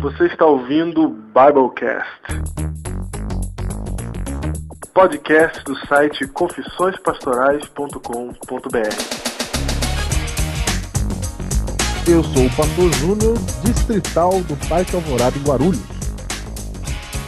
Você 0.00 0.26
está 0.26 0.46
ouvindo 0.46 1.02
o 1.02 1.08
Biblecast. 1.08 2.06
Podcast 4.94 5.64
do 5.64 5.74
site 5.86 6.24
confissõespastorais.com.br. 6.28 8.06
Eu 12.06 12.22
sou 12.22 12.46
o 12.46 12.56
pastor 12.56 12.92
Júnior, 12.94 13.36
distrital 13.64 14.40
do 14.42 14.56
Parque 14.68 14.94
Alvorada 14.94 15.36
em 15.36 15.42
Guarulhos. 15.42 15.82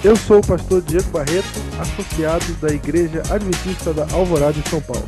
Eu 0.05 0.15
sou 0.15 0.39
o 0.39 0.47
pastor 0.47 0.81
Diego 0.83 1.11
Barreto, 1.11 1.59
associado 1.81 2.55
da 2.61 2.69
Igreja 2.69 3.21
Adventista 3.31 3.93
da 3.93 4.07
Alvorada 4.15 4.57
em 4.57 4.63
São 4.71 4.81
Paulo. 4.81 5.05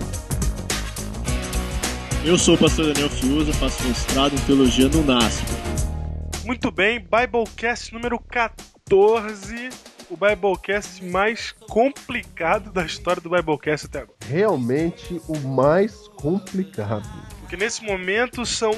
Eu 2.25 2.37
sou 2.37 2.57
o 2.57 2.59
pastor 2.59 2.87
Daniel 2.87 3.09
Fiuza, 3.09 3.53
faço 3.53 3.87
mestrado 3.87 4.35
em 4.35 4.39
teologia 4.39 4.89
no 4.89 5.05
NASP. 5.05 5.72
Muito 6.45 6.73
bem, 6.73 6.99
Biblecast 6.99 7.95
número 7.95 8.19
14, 8.19 9.69
o 10.11 10.17
Biblecast 10.17 11.05
mais 11.05 11.53
complicado 11.53 12.73
da 12.73 12.85
história 12.85 13.23
do 13.23 13.31
Biblecast 13.31 13.87
até 13.87 14.01
agora. 14.01 14.19
Realmente 14.27 15.23
o 15.29 15.39
mais 15.39 16.09
complicado. 16.09 17.09
Porque 17.39 17.57
nesse 17.57 17.85
momento 17.85 18.45
são 18.45 18.73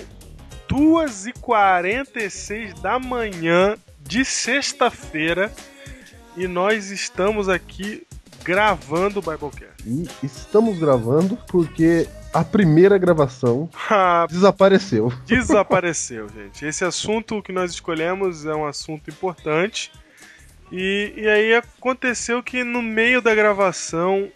2h46 0.68 2.78
da 2.82 2.98
manhã 2.98 3.78
de 3.98 4.26
sexta-feira 4.26 5.50
e 6.36 6.46
nós 6.46 6.90
estamos 6.90 7.48
aqui 7.48 8.06
gravando 8.42 9.20
o 9.20 9.22
Biblecast. 9.22 9.82
E 9.86 10.06
estamos 10.22 10.78
gravando 10.78 11.38
porque 11.46 12.06
a 12.34 12.42
primeira 12.42 12.98
gravação 12.98 13.70
desapareceu. 14.28 15.12
Desapareceu, 15.24 16.28
gente. 16.28 16.66
Esse 16.66 16.84
assunto 16.84 17.40
que 17.40 17.52
nós 17.52 17.70
escolhemos 17.70 18.44
é 18.44 18.54
um 18.54 18.66
assunto 18.66 19.08
importante. 19.08 19.92
E, 20.72 21.12
e 21.16 21.28
aí 21.28 21.54
aconteceu 21.54 22.42
que 22.42 22.64
no 22.64 22.82
meio 22.82 23.22
da 23.22 23.32
gravação, 23.32 24.28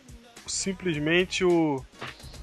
simplesmente 0.46 1.44
o, 1.44 1.84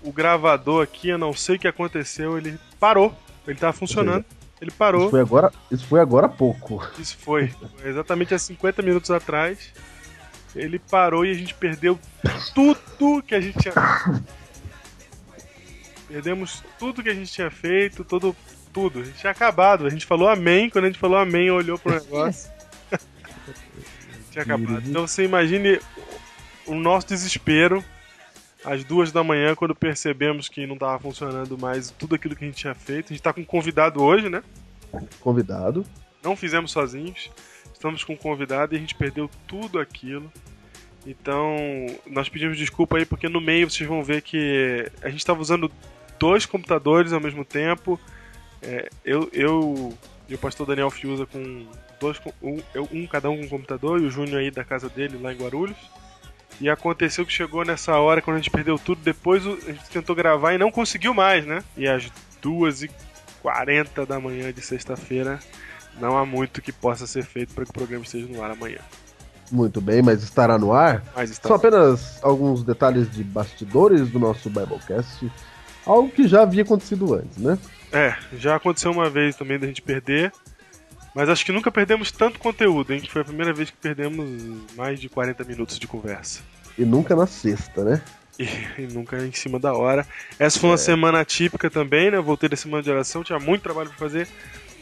o 0.04 0.12
gravador 0.12 0.84
aqui, 0.84 1.08
eu 1.08 1.18
não 1.18 1.34
sei 1.34 1.56
o 1.56 1.60
que 1.60 1.68
aconteceu, 1.68 2.38
ele 2.38 2.60
parou. 2.78 3.16
Ele 3.48 3.58
tava 3.58 3.72
funcionando. 3.72 4.26
Ele 4.60 4.70
Isso 4.70 4.78
parou. 4.78 5.10
foi 5.10 5.22
agora, 5.22 5.52
isso 5.72 5.86
foi 5.86 6.00
agora 6.02 6.26
há 6.26 6.30
pouco. 6.30 6.86
Isso 7.00 7.18
foi. 7.18 7.48
Foi 7.48 7.90
Exatamente 7.90 8.34
há 8.34 8.40
50 8.40 8.82
minutos 8.82 9.12
atrás. 9.12 9.72
Ele 10.54 10.80
parou 10.80 11.26
e 11.26 11.32
a 11.32 11.34
gente 11.34 11.54
perdeu 11.54 12.00
tudo 12.54 13.22
que 13.22 13.36
a 13.36 13.40
gente 13.42 13.60
tinha. 13.60 13.74
Perdemos 16.08 16.64
tudo 16.78 17.02
que 17.02 17.10
a 17.10 17.14
gente 17.14 17.32
tinha 17.32 17.50
feito, 17.50 18.04
todo, 18.04 18.36
tudo. 18.72 19.00
A 19.00 19.04
gente 19.04 19.18
tinha 19.18 19.32
acabado. 19.32 19.86
A 19.86 19.90
gente 19.90 20.06
falou 20.06 20.30
amém. 20.30 20.70
Quando 20.70 20.86
a 20.86 20.88
gente 20.88 21.00
falou 21.00 21.18
amém, 21.18 21.50
olhou 21.50 21.78
pro 21.80 21.94
negócio. 21.94 22.52
tinha 24.32 24.44
acabado. 24.44 24.84
Então 24.88 25.08
você 25.08 25.24
imagine 25.24 25.80
o 26.66 26.76
nosso 26.76 27.08
desespero 27.08 27.84
às 28.64 28.84
duas 28.84 29.12
da 29.12 29.24
manhã 29.24 29.56
quando 29.56 29.76
percebemos 29.76 30.50
que 30.50 30.66
não 30.66 30.78
tava 30.78 31.00
funcionando 31.00 31.58
mais 31.58 31.92
tudo 31.92 32.16
aquilo 32.16 32.36
que 32.36 32.44
a 32.44 32.48
gente 32.48 32.58
tinha 32.58 32.76
feito. 32.76 33.08
A 33.08 33.14
gente 33.14 33.22
tá 33.22 33.32
com 33.32 33.42
um 33.42 33.46
convidado 33.46 34.02
hoje, 34.02 34.30
né? 34.30 34.44
Convidado. 35.20 35.86
não 36.24 36.36
fizemos 36.36 36.72
sozinhos. 36.72 37.32
Estamos 37.74 38.04
com 38.04 38.14
um 38.14 38.18
convidado 38.18 38.74
e 38.74 38.78
a 38.78 38.80
gente 38.80 38.96
perdeu 38.96 39.30
tudo 39.48 39.80
aquilo. 39.80 40.32
Então, 41.06 41.56
nós 42.08 42.28
pedimos 42.28 42.58
desculpa 42.58 42.98
aí 42.98 43.06
porque 43.06 43.30
no 43.30 43.40
meio 43.40 43.70
vocês 43.70 43.88
vão 43.88 44.04
ver 44.04 44.22
que 44.22 44.90
a 45.02 45.10
gente 45.10 45.20
estava 45.20 45.40
usando 45.40 45.72
dois 46.18 46.46
computadores 46.46 47.14
ao 47.14 47.22
mesmo 47.22 47.46
tempo. 47.46 48.00
É, 48.62 48.90
eu, 49.04 49.30
eu 49.32 49.94
e 50.28 50.34
o 50.34 50.38
pastor 50.38 50.66
Daniel 50.66 50.90
Fiuza 50.90 51.26
com 51.26 51.68
dois, 52.00 52.20
um, 52.42 52.60
um 52.92 53.08
cada 53.08 53.30
um 53.30 53.38
com 53.38 53.46
um 53.46 53.50
computador 53.50 54.02
e 54.02 54.06
o 54.06 54.10
Júnior 54.10 54.40
aí 54.40 54.50
da 54.50 54.64
casa 54.64 54.90
dele 54.90 55.20
lá 55.22 55.32
em 55.32 55.38
Guarulhos. 55.38 55.78
E 56.60 56.70
aconteceu 56.70 57.26
que 57.26 57.34
chegou 57.34 57.66
nessa 57.66 57.98
hora 57.98 58.22
quando 58.22 58.36
a 58.36 58.40
gente 58.40 58.50
perdeu 58.50 58.80
tudo. 58.80 59.02
Depois 59.04 59.46
a 59.46 59.72
gente 59.72 59.90
tentou 59.92 60.16
gravar 60.16 60.54
e 60.54 60.58
não 60.58 60.72
conseguiu 60.72 61.14
mais, 61.14 61.46
né? 61.46 61.64
E 61.78 61.88
às 61.88 62.10
2h40 62.42 64.06
da 64.08 64.20
manhã 64.20 64.52
de 64.52 64.62
sexta-feira 64.62 65.40
não 66.00 66.18
há 66.18 66.26
muito 66.26 66.62
que 66.62 66.72
possa 66.72 67.06
ser 67.06 67.24
feito 67.24 67.54
para 67.54 67.66
que 67.66 67.72
o 67.72 67.74
programa 67.74 68.04
esteja 68.04 68.28
no 68.28 68.42
ar 68.42 68.52
amanhã. 68.52 68.80
Muito 69.52 69.80
bem, 69.80 70.02
mas 70.02 70.24
estará 70.24 70.58
no 70.58 70.74
ar. 70.74 71.04
Está 71.18 71.50
São 71.50 71.58
apenas 71.58 72.20
alguns 72.24 72.64
detalhes 72.64 73.10
de 73.12 73.24
bastidores 73.24 74.10
do 74.10 74.20
nosso 74.20 74.50
Biblecast. 74.50 75.32
Algo 75.86 76.10
que 76.10 76.28
já 76.28 76.42
havia 76.42 76.64
acontecido 76.64 77.14
antes, 77.14 77.38
né? 77.38 77.58
É, 77.92 78.16
já 78.38 78.56
aconteceu 78.56 78.92
uma 78.92 79.10
vez 79.10 79.36
também 79.36 79.60
da 79.60 79.68
gente 79.68 79.82
perder. 79.82 80.32
Mas 81.14 81.30
acho 81.30 81.46
que 81.46 81.52
nunca 81.54 81.72
perdemos 81.72 82.12
tanto 82.12 82.40
conteúdo, 82.40 82.94
hein? 82.94 83.00
Que 83.00 83.10
foi 83.10 83.22
a 83.22 83.26
primeira 83.26 83.54
vez 83.54 83.70
que 83.70 83.78
perdemos 83.78 84.30
mais 84.76 85.00
de 85.00 85.08
40 85.08 85.46
minutos 85.46 85.80
de 85.80 85.88
conversa. 85.88 86.42
E 86.78 86.84
nunca 86.84 87.16
na 87.16 87.26
sexta, 87.26 87.84
né? 87.84 88.02
E, 88.38 88.44
e 88.82 88.88
nunca 88.94 89.18
em 89.26 89.32
cima 89.32 89.58
da 89.58 89.74
hora. 89.74 90.06
Essa 90.38 90.60
foi 90.60 90.70
uma 90.70 90.78
semana 90.78 91.22
atípica 91.22 91.70
também, 91.70 92.12
né? 92.12 92.18
Eu 92.18 92.24
voltei 92.24 92.50
da 92.50 92.58
semana 92.58 92.84
de 92.84 92.92
oração, 92.92 93.24
tinha 93.24 93.40
muito 93.40 93.62
trabalho 93.62 93.88
pra 93.88 93.98
fazer. 93.98 94.28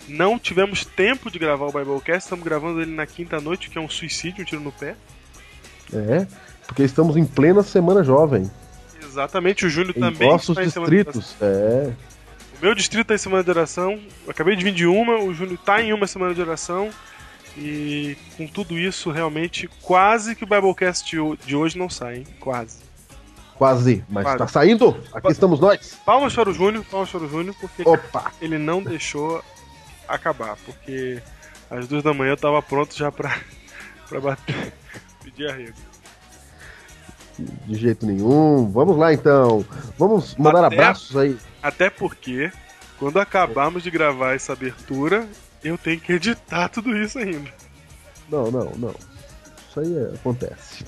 Não 0.07 0.37
tivemos 0.37 0.83
tempo 0.85 1.31
de 1.31 1.39
gravar 1.39 1.65
o 1.65 1.71
Biblecast, 1.71 2.23
estamos 2.25 2.43
gravando 2.43 2.81
ele 2.81 2.91
na 2.93 3.05
quinta 3.05 3.39
noite, 3.39 3.69
que 3.69 3.77
é 3.77 3.81
um 3.81 3.89
suicídio, 3.89 4.41
um 4.41 4.45
tiro 4.45 4.61
no 4.61 4.71
pé. 4.71 4.95
É, 5.93 6.27
porque 6.67 6.83
estamos 6.83 7.15
em 7.15 7.25
plena 7.25 7.63
semana 7.63 8.03
jovem. 8.03 8.49
Exatamente, 9.03 9.65
o 9.65 9.69
Júnior 9.69 9.93
também 9.93 10.29
nossos 10.29 10.49
está 10.49 10.63
em 10.63 10.69
semana 10.69 10.89
de 10.91 10.97
oração. 11.01 11.21
distritos. 11.21 11.41
É. 11.41 11.93
O 12.59 12.65
meu 12.65 12.75
distrito 12.75 13.07
tá 13.07 13.15
em 13.15 13.17
semana 13.17 13.43
de 13.43 13.49
oração. 13.49 13.99
Eu 14.25 14.31
acabei 14.31 14.55
de 14.55 14.63
vir 14.63 14.73
de 14.73 14.85
uma, 14.87 15.19
o 15.19 15.33
Júnior 15.33 15.59
tá 15.63 15.81
em 15.81 15.93
uma 15.93 16.07
semana 16.07 16.33
de 16.33 16.41
oração. 16.41 16.89
E 17.55 18.17
com 18.35 18.47
tudo 18.47 18.77
isso, 18.79 19.11
realmente, 19.11 19.69
quase 19.81 20.35
que 20.35 20.43
o 20.43 20.47
Biblecast 20.47 21.07
de 21.09 21.19
ho- 21.19 21.37
de 21.45 21.55
hoje 21.55 21.77
não 21.77 21.89
sai, 21.89 22.17
hein? 22.17 22.27
Quase. 22.39 22.79
Quase, 23.55 24.03
mas 24.09 24.23
Quase. 24.23 24.37
tá 24.39 24.47
saindo. 24.47 24.97
Aqui 25.13 25.31
estamos 25.31 25.59
nós. 25.59 25.95
Palmas 26.03 26.33
para 26.33 26.49
o 26.49 26.53
Júnior, 26.53 26.83
palmas 26.89 27.11
para 27.11 27.21
o 27.23 27.29
Júnior, 27.29 27.55
porque 27.61 27.83
Opa! 27.87 28.31
ele 28.41 28.57
não 28.57 28.81
deixou 28.81 29.43
acabar. 30.07 30.57
Porque 30.65 31.21
às 31.69 31.87
duas 31.87 32.03
da 32.03 32.13
manhã 32.13 32.31
eu 32.31 32.37
tava 32.37 32.61
pronto 32.61 32.95
já 32.97 33.11
pra, 33.11 33.37
pra 34.09 34.19
bater, 34.19 34.73
pedir 35.23 35.49
arrego. 35.49 35.77
De 37.37 37.75
jeito 37.75 38.05
nenhum. 38.05 38.69
Vamos 38.71 38.97
lá 38.97 39.13
então. 39.13 39.65
Vamos 39.97 40.35
mandar 40.35 40.65
Até- 40.65 40.75
abraços 40.75 41.15
aí. 41.17 41.37
Até 41.61 41.89
porque, 41.89 42.51
quando 42.99 43.19
acabarmos 43.19 43.81
de 43.83 43.89
gravar 43.89 44.35
essa 44.35 44.53
abertura, 44.53 45.27
eu 45.63 45.77
tenho 45.77 45.99
que 45.99 46.13
editar 46.13 46.69
tudo 46.69 46.95
isso 46.95 47.17
ainda. 47.17 47.49
Não, 48.29 48.51
não, 48.51 48.71
não. 48.77 48.95
Isso 49.73 49.79
aí 49.79 50.13
acontece. 50.13 50.85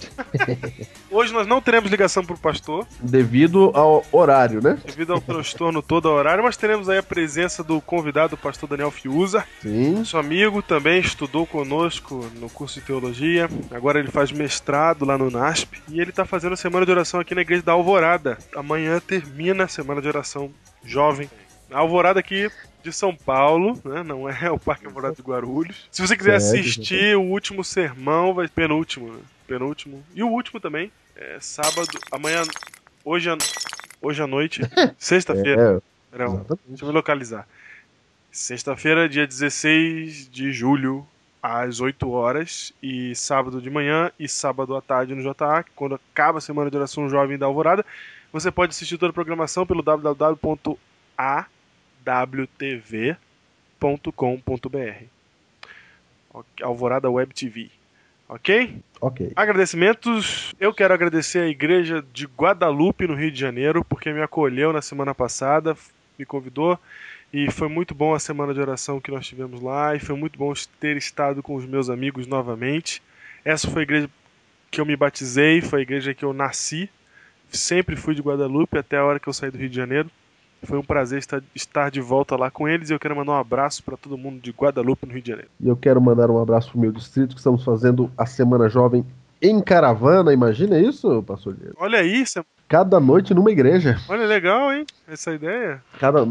Hoje 1.09 1.33
nós 1.33 1.47
não 1.47 1.59
teremos 1.59 1.89
ligação 1.89 2.23
pro 2.23 2.37
pastor. 2.37 2.85
Devido 2.99 3.71
ao 3.73 4.05
horário, 4.11 4.61
né? 4.61 4.77
devido 4.85 5.13
ao 5.13 5.19
transtorno 5.19 5.81
todo 5.81 6.07
ao 6.07 6.13
horário, 6.13 6.43
mas 6.43 6.55
teremos 6.55 6.87
aí 6.87 6.99
a 6.99 7.03
presença 7.03 7.63
do 7.63 7.81
convidado, 7.81 8.35
o 8.35 8.37
pastor 8.37 8.69
Daniel 8.69 8.91
Fiuza, 8.91 9.43
Sim. 9.59 9.95
nosso 9.95 10.19
amigo, 10.19 10.61
também 10.61 10.99
estudou 10.99 11.47
conosco 11.47 12.29
no 12.39 12.47
curso 12.47 12.79
de 12.79 12.85
teologia, 12.85 13.49
agora 13.71 13.97
ele 13.97 14.11
faz 14.11 14.31
mestrado 14.31 15.03
lá 15.03 15.17
no 15.17 15.31
NASP, 15.31 15.81
e 15.89 15.99
ele 15.99 16.11
está 16.11 16.23
fazendo 16.23 16.53
a 16.53 16.57
semana 16.57 16.85
de 16.85 16.91
oração 16.91 17.19
aqui 17.19 17.33
na 17.33 17.41
igreja 17.41 17.63
da 17.63 17.71
Alvorada. 17.71 18.37
Amanhã 18.55 18.99
termina 18.99 19.63
a 19.63 19.67
semana 19.67 19.99
de 19.99 20.07
oração 20.07 20.51
jovem. 20.83 21.27
A 21.71 21.79
Alvorada 21.79 22.19
aqui 22.19 22.51
de 22.85 22.93
São 22.93 23.15
Paulo, 23.15 23.81
né? 23.83 24.03
Não 24.03 24.29
é 24.29 24.49
o 24.51 24.59
Parque 24.59 24.85
Alvorada 24.85 25.15
de 25.15 25.21
Guarulhos. 25.21 25.87
Se 25.91 26.01
você 26.05 26.15
quiser 26.15 26.35
assistir 26.35 27.17
o 27.17 27.21
último 27.23 27.63
sermão, 27.63 28.33
vai 28.33 28.47
penúltimo, 28.47 29.11
né? 29.11 29.19
Penúltimo. 29.47 30.03
E 30.13 30.21
o 30.23 30.27
último 30.29 30.59
também. 30.59 30.91
É 31.15 31.37
sábado, 31.39 31.87
amanhã, 32.11 32.43
hoje, 33.03 33.29
à- 33.29 33.37
hoje 34.01 34.21
à 34.21 34.27
noite, 34.27 34.61
sexta-feira. 34.99 35.81
É, 36.13 36.23
exatamente. 36.23 36.59
Deixa 36.67 36.83
eu 36.83 36.87
me 36.89 36.93
localizar. 36.93 37.47
Sexta-feira, 38.31 39.07
dia 39.09 39.25
16 39.25 40.29
de 40.29 40.51
julho, 40.51 41.07
às 41.41 41.79
8 41.79 42.09
horas, 42.09 42.73
e 42.83 43.15
sábado 43.15 43.61
de 43.61 43.69
manhã 43.69 44.11
e 44.19 44.27
sábado 44.27 44.75
à 44.75 44.81
tarde 44.81 45.15
no 45.15 45.21
JA, 45.23 45.63
quando 45.75 45.95
acaba 45.95 46.37
a 46.39 46.41
semana 46.41 46.69
de 46.69 46.75
oração 46.77 47.07
jovem 47.09 47.37
da 47.37 47.45
Alvorada, 47.45 47.85
você 48.33 48.51
pode 48.51 48.71
assistir 48.71 48.97
toda 48.97 49.11
a 49.11 49.13
programação 49.13 49.65
pelo 49.65 49.81
www.awtv.com.br. 49.81 51.54
Ok, 56.33 56.65
Alvorada 56.65 57.09
Web 57.09 57.33
TV. 57.33 57.69
Ok? 58.27 58.81
ok. 58.99 59.31
Agradecimentos. 59.35 60.53
Eu 60.59 60.73
quero 60.73 60.93
agradecer 60.93 61.39
a 61.39 61.47
igreja 61.47 62.03
de 62.13 62.25
Guadalupe, 62.25 63.07
no 63.07 63.13
Rio 63.13 63.31
de 63.31 63.39
Janeiro, 63.39 63.85
porque 63.85 64.11
me 64.11 64.21
acolheu 64.21 64.73
na 64.73 64.81
semana 64.81 65.13
passada, 65.13 65.77
me 66.17 66.25
convidou. 66.25 66.79
E 67.31 67.51
foi 67.51 67.67
muito 67.67 67.93
bom 67.93 68.13
a 68.13 68.19
semana 68.19 68.53
de 68.53 68.59
oração 68.59 68.99
que 68.99 69.11
nós 69.11 69.27
tivemos 69.27 69.61
lá. 69.61 69.95
E 69.95 69.99
foi 69.99 70.15
muito 70.15 70.39
bom 70.39 70.53
ter 70.79 70.97
estado 70.97 71.43
com 71.43 71.55
os 71.55 71.65
meus 71.65 71.89
amigos 71.89 72.25
novamente. 72.25 73.01
Essa 73.43 73.69
foi 73.69 73.81
a 73.81 73.83
igreja 73.83 74.09
que 74.71 74.81
eu 74.81 74.85
me 74.85 74.95
batizei, 74.95 75.61
foi 75.61 75.79
a 75.79 75.83
igreja 75.83 76.13
que 76.13 76.25
eu 76.25 76.33
nasci. 76.33 76.89
Sempre 77.49 77.95
fui 77.95 78.15
de 78.15 78.21
Guadalupe 78.21 78.77
até 78.77 78.97
a 78.97 79.05
hora 79.05 79.19
que 79.19 79.29
eu 79.29 79.33
saí 79.33 79.51
do 79.51 79.57
Rio 79.57 79.69
de 79.69 79.75
Janeiro. 79.75 80.09
Foi 80.65 80.77
um 80.77 80.83
prazer 80.83 81.19
estar, 81.19 81.41
estar 81.53 81.89
de 81.91 82.01
volta 82.01 82.35
lá 82.35 82.49
com 82.51 82.67
eles 82.67 82.89
e 82.89 82.93
eu 82.93 82.99
quero 82.99 83.15
mandar 83.15 83.33
um 83.33 83.39
abraço 83.39 83.83
para 83.83 83.95
todo 83.97 84.17
mundo 84.17 84.39
de 84.39 84.51
Guadalupe, 84.51 85.05
no 85.05 85.13
Rio 85.13 85.21
de 85.21 85.29
Janeiro. 85.29 85.49
E 85.59 85.67
eu 85.67 85.75
quero 85.75 86.01
mandar 86.01 86.29
um 86.29 86.41
abraço 86.41 86.71
pro 86.71 86.79
meu 86.79 86.91
distrito, 86.91 87.33
que 87.33 87.39
estamos 87.39 87.63
fazendo 87.63 88.11
a 88.17 88.25
Semana 88.25 88.67
Jovem 88.69 89.05
em 89.41 89.61
caravana. 89.61 90.33
Imagina 90.33 90.79
isso, 90.79 91.21
pastor 91.23 91.53
Diego? 91.53 91.75
Olha 91.77 92.03
isso, 92.03 92.43
Cada 92.67 92.99
noite 92.99 93.33
numa 93.33 93.51
igreja. 93.51 93.97
olha 94.09 94.25
legal, 94.25 94.73
hein? 94.73 94.85
Essa 95.07 95.31
ideia. 95.33 95.83
Cada, 95.99 96.27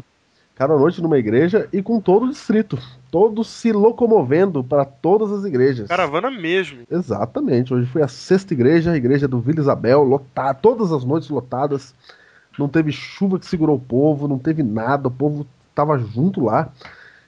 cada 0.57 0.77
noite 0.77 1.01
numa 1.01 1.17
igreja 1.17 1.69
e 1.73 1.81
com 1.81 2.01
todo 2.01 2.27
o 2.27 2.29
distrito. 2.29 2.77
Todos 3.09 3.47
se 3.47 3.71
locomovendo 3.71 4.65
para 4.65 4.85
todas 4.85 5.31
as 5.31 5.45
igrejas. 5.45 5.87
Caravana 5.87 6.33
mesmo. 6.33 6.81
Exatamente. 6.91 7.73
Hoje 7.73 7.87
foi 7.87 8.03
a 8.03 8.09
sexta 8.09 8.53
igreja, 8.53 8.91
a 8.91 8.97
igreja 8.97 9.29
do 9.29 9.39
Vila 9.39 9.61
Isabel, 9.61 10.03
lotada, 10.03 10.55
todas 10.55 10.91
as 10.91 11.05
noites 11.05 11.29
lotadas. 11.31 11.95
Não 12.59 12.69
teve 12.69 12.93
chuva 12.93 13.39
que 13.39 13.47
segurou 13.47 13.77
o 13.77 13.81
povo, 13.81 14.29
não 14.29 14.39
teve 14.39 14.63
nada, 14.63 15.09
o 15.09 15.11
povo 15.11 15.47
tava 15.75 15.99
junto 15.99 16.45
lá. 16.45 16.71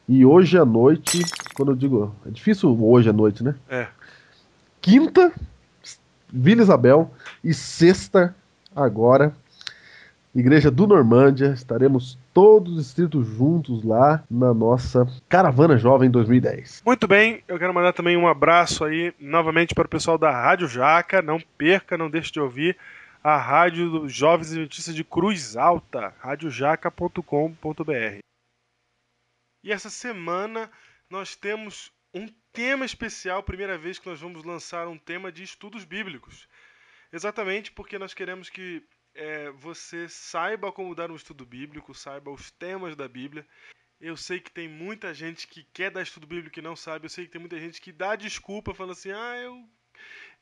E 0.08 0.24
hoje 0.24 0.56
à 0.56 0.64
noite, 0.64 1.22
quando 1.54 1.72
eu 1.72 1.76
digo, 1.76 2.14
é 2.26 2.30
difícil 2.30 2.76
hoje 2.80 3.10
à 3.10 3.12
noite, 3.12 3.42
né? 3.42 3.54
É. 3.68 3.88
Quinta, 4.80 5.32
Vila 6.32 6.62
Isabel 6.62 7.10
e 7.42 7.52
sexta 7.52 8.34
agora 8.74 9.34
Igreja 10.38 10.70
do 10.70 10.86
Normândia, 10.86 11.54
estaremos 11.54 12.18
todos 12.34 12.76
os 12.76 12.84
distritos 12.84 13.26
juntos 13.26 13.82
lá 13.82 14.22
na 14.30 14.52
nossa 14.52 15.08
Caravana 15.30 15.78
Jovem 15.78 16.10
2010. 16.10 16.82
Muito 16.84 17.08
bem, 17.08 17.42
eu 17.48 17.58
quero 17.58 17.72
mandar 17.72 17.94
também 17.94 18.18
um 18.18 18.28
abraço 18.28 18.84
aí 18.84 19.14
novamente 19.18 19.74
para 19.74 19.86
o 19.86 19.88
pessoal 19.88 20.18
da 20.18 20.30
Rádio 20.30 20.68
Jaca. 20.68 21.22
Não 21.22 21.40
perca, 21.56 21.96
não 21.96 22.10
deixe 22.10 22.30
de 22.30 22.38
ouvir 22.38 22.76
a 23.28 23.36
Rádio 23.36 24.08
Jovens 24.08 24.52
Adventistas 24.52 24.94
de 24.94 25.02
Cruz 25.02 25.56
Alta, 25.56 26.14
radiojaca.com.br. 26.20 28.20
E 29.64 29.72
essa 29.72 29.90
semana 29.90 30.70
nós 31.10 31.34
temos 31.34 31.90
um 32.14 32.28
tema 32.52 32.86
especial, 32.86 33.42
primeira 33.42 33.76
vez 33.76 33.98
que 33.98 34.08
nós 34.08 34.20
vamos 34.20 34.44
lançar 34.44 34.86
um 34.86 34.96
tema 34.96 35.32
de 35.32 35.42
estudos 35.42 35.84
bíblicos. 35.84 36.48
Exatamente 37.12 37.72
porque 37.72 37.98
nós 37.98 38.14
queremos 38.14 38.48
que 38.48 38.86
é, 39.12 39.50
você 39.50 40.08
saiba 40.08 40.70
como 40.70 40.94
dar 40.94 41.10
um 41.10 41.16
estudo 41.16 41.44
bíblico, 41.44 41.92
saiba 41.92 42.30
os 42.30 42.52
temas 42.52 42.94
da 42.94 43.08
Bíblia. 43.08 43.44
Eu 44.00 44.16
sei 44.16 44.38
que 44.38 44.52
tem 44.52 44.68
muita 44.68 45.12
gente 45.12 45.48
que 45.48 45.64
quer 45.72 45.90
dar 45.90 46.02
estudo 46.02 46.28
bíblico 46.28 46.60
e 46.60 46.62
não 46.62 46.76
sabe. 46.76 47.06
Eu 47.06 47.10
sei 47.10 47.24
que 47.24 47.32
tem 47.32 47.40
muita 47.40 47.58
gente 47.58 47.80
que 47.80 47.90
dá 47.90 48.14
desculpa 48.14 48.72
falando 48.72 48.92
assim: 48.92 49.10
ah, 49.10 49.36
eu, 49.36 49.68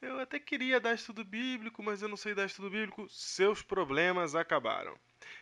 eu 0.03 0.19
até 0.19 0.39
queria 0.39 0.81
dar 0.81 0.95
estudo 0.95 1.25
bíblico, 1.25 1.83
mas 1.83 2.03
eu 2.03 2.09
não 2.09 2.17
sei 2.17 2.35
dar 2.35 2.47
estudo 2.47 2.71
bíblico. 2.71 3.09
Seus 3.09 3.63
problemas 3.63 4.35
acabaram. 4.35 4.99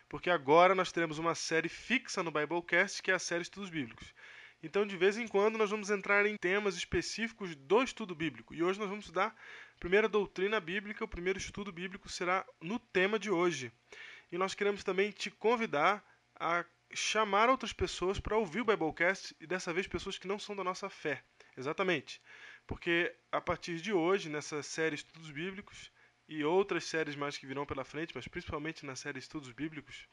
Porque 0.09 0.31
agora 0.31 0.75
nós 0.75 0.93
teremos 0.93 1.19
uma 1.19 1.35
série 1.35 1.69
fixa 1.69 2.23
no 2.23 2.31
Biblecast, 2.31 3.03
que 3.03 3.11
é 3.11 3.15
a 3.15 3.19
série 3.19 3.43
Estudos 3.43 3.71
Bíblicos. 3.71 4.15
Então, 4.63 4.87
de 4.87 4.97
vez 4.97 5.17
em 5.17 5.27
quando, 5.27 5.59
nós 5.59 5.71
vamos 5.71 5.91
entrar 5.91 6.25
em 6.25 6.37
temas 6.37 6.77
específicos 6.77 7.57
do 7.57 7.83
estudo 7.83 8.15
bíblico. 8.15 8.55
E 8.55 8.63
hoje 8.63 8.79
nós 8.79 8.89
vamos 8.89 9.07
estudar 9.07 9.29
a 9.29 9.81
primeira 9.81 10.09
doutrina 10.09 10.61
bíblica, 10.61 11.05
o 11.05 11.09
primeiro 11.09 11.39
estudo 11.39 11.73
bíblico 11.73 12.09
será 12.09 12.47
no 12.61 12.79
tema 12.79 13.19
de 13.19 13.31
hoje. 13.31 13.73
E 14.31 14.39
nós 14.39 14.55
queremos 14.55 14.85
também 14.85 15.11
te 15.11 15.31
convidar 15.31 16.05
a 16.39 16.65
chamar 16.95 17.49
outras 17.49 17.73
pessoas 17.73 18.21
para 18.21 18.37
ouvir 18.37 18.61
o 18.61 18.65
Biblecast 18.65 19.35
e 19.41 19.47
dessa 19.47 19.73
vez 19.73 19.89
pessoas 19.89 20.17
que 20.17 20.29
não 20.29 20.39
são 20.39 20.55
da 20.55 20.63
nossa 20.63 20.89
fé. 20.89 21.25
Exatamente. 21.57 22.21
Porque 22.67 23.15
a 23.31 23.41
partir 23.41 23.81
de 23.81 23.93
hoje, 23.93 24.29
nessa 24.29 24.63
série 24.63 24.95
Estudos 24.95 25.31
Bíblicos 25.31 25.91
e 26.29 26.45
outras 26.45 26.85
séries 26.85 27.17
mais 27.17 27.37
que 27.37 27.47
virão 27.47 27.67
pela 27.67 27.85
frente, 27.85 28.15
mas 28.15 28.29
principalmente 28.29 28.87
na 28.87 28.97
série 28.97 29.19
Estudos 29.19 29.53
Bíblicos, 29.53 30.07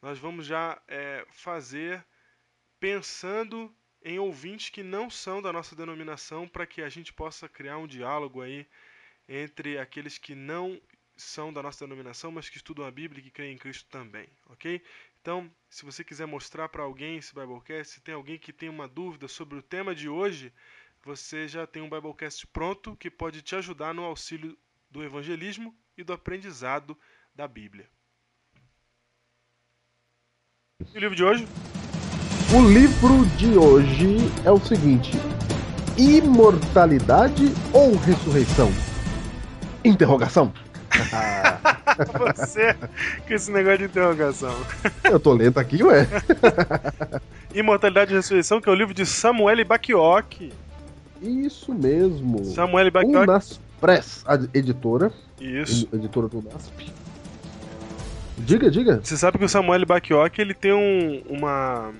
nós 0.00 0.18
vamos 0.18 0.46
já 0.46 0.80
é, 0.88 1.26
fazer 1.30 2.04
pensando 2.80 3.74
em 4.02 4.18
ouvintes 4.18 4.68
que 4.68 4.82
não 4.82 5.08
são 5.08 5.40
da 5.40 5.52
nossa 5.52 5.74
denominação 5.74 6.46
para 6.46 6.66
que 6.66 6.82
a 6.82 6.88
gente 6.88 7.12
possa 7.12 7.48
criar 7.48 7.78
um 7.78 7.86
diálogo 7.86 8.42
aí 8.42 8.66
entre 9.26 9.78
aqueles 9.78 10.18
que 10.18 10.34
não 10.34 10.80
são 11.16 11.52
da 11.52 11.62
nossa 11.62 11.86
denominação, 11.86 12.30
mas 12.30 12.48
que 12.48 12.56
estudam 12.56 12.84
a 12.84 12.90
Bíblia 12.90 13.20
e 13.20 13.22
que 13.22 13.30
creem 13.30 13.54
em 13.54 13.58
Cristo 13.58 13.88
também, 13.88 14.28
ok? 14.46 14.82
Então, 15.20 15.50
se 15.70 15.84
você 15.84 16.04
quiser 16.04 16.26
mostrar 16.26 16.68
para 16.68 16.82
alguém 16.82 17.16
esse 17.16 17.34
Biblecast, 17.34 17.94
se 17.94 18.00
tem 18.00 18.14
alguém 18.14 18.38
que 18.38 18.52
tem 18.52 18.68
uma 18.68 18.86
dúvida 18.86 19.26
sobre 19.26 19.56
o 19.56 19.62
tema 19.62 19.94
de 19.94 20.08
hoje, 20.08 20.52
você 21.04 21.46
já 21.46 21.66
tem 21.66 21.82
um 21.82 21.90
Biblecast 21.90 22.46
pronto 22.46 22.96
que 22.96 23.10
pode 23.10 23.42
te 23.42 23.54
ajudar 23.54 23.92
no 23.92 24.04
auxílio 24.04 24.56
do 24.90 25.04
evangelismo 25.04 25.74
e 25.98 26.02
do 26.02 26.14
aprendizado 26.14 26.96
da 27.34 27.46
Bíblia. 27.46 27.86
E 30.94 30.96
o 30.96 31.00
livro 31.00 31.14
de 31.14 31.22
hoje? 31.22 31.46
O 32.54 32.68
livro 32.68 33.26
de 33.36 33.58
hoje 33.58 34.16
é 34.44 34.50
o 34.50 34.58
seguinte: 34.58 35.12
Imortalidade 35.98 37.44
ou 37.72 37.96
ressurreição? 37.96 38.70
Interrogação. 39.84 40.52
Você 42.34 42.74
com 43.26 43.34
esse 43.34 43.52
negócio 43.52 43.78
de 43.78 43.84
interrogação. 43.84 44.54
Eu 45.04 45.20
tô 45.20 45.32
lento 45.32 45.58
aqui, 45.58 45.82
ué. 45.82 46.08
Imortalidade 47.54 48.12
e 48.12 48.16
Ressurreição, 48.16 48.60
que 48.60 48.68
é 48.68 48.72
o 48.72 48.74
livro 48.74 48.94
de 48.94 49.04
Samuel 49.04 49.64
Bakioc. 49.64 50.50
Isso 51.24 51.74
mesmo. 51.74 52.44
Samuel 52.44 52.90
Bakioc. 52.90 53.22
Unas 53.24 53.60
Press, 53.80 54.24
a 54.26 54.34
editora. 54.56 55.12
Isso. 55.40 55.88
Editora 55.92 56.28
do 56.28 56.42
NASP. 56.42 56.92
Diga, 58.38 58.70
diga. 58.70 59.00
Você 59.02 59.16
sabe 59.16 59.38
que 59.38 59.44
o 59.44 59.48
Samuel 59.48 59.86
Bakioc 59.86 60.38
ele 60.38 60.54
tem 60.54 60.72
um, 60.72 61.22
uma 61.28 61.92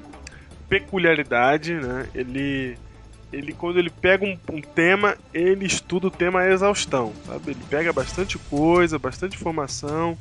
peculiaridade, 0.68 1.74
né? 1.74 2.08
Ele, 2.14 2.76
ele 3.32 3.52
quando 3.52 3.78
ele 3.78 3.90
pega 3.90 4.24
um, 4.24 4.36
um, 4.52 4.60
tema, 4.60 5.16
ele 5.32 5.66
estuda 5.66 6.08
o 6.08 6.10
tema 6.10 6.40
à 6.40 6.50
exaustão, 6.50 7.12
sabe? 7.26 7.52
Ele 7.52 7.60
pega 7.70 7.92
bastante 7.92 8.38
coisa, 8.38 8.98
bastante 8.98 9.36
informação. 9.36 10.18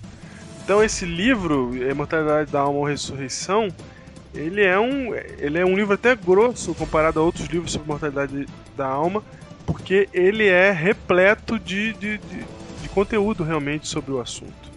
Então 0.63 0.83
esse 0.83 1.05
livro, 1.05 1.75
Imortalidade 1.75 2.51
da 2.51 2.61
Alma 2.61 2.79
ou 2.79 2.85
Ressurreição, 2.85 3.69
ele 4.33 4.63
é 4.63 4.79
um, 4.79 5.13
ele 5.15 5.59
é 5.59 5.65
um 5.65 5.75
livro 5.75 5.93
até 5.93 6.15
grosso 6.15 6.73
comparado 6.73 7.19
a 7.19 7.23
outros 7.23 7.47
livros 7.47 7.71
sobre 7.71 7.87
mortalidade 7.87 8.47
da 8.75 8.87
alma, 8.87 9.23
porque 9.65 10.09
ele 10.13 10.47
é 10.47 10.71
repleto 10.71 11.59
de, 11.59 11.93
de, 11.93 12.17
de, 12.17 12.45
de 12.81 12.89
conteúdo 12.89 13.43
realmente 13.43 13.87
sobre 13.87 14.11
o 14.11 14.19
assunto. 14.19 14.71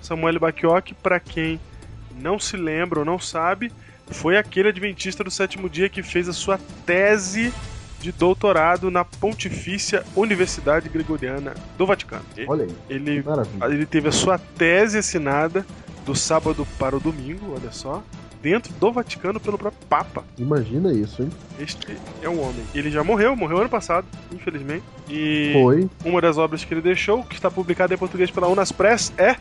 Samuel 0.00 0.40
Bakioc, 0.40 0.94
para 1.02 1.20
quem 1.20 1.60
não 2.20 2.38
se 2.38 2.56
lembra 2.56 3.00
ou 3.00 3.04
não 3.04 3.18
sabe, 3.18 3.70
foi 4.08 4.36
aquele 4.36 4.70
adventista 4.70 5.22
do 5.22 5.30
sétimo 5.30 5.68
dia 5.68 5.88
que 5.88 6.02
fez 6.02 6.28
a 6.28 6.32
sua 6.32 6.58
tese 6.84 7.52
de 8.00 8.10
doutorado 8.10 8.90
na 8.90 9.04
Pontifícia 9.04 10.02
Universidade 10.16 10.88
Gregoriana 10.88 11.54
do 11.76 11.86
Vaticano. 11.86 12.24
Olha 12.48 12.64
aí. 12.64 12.74
Ele, 12.88 13.22
ele 13.70 13.86
teve 13.86 14.08
a 14.08 14.12
sua 14.12 14.38
tese 14.38 14.98
assinada 14.98 15.66
do 16.04 16.14
sábado 16.14 16.66
para 16.78 16.96
o 16.96 17.00
domingo, 17.00 17.54
olha 17.54 17.70
só, 17.70 18.02
dentro 18.42 18.72
do 18.74 18.92
Vaticano 18.92 19.38
pelo 19.38 19.58
próprio 19.58 19.86
Papa. 19.88 20.24
Imagina 20.38 20.92
isso, 20.92 21.22
hein? 21.22 21.30
Este 21.58 21.96
é 22.22 22.28
um 22.28 22.40
homem. 22.40 22.62
Ele 22.74 22.90
já 22.90 23.04
morreu, 23.04 23.36
morreu 23.36 23.58
ano 23.58 23.68
passado, 23.68 24.06
infelizmente. 24.32 24.84
E 25.08 25.50
Foi. 25.52 25.88
uma 26.04 26.20
das 26.20 26.38
obras 26.38 26.64
que 26.64 26.72
ele 26.72 26.80
deixou, 26.80 27.22
que 27.22 27.34
está 27.34 27.50
publicada 27.50 27.94
em 27.94 27.98
português 27.98 28.30
pela 28.30 28.48
Unas 28.48 28.72
Press, 28.72 29.12
é 29.18 29.36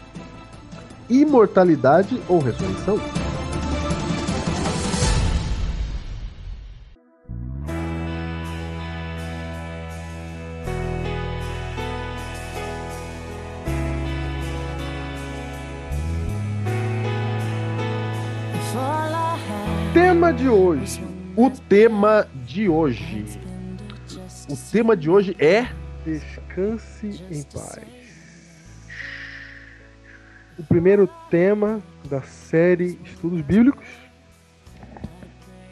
Imortalidade 1.10 2.22
ou 2.28 2.40
ressurreição? 2.40 3.00
Tema 19.94 20.32
de 20.32 20.48
hoje. 20.48 21.04
O 21.36 21.50
tema 21.50 22.28
de 22.46 22.70
hoje. 22.70 23.26
O 24.48 24.56
tema 24.72 24.96
de 24.96 25.10
hoje 25.10 25.36
é 25.40 25.66
Descanse 26.06 27.08
em 27.32 27.42
paz. 27.42 27.84
O 30.60 30.64
primeiro 30.64 31.10
tema 31.32 31.82
da 32.08 32.22
série 32.22 33.00
Estudos 33.04 33.42
Bíblicos. 33.42 33.88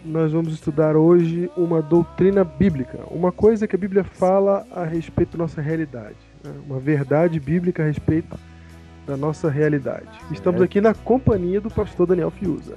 Nós 0.04 0.32
vamos 0.32 0.52
estudar 0.52 0.96
hoje 0.96 1.52
uma 1.56 1.80
doutrina 1.80 2.44
bíblica, 2.44 2.98
uma 3.12 3.32
coisa 3.32 3.68
que 3.68 3.76
a 3.76 3.80
Bíblia 3.80 4.04
fala 4.04 4.66
a 4.72 4.84
respeito 4.84 5.38
da 5.38 5.44
nossa 5.44 5.62
realidade, 5.62 6.18
né? 6.44 6.56
uma 6.66 6.80
verdade 6.80 7.40
bíblica 7.40 7.84
a 7.84 7.86
respeito 7.86 8.36
da 9.08 9.16
nossa 9.16 9.50
realidade. 9.50 10.06
Estamos 10.32 10.60
É. 10.62 10.66
aqui 10.66 10.82
na 10.82 10.94
companhia 10.94 11.62
do 11.62 11.70
pastor 11.72 12.06
Daniel 12.06 12.30
Fiuza. 12.30 12.76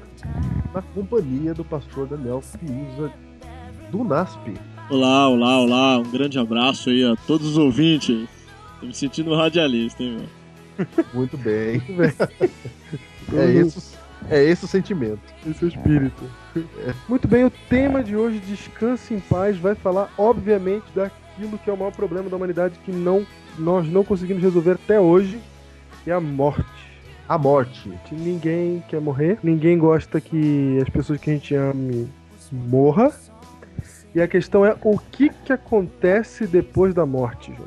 na 0.73 0.81
companhia 0.81 1.53
do 1.53 1.65
pastor 1.65 2.07
Daniel 2.07 2.41
Fiuza 2.41 3.13
do 3.91 4.05
NASP. 4.05 4.55
Olá, 4.89 5.29
olá, 5.29 5.59
olá. 5.59 5.99
Um 5.99 6.09
grande 6.11 6.39
abraço 6.39 6.91
aí 6.91 7.05
a 7.05 7.17
todos 7.27 7.49
os 7.49 7.59
ouvintes. 7.59 8.29
Tô 8.79 8.87
me 8.87 8.95
sentindo 8.95 9.35
radialista, 9.35 10.01
hein, 10.03 10.19
meu? 10.79 10.87
Muito 11.13 11.37
bem. 11.37 11.83
Muito 11.89 11.97
bem. 12.39 12.51
É 13.33 13.47
isso. 13.49 13.97
É 14.29 14.43
esse 14.43 14.65
o 14.65 14.69
sentimento. 14.69 15.21
Esse 15.49 15.63
é 15.65 15.67
o 15.67 15.69
espírito. 15.69 16.25
Muito 17.09 17.29
bem, 17.29 17.45
o 17.45 17.51
tema 17.69 18.03
de 18.03 18.17
hoje, 18.17 18.41
Descanse 18.41 19.15
em 19.15 19.21
Paz, 19.21 19.57
vai 19.57 19.77
falar, 19.77 20.13
obviamente, 20.19 20.85
daquilo 20.95 21.57
que 21.59 21.71
é 21.71 21.73
o 21.73 21.77
maior 21.77 21.93
problema 21.93 22.29
da 22.29 22.35
humanidade 22.37 22.75
que 22.85 22.91
não, 22.91 23.25
nós 23.57 23.87
não 23.89 24.03
conseguimos 24.03 24.43
resolver 24.43 24.73
até 24.73 24.99
hoje, 24.99 25.39
é 26.07 26.13
a 26.13 26.21
morte. 26.21 26.65
A 27.29 27.39
morte. 27.39 27.91
Que 28.07 28.15
ninguém 28.15 28.83
quer 28.89 29.01
morrer, 29.01 29.39
ninguém 29.43 29.79
gosta 29.79 30.21
que 30.21 30.79
as 30.83 30.89
pessoas 30.89 31.21
que 31.21 31.31
a 31.31 31.35
gente 31.35 31.55
ame 31.55 32.09
morra. 32.51 33.13
E 34.15 34.21
a 34.21 34.27
questão 34.27 34.65
é 34.65 34.77
o 34.83 34.99
que, 34.99 35.29
que 35.29 35.53
acontece 35.53 36.47
depois 36.47 36.93
da 36.93 37.07
morte, 37.07 37.53
João? 37.55 37.67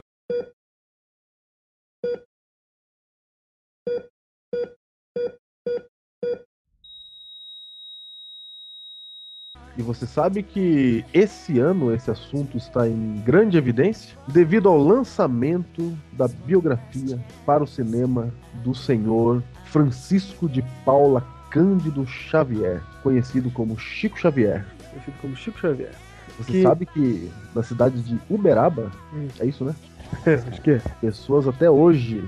E 9.78 9.82
você 9.82 10.06
sabe 10.06 10.44
que 10.44 11.04
esse 11.14 11.58
ano 11.60 11.94
esse 11.94 12.12
assunto 12.12 12.58
está 12.58 12.88
em 12.88 13.22
grande 13.26 13.58
evidência 13.58 14.16
devido 14.28 14.70
ao 14.70 14.78
lançamento 14.78 15.98
da 16.12 16.28
biografia 16.28 17.20
para 17.46 17.64
o 17.64 17.68
cinema 17.68 18.30
do 18.64 18.76
senhor 18.76 19.42
Francisco 19.66 20.48
de 20.48 20.64
Paula 20.86 21.26
Cândido 21.50 22.06
Xavier, 22.06 22.82
conhecido 23.02 23.50
como 23.50 23.78
Chico 23.80 24.20
Xavier. 24.20 24.66
Conhecido 24.92 25.16
como 25.22 25.36
Chico 25.36 25.60
Xavier. 25.60 25.92
Você 26.38 26.52
Que- 26.52 26.62
sabe 26.64 26.86
que 26.86 27.32
na 27.56 27.64
cidade 27.64 28.00
de 28.02 28.20
Uberaba, 28.30 28.92
Hum. 29.14 29.28
é 29.40 29.46
isso, 29.46 29.64
né? 29.66 29.76
Acho 30.52 30.62
que 30.62 30.72
é. 30.72 30.82
Pessoas 31.02 31.48
até 31.48 31.70
hoje 31.70 32.24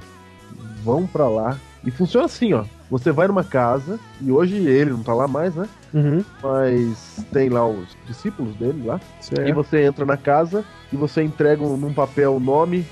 vão 0.83 1.05
pra 1.05 1.27
lá 1.27 1.57
e 1.83 1.91
funciona 1.91 2.25
assim, 2.25 2.53
ó. 2.53 2.65
Você 2.89 3.11
vai 3.11 3.27
numa 3.27 3.43
casa 3.43 3.99
e 4.21 4.31
hoje 4.31 4.55
ele 4.57 4.91
não 4.91 5.01
tá 5.01 5.13
lá 5.13 5.27
mais, 5.27 5.55
né? 5.55 5.67
Uhum. 5.93 6.23
Mas 6.43 7.25
tem 7.31 7.49
lá 7.49 7.67
os 7.67 7.97
discípulos 8.05 8.55
dele 8.55 8.83
lá. 8.85 8.99
E 9.19 9.25
Certo. 9.25 9.53
você 9.55 9.83
entra 9.83 10.05
na 10.05 10.17
casa 10.17 10.63
e 10.93 10.95
você 10.95 11.23
entrega 11.23 11.63
um- 11.63 11.77
num 11.77 11.93
papel 11.93 12.35
o 12.35 12.39
nome 12.39 12.85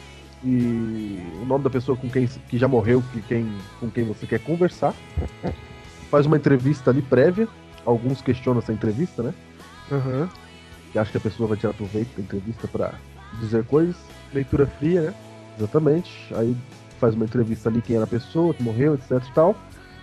e 0.44 1.22
o 1.42 1.46
nome 1.46 1.64
da 1.64 1.70
pessoa 1.70 1.96
com 1.96 2.10
quem 2.10 2.26
que 2.28 2.58
já 2.58 2.68
morreu, 2.68 3.04
que 3.14 3.22
quem, 3.22 3.48
com 3.80 3.90
quem 3.90 4.04
você 4.04 4.26
quer 4.26 4.40
conversar. 4.40 4.94
Faz 6.10 6.26
uma 6.26 6.38
entrevista 6.38 6.90
ali 6.90 7.02
prévia. 7.02 7.48
Alguns 7.86 8.22
questionam 8.22 8.60
essa 8.62 8.74
entrevista, 8.74 9.22
né? 9.22 9.34
Aham. 9.92 10.28
Que 10.92 10.98
acha 11.00 11.12
que 11.12 11.18
a 11.18 11.22
pessoa 11.22 11.48
vai 11.50 11.58
tirar 11.58 11.74
proveito 11.74 12.16
da 12.16 12.22
entrevista 12.24 12.68
pra 12.68 12.94
dizer 13.40 13.64
coisas. 13.66 13.96
Leitura 14.34 14.66
fria, 14.66 15.02
né? 15.02 15.14
Exatamente. 15.58 16.12
Aí 16.36 16.56
faz 17.00 17.14
uma 17.14 17.26
entrevista 17.26 17.70
ali 17.70 17.82
quem 17.82 17.96
era 17.96 18.06
a 18.06 18.08
pessoa, 18.08 18.54
que 18.54 18.64
morreu, 18.64 18.96
etc 18.96 19.12
e 19.28 19.34
tal. 19.34 19.56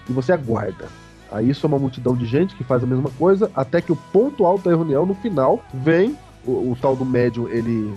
E 0.09 0.13
você 0.13 0.33
aguarda. 0.33 0.89
Aí 1.31 1.49
isso 1.49 1.65
é 1.65 1.69
uma 1.69 1.79
multidão 1.79 2.17
de 2.17 2.27
gente 2.27 2.57
que 2.57 2.65
faz 2.65 2.83
a 2.83 2.87
mesma 2.87 3.11
coisa, 3.11 3.51
até 3.55 3.81
que 3.81 3.93
o 3.93 3.97
ponto 3.97 4.45
alto 4.45 4.69
da 4.69 4.75
reunião, 4.75 5.07
no 5.07 5.15
final, 5.15 5.65
vem 5.73 6.19
o, 6.45 6.73
o 6.73 6.77
tal 6.81 6.97
do 6.97 7.05
médium, 7.05 7.49
ele. 7.49 7.95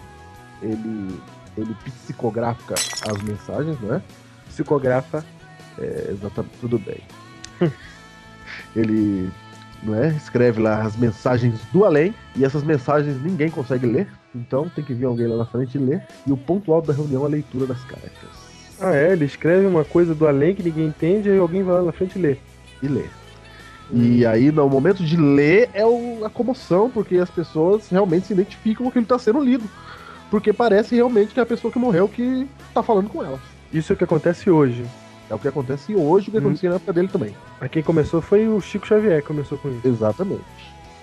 ele. 0.62 1.19
ele 1.57 1.75
psicografa 1.83 2.79
as 3.01 3.22
mensagens, 3.24 3.79
não 3.81 3.95
é? 3.95 4.01
Psicografa. 4.48 5.25
É, 5.79 6.10
exatamente, 6.12 6.57
tudo 6.62 6.77
bem. 6.77 7.01
ele 8.75 9.31
não 9.81 9.95
é? 9.95 10.10
escreve 10.10 10.62
lá 10.62 10.81
as 10.81 10.95
mensagens 10.95 11.60
do 11.72 11.83
além, 11.86 12.13
e 12.36 12.45
essas 12.45 12.63
mensagens 12.63 13.22
ninguém 13.22 13.50
consegue 13.50 13.86
ler, 13.86 14.07
então 14.33 14.69
tem 14.69 14.83
que 14.83 14.93
vir 14.93 15.05
alguém 15.05 15.27
lá 15.27 15.38
na 15.38 15.45
frente 15.45 15.75
e 15.75 15.81
ler. 15.81 16.05
E 16.25 16.31
o 16.31 16.38
ponto 16.38 16.72
alto 16.72 16.88
da 16.88 16.93
reunião 16.93 17.24
é 17.24 17.25
a 17.25 17.29
leitura 17.29 17.65
das 17.65 17.83
cartas. 17.83 18.42
Ah, 18.83 18.95
é? 18.95 19.13
Ele 19.13 19.25
escreve 19.25 19.65
uma 19.65 19.83
coisa 19.85 20.13
do 20.13 20.27
além 20.27 20.53
que 20.53 20.61
ninguém 20.63 20.87
entende, 20.87 21.29
aí 21.29 21.37
alguém 21.39 21.63
vai 21.63 21.75
lá 21.75 21.83
na 21.83 21.91
frente 21.91 22.17
e 22.17 22.21
lê. 22.21 22.37
e 22.81 22.87
ler. 22.87 23.09
E 23.93 24.25
aí, 24.25 24.51
no 24.51 24.67
momento 24.69 25.03
de 25.03 25.15
ler, 25.15 25.69
é 25.73 25.85
o- 25.85 26.25
a 26.25 26.29
comoção, 26.29 26.89
porque 26.89 27.15
as 27.17 27.29
pessoas 27.29 27.87
realmente 27.89 28.27
se 28.27 28.33
identificam 28.33 28.83
com 28.83 28.89
o 28.89 28.91
que 28.91 28.99
está 28.99 29.17
sendo 29.19 29.39
lido. 29.43 29.63
Porque 30.31 30.51
parece 30.51 30.95
realmente 30.95 31.33
que 31.33 31.39
é 31.39 31.43
a 31.43 31.45
pessoa 31.45 31.71
que 31.71 31.77
morreu 31.79 32.07
que 32.09 32.47
tá 32.73 32.81
falando 32.83 33.09
com 33.09 33.23
elas. 33.23 33.39
Isso 33.71 33.93
é 33.93 33.95
o 33.95 33.97
que 33.97 34.03
acontece 34.03 34.49
hoje. 34.49 34.83
É 35.29 35.35
o 35.35 35.39
que 35.39 35.47
acontece 35.47 35.95
hoje, 35.95 36.27
o 36.27 36.31
que 36.31 36.37
Hum. 36.37 36.41
acontecia 36.41 36.69
na 36.71 36.75
época 36.77 36.91
dele 36.91 37.07
também. 37.07 37.33
A 37.61 37.69
quem 37.69 37.81
começou 37.83 38.21
foi 38.21 38.47
o 38.47 38.59
Chico 38.59 38.85
Xavier 38.87 39.21
que 39.21 39.27
começou 39.27 39.57
com 39.57 39.69
isso. 39.69 39.87
Exatamente. 39.87 40.43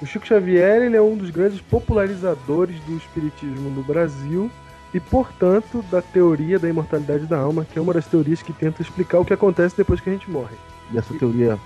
O 0.02 0.06
Chico 0.06 0.26
Xavier 0.26 0.82
ele 0.82 0.96
é 0.96 1.02
um 1.02 1.16
dos 1.16 1.30
grandes 1.30 1.60
popularizadores 1.60 2.78
do 2.80 2.96
espiritismo 2.96 3.70
no 3.70 3.82
Brasil 3.82 4.50
e, 4.92 4.98
portanto, 4.98 5.84
da 5.90 6.02
teoria 6.02 6.58
da 6.58 6.68
imortalidade 6.68 7.26
da 7.26 7.38
alma, 7.38 7.64
que 7.64 7.78
é 7.78 7.82
uma 7.82 7.94
das 7.94 8.06
teorias 8.06 8.42
que 8.42 8.52
tenta 8.52 8.82
explicar 8.82 9.20
o 9.20 9.24
que 9.24 9.32
acontece 9.32 9.76
depois 9.76 10.00
que 10.00 10.10
a 10.10 10.12
gente 10.12 10.30
morre. 10.30 10.56
E 10.92 10.98
essa 10.98 11.14
teoria 11.14 11.58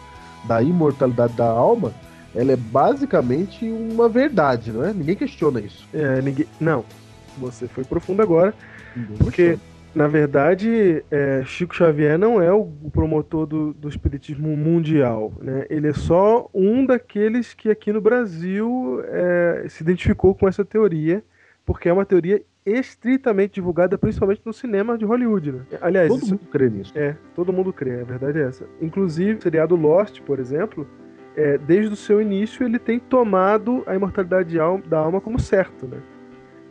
da 0.44 0.62
imortalidade 0.62 1.32
da 1.32 1.46
alma, 1.46 1.92
ela 2.34 2.52
é 2.52 2.56
basicamente 2.56 3.66
uma 3.70 4.08
verdade, 4.08 4.72
não 4.72 4.84
é? 4.84 4.92
Ninguém 4.92 5.16
questiona 5.16 5.60
isso. 5.60 5.86
É, 5.94 6.20
ninguém... 6.20 6.46
Não, 6.60 6.84
você 7.38 7.66
foi 7.66 7.84
profundo 7.84 8.20
agora, 8.20 8.52
Ninguém 8.94 9.16
porque, 9.16 9.50
questiona. 9.50 9.60
na 9.94 10.06
verdade, 10.06 11.02
é, 11.10 11.42
Chico 11.46 11.74
Xavier 11.74 12.18
não 12.18 12.42
é 12.42 12.52
o 12.52 12.66
promotor 12.92 13.46
do, 13.46 13.72
do 13.72 13.88
espiritismo 13.88 14.54
mundial. 14.54 15.32
Né? 15.40 15.64
Ele 15.70 15.88
é 15.88 15.94
só 15.94 16.50
um 16.52 16.84
daqueles 16.84 17.54
que 17.54 17.70
aqui 17.70 17.90
no 17.90 18.02
Brasil 18.02 19.00
é, 19.06 19.64
se 19.70 19.82
identificou 19.82 20.34
com 20.34 20.46
essa 20.46 20.62
teoria, 20.62 21.24
porque 21.64 21.88
é 21.88 21.92
uma 21.92 22.04
teoria 22.04 22.42
estritamente 22.66 23.54
divulgada, 23.54 23.98
principalmente 23.98 24.40
no 24.44 24.52
cinema 24.52 24.96
de 24.96 25.04
Hollywood. 25.04 25.52
Né? 25.52 25.60
Aliás, 25.80 26.08
todo 26.08 26.22
isso- 26.22 26.30
mundo 26.34 26.46
crê 26.50 26.68
nisso. 26.70 26.92
é, 26.96 27.16
todo 27.34 27.52
mundo 27.52 27.72
crê, 27.72 28.00
a 28.00 28.04
verdade 28.04 28.38
é 28.38 28.42
essa. 28.42 28.66
Inclusive, 28.80 29.38
o 29.38 29.42
seriado 29.42 29.76
Lost, 29.76 30.20
por 30.22 30.38
exemplo, 30.38 30.86
é, 31.36 31.58
desde 31.58 31.92
o 31.92 31.96
seu 31.96 32.20
início 32.22 32.64
ele 32.64 32.78
tem 32.78 32.98
tomado 32.98 33.82
a 33.86 33.94
imortalidade 33.94 34.48
de 34.50 34.58
al- 34.60 34.78
da 34.88 34.98
alma 34.98 35.20
como 35.20 35.38
certo, 35.38 35.86
né? 35.86 35.98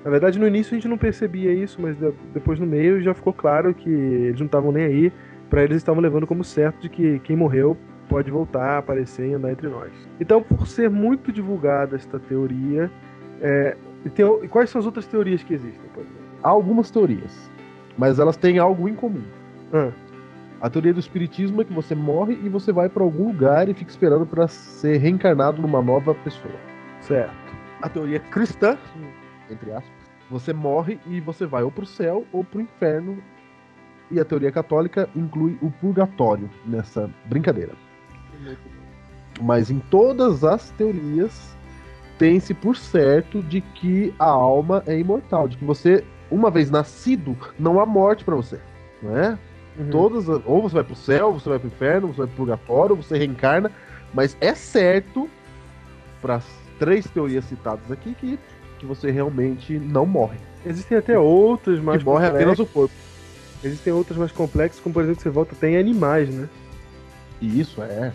Na 0.04 0.10
verdade, 0.12 0.38
no 0.40 0.48
início 0.48 0.74
a 0.74 0.76
gente 0.76 0.88
não 0.88 0.98
percebia 0.98 1.54
isso, 1.54 1.82
mas 1.82 1.96
de- 1.98 2.14
depois 2.34 2.60
no 2.60 2.66
meio 2.66 3.02
já 3.02 3.14
ficou 3.14 3.32
claro 3.34 3.74
que 3.74 3.90
eles 3.90 4.40
não 4.40 4.48
estavam 4.48 4.72
nem 4.72 4.84
aí. 4.86 5.14
Pra 5.50 5.64
eles 5.64 5.78
estavam 5.78 6.02
levando 6.02 6.26
como 6.26 6.44
certo 6.44 6.82
de 6.82 6.90
que 6.90 7.20
quem 7.20 7.36
morreu 7.36 7.78
pode 8.10 8.32
voltar, 8.32 8.78
aparecer 8.80 9.28
e 9.30 9.34
andar 9.34 9.52
entre 9.52 9.68
nós. 9.70 9.92
Então, 10.20 10.42
por 10.42 10.66
ser 10.68 10.90
muito 10.90 11.32
divulgada 11.32 11.96
esta 11.96 12.20
teoria, 12.20 12.90
é, 13.42 13.78
e, 14.06 14.10
tem 14.10 14.26
o- 14.26 14.44
e 14.44 14.48
quais 14.48 14.70
são 14.70 14.80
as 14.80 14.86
outras 14.86 15.06
teorias 15.08 15.44
que 15.44 15.54
existem? 15.54 15.90
Por 15.94 16.02
exemplo? 16.02 16.22
Há 16.44 16.50
algumas 16.50 16.90
teorias, 16.92 17.50
mas 17.98 18.20
elas 18.20 18.36
têm 18.38 18.60
algo 18.60 18.88
em 18.90 18.96
comum. 18.96 19.24
Ah, 19.74 19.92
A 20.62 20.70
teoria 20.70 20.94
do 20.94 21.00
espiritismo 21.00 21.62
é 21.62 21.66
que 21.66 21.74
você 21.74 21.94
morre 21.94 22.40
e 22.42 22.48
você 22.48 22.72
vai 22.72 22.88
para 22.88 23.04
algum 23.04 23.28
lugar 23.28 23.68
e 23.68 23.74
fica 23.74 23.92
esperando 23.92 24.26
para 24.26 24.48
ser 24.48 24.98
reencarnado 24.98 25.62
numa 25.62 25.82
nova 25.82 26.14
pessoa. 26.16 26.54
certo. 27.02 27.34
A 27.82 27.90
teoria 27.90 28.20
cristã, 28.22 28.78
entre 29.50 29.72
aspas, 29.74 29.92
você 30.30 30.54
morre 30.54 30.98
e 31.06 31.20
você 31.20 31.46
vai 31.46 31.64
ou 31.64 31.70
pro 31.72 31.86
céu 31.86 32.26
ou 32.32 32.46
pro 32.46 32.62
inferno. 32.62 33.18
E 34.10 34.20
a 34.22 34.24
teoria 34.26 34.52
católica 34.54 35.10
inclui 35.14 35.58
o 35.62 35.70
purgatório 35.70 36.50
nessa 36.66 37.10
brincadeira. 37.26 37.74
Mas 39.42 39.70
em 39.70 39.80
todas 39.80 40.44
as 40.44 40.70
teorias 40.72 41.58
tem-se 42.18 42.54
por 42.54 42.76
certo 42.76 43.42
de 43.42 43.62
que 43.62 44.14
a 44.20 44.26
alma 44.26 44.84
é 44.86 44.98
imortal, 44.98 45.48
de 45.48 45.58
que 45.58 45.66
você, 45.66 46.04
uma 46.30 46.50
vez 46.52 46.70
nascido, 46.70 47.36
não 47.58 47.80
há 47.80 47.86
morte 47.86 48.24
para 48.24 48.36
você, 48.36 48.60
não 49.02 49.18
é? 49.18 49.38
Uhum. 49.78 49.90
Todas, 49.90 50.30
as- 50.30 50.42
ou 50.46 50.62
você 50.62 50.76
vai 50.76 50.84
pro 50.84 50.96
céu, 50.96 51.28
ou 51.28 51.40
você 51.40 51.50
vai 51.50 51.60
pro 51.60 51.68
inferno, 51.68 52.08
ou 52.08 52.14
você 52.14 52.20
vai 52.20 52.28
pro 52.28 52.36
purgatório, 52.38 52.96
ou 52.96 53.02
você 53.02 53.18
reencarna, 53.18 53.72
mas 54.14 54.38
é 54.40 54.54
certo, 54.54 55.28
para 56.22 56.36
as 56.36 56.46
três 56.80 57.06
teorias 57.08 57.46
citadas 57.46 57.92
aqui, 57.92 58.14
que, 58.14 58.40
que 58.78 58.86
você 58.86 59.10
realmente 59.10 59.78
não 59.80 60.06
morre. 60.06 60.38
Existem 60.66 60.98
até 60.98 61.18
outras 61.18 61.80
mais 61.80 62.00
que 62.00 62.06
morre 62.06 62.28
apenas 62.28 62.60
o 62.60 62.66
corpo. 62.66 62.94
Existem 63.64 63.92
outras 63.94 64.18
mais 64.18 64.32
complexas, 64.32 64.80
como 64.82 64.94
por 64.94 65.04
exemplo, 65.04 65.22
você 65.22 65.30
volta 65.30 65.56
até 65.56 65.70
em 65.70 65.78
animais, 65.78 66.30
né? 66.30 66.48
E 67.42 67.60
isso 67.60 67.82
é 67.82 68.12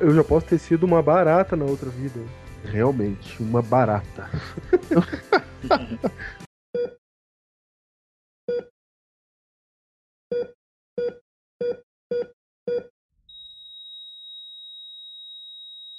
eu 0.00 0.14
já 0.14 0.22
posso 0.24 0.46
ter 0.46 0.58
sido 0.58 0.84
uma 0.84 1.02
barata 1.02 1.56
na 1.56 1.64
outra 1.64 1.88
vida. 1.88 2.20
Realmente 2.64 3.42
uma 3.42 3.62
barata. 3.62 4.28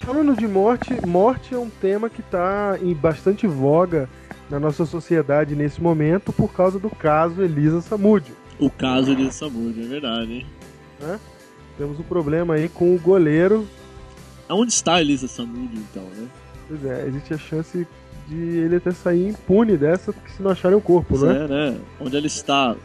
Falando 0.06 0.38
de 0.38 0.48
morte, 0.48 1.08
morte 1.08 1.56
é 1.56 1.58
um 1.58 1.70
tema 1.70 2.12
que 2.12 2.22
está 2.22 2.78
em 2.80 2.94
bastante 2.94 3.48
voga 3.48 4.08
na 4.50 4.60
nossa 4.60 4.86
sociedade 4.86 5.56
nesse 5.56 5.82
momento 5.82 6.32
por 6.32 6.54
causa 6.54 6.78
do 6.78 6.92
caso 6.92 7.42
Elisa 7.42 7.82
Samúdio. 7.82 8.36
O 8.60 8.70
caso 8.70 9.16
de 9.16 9.34
Samud, 9.34 9.82
é 9.82 9.88
verdade, 9.88 10.32
hein? 10.32 10.46
Temos 11.78 12.00
um 12.00 12.04
problema 12.04 12.54
aí 12.54 12.70
com 12.70 12.96
o 12.96 13.00
goleiro. 13.00 13.68
Aonde 14.48 14.72
está 14.72 15.02
Elisa 15.02 15.28
Samud, 15.28 15.76
então, 15.76 16.04
né? 16.04 16.28
Pois 16.68 16.86
é, 16.86 17.08
existe 17.08 17.34
a 17.34 17.38
chance 17.38 17.88
de 18.28 18.36
ele 18.36 18.78
até 18.78 18.92
sair 18.92 19.30
impune 19.30 19.78
dessa 19.78 20.14
se 20.36 20.42
não 20.42 20.52
acharem 20.52 20.78
o 20.78 20.82
corpo, 20.82 21.08
Pois 21.10 21.22
não 21.22 21.32
é? 21.32 21.48
né? 21.48 21.78
Onde 22.00 22.18
ela 22.18 22.26
está? 22.26 22.76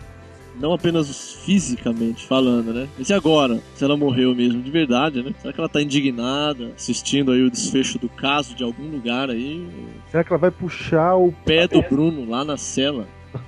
Não 0.61 0.73
apenas 0.73 1.33
fisicamente 1.45 2.27
falando, 2.27 2.75
né? 2.75 2.89
Mas 2.99 3.09
e 3.09 3.15
agora? 3.15 3.59
Se 3.75 3.85
ela 3.85 3.97
morreu 3.97 4.35
mesmo 4.35 4.61
de 4.61 4.71
verdade, 4.71 5.23
né? 5.23 5.33
Será 5.41 5.55
que 5.55 5.61
ela 5.61 5.69
tá 5.69 5.81
indignada, 5.81 6.73
assistindo 6.77 7.33
aí 7.33 7.43
o 7.43 7.51
desfecho 7.51 7.99
do 7.99 8.09
caso 8.09 8.55
de 8.55 8.63
algum 8.63 8.91
lugar 8.91 9.31
aí? 9.31 9.67
Será 10.11 10.23
que 10.23 10.33
ela 10.33 10.41
vai 10.41 10.51
puxar 10.51 11.15
o 11.15 11.33
Pé 11.45 11.67
do 11.67 11.81
Bruno 11.83 12.29
lá 12.29 12.45
na 12.45 12.59
cela. 12.59 13.07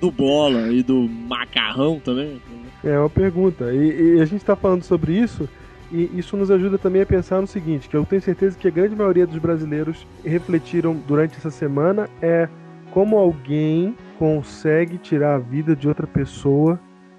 do 0.00 0.10
bola 0.10 0.68
e 0.68 0.82
do 0.82 1.08
macarrão 1.08 2.00
também. 2.00 2.40
É 2.82 2.98
uma 2.98 3.10
pergunta. 3.10 3.72
E, 3.72 4.16
e 4.16 4.20
a 4.20 4.24
gente 4.24 4.40
está 4.40 4.56
falando 4.56 4.82
sobre 4.82 5.12
isso 5.12 5.48
e 5.92 6.10
isso 6.18 6.36
nos 6.36 6.50
ajuda 6.50 6.78
também 6.78 7.02
a 7.02 7.06
pensar 7.06 7.40
no 7.40 7.46
seguinte, 7.46 7.88
que 7.88 7.96
eu 7.96 8.04
tenho 8.04 8.22
certeza 8.22 8.56
que 8.58 8.68
a 8.68 8.70
grande 8.70 8.94
maioria 8.94 9.26
dos 9.26 9.38
brasileiros 9.38 10.06
refletiram 10.24 10.94
durante 11.06 11.36
essa 11.36 11.50
semana 11.50 12.08
é 12.22 12.48
como 12.92 13.16
alguém 13.16 13.96
consegue 14.18 14.98
tirar 14.98 15.34
a 15.34 15.38
vida 15.38 15.74
de 15.74 15.88
outra 15.88 16.06
pessoa 16.06 16.78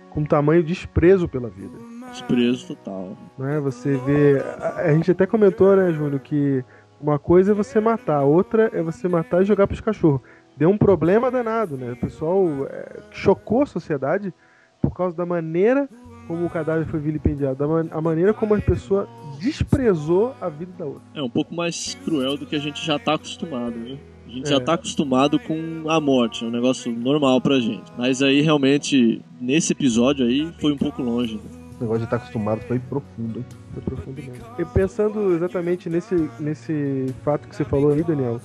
com 0.10 0.24
tamanho 0.24 0.64
desprezo 0.64 1.28
pela 1.28 1.50
vida. 1.50 1.78
Desprezo 2.12 2.76
total. 2.76 3.18
Né? 3.38 3.60
Você 3.62 3.98
vê. 4.06 4.44
A, 4.60 4.82
a 4.82 4.94
gente 4.94 5.12
até 5.12 5.26
comentou, 5.26 5.76
né, 5.76 5.92
Júlio, 5.94 6.20
que 6.20 6.64
uma 7.00 7.18
coisa 7.18 7.52
é 7.52 7.56
você 7.56 7.80
matar, 7.80 8.18
a 8.18 8.24
outra 8.24 8.70
é 8.74 8.82
você 8.82 9.08
matar 9.08 9.42
e 9.42 9.46
jogar 9.46 9.68
pros 9.68 9.82
cachorros. 9.82 10.22
Deu 10.56 10.70
um 10.70 10.78
problema 10.78 11.32
danado, 11.32 11.78
né? 11.78 11.94
O 11.94 11.96
pessoal 11.96 12.46
é, 12.70 13.00
chocou 13.10 13.64
a 13.64 13.66
sociedade 13.66 14.34
por 14.82 14.94
causa 14.94 15.16
da 15.16 15.26
maneira 15.26 15.88
como 16.32 16.46
o 16.46 16.50
cadáver 16.50 16.86
foi 16.88 17.00
vilipendiado, 17.00 17.56
da 17.58 17.68
man 17.68 17.88
a 17.92 18.00
maneira 18.02 18.34
como 18.34 18.56
a 18.56 18.60
pessoa 18.62 19.08
desprezou 19.40 20.34
a 20.40 20.48
vida 20.50 20.72
da 20.78 20.86
outra. 20.86 21.02
É 21.14 21.22
um 21.22 21.30
pouco 21.30 21.54
mais 21.54 21.96
cruel 22.06 22.38
do 22.38 22.46
que 22.46 22.56
a 22.56 22.60
gente 22.60 22.84
já 22.86 22.98
tá 22.98 23.16
acostumado, 23.16 23.76
né? 23.76 23.98
A 24.26 24.30
gente 24.30 24.48
É. 24.48 24.52
já 24.52 24.60
tá 24.62 24.74
acostumado 24.76 25.38
com 25.40 25.84
a 25.90 26.00
morte, 26.00 26.46
é 26.46 26.48
um 26.48 26.52
negócio 26.52 26.90
normal 26.92 27.42
pra 27.42 27.60
gente. 27.60 27.92
Mas 27.98 28.22
aí 28.22 28.40
realmente, 28.42 29.22
nesse 29.42 29.74
episódio 29.74 30.26
aí, 30.26 30.50
foi 30.62 30.72
um 30.72 30.78
pouco 30.78 31.02
longe. 31.02 31.36
né? 31.36 31.42
O 31.80 31.84
negócio 31.84 32.00
de 32.00 32.06
estar 32.06 32.18
acostumado 32.18 32.62
foi 32.62 32.80
profundo, 32.80 33.40
hein? 33.40 33.46
Foi 33.74 33.82
profundo 33.84 34.16
mesmo. 34.22 34.34
E 34.60 34.64
pensando 34.66 35.34
exatamente 35.34 35.90
nesse, 35.90 36.30
nesse 36.40 37.14
fato 37.26 37.48
que 37.48 37.56
você 37.56 37.66
falou 37.66 37.92
aí, 37.92 38.04
Daniel, 38.04 38.40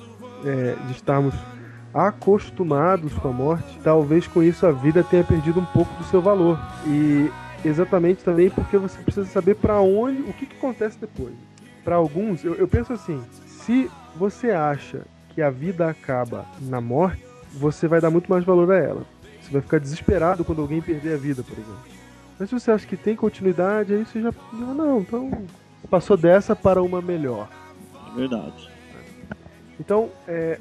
é, 0.45 0.75
de 0.87 0.93
estarmos 0.93 1.35
acostumados 1.95 3.13
com 3.15 3.29
a 3.29 3.33
morte, 3.33 3.79
talvez 3.83 4.27
com 4.27 4.43
isso 4.43 4.67
a 4.67 4.73
vida 4.73 5.03
tenha 5.05 5.23
perdido 5.25 5.61
um 5.61 5.65
pouco 5.67 5.93
do 5.99 6.05
seu 6.05 6.21
valor. 6.21 6.59
E 6.87 7.31
exatamente 7.67 8.25
também 8.25 8.51
porque 8.51 8.77
você 8.77 8.99
precisa 9.03 9.27
saber 9.27 9.57
para 9.57 9.81
onde, 9.81 10.23
o 10.23 10.33
que, 10.33 10.47
que 10.47 10.57
acontece 10.57 10.99
depois. 10.99 11.35
Para 11.85 11.97
alguns, 11.97 12.45
eu, 12.45 12.55
eu 12.55 12.69
penso 12.69 12.93
assim: 12.93 13.23
se 13.47 13.91
você 14.17 14.51
acha 14.51 15.03
que 15.31 15.43
a 15.43 15.51
vida 15.51 15.89
acaba 15.89 16.47
na 16.63 16.81
morte, 16.81 17.25
você 17.53 17.87
vai 17.87 18.01
dar 18.01 18.11
muito 18.11 18.31
mais 18.31 18.45
valor 18.45 18.73
a 18.73 18.77
ela. 18.77 19.03
Você 19.41 19.51
vai 19.53 19.63
ficar 19.63 19.79
desesperado 19.79 20.45
quando 20.45 20.63
alguém 20.63 20.83
perder 20.83 21.15
a 21.15 21.17
vida, 21.17 21.43
por 21.43 21.53
exemplo. 21.53 21.97
Mas 22.39 22.49
se 22.49 22.59
você 22.59 22.71
acha 22.71 22.87
que 22.87 22.97
tem 22.97 23.15
continuidade, 23.15 23.95
aí 23.95 24.05
você 24.05 24.21
já. 24.21 24.33
Não, 24.53 24.75
não, 24.75 25.01
então 25.01 25.31
passou 25.89 26.17
dessa 26.17 26.55
para 26.55 26.83
uma 26.83 27.01
melhor. 27.01 27.49
Verdade. 28.15 28.71
Então, 29.79 30.11
é, 30.27 30.59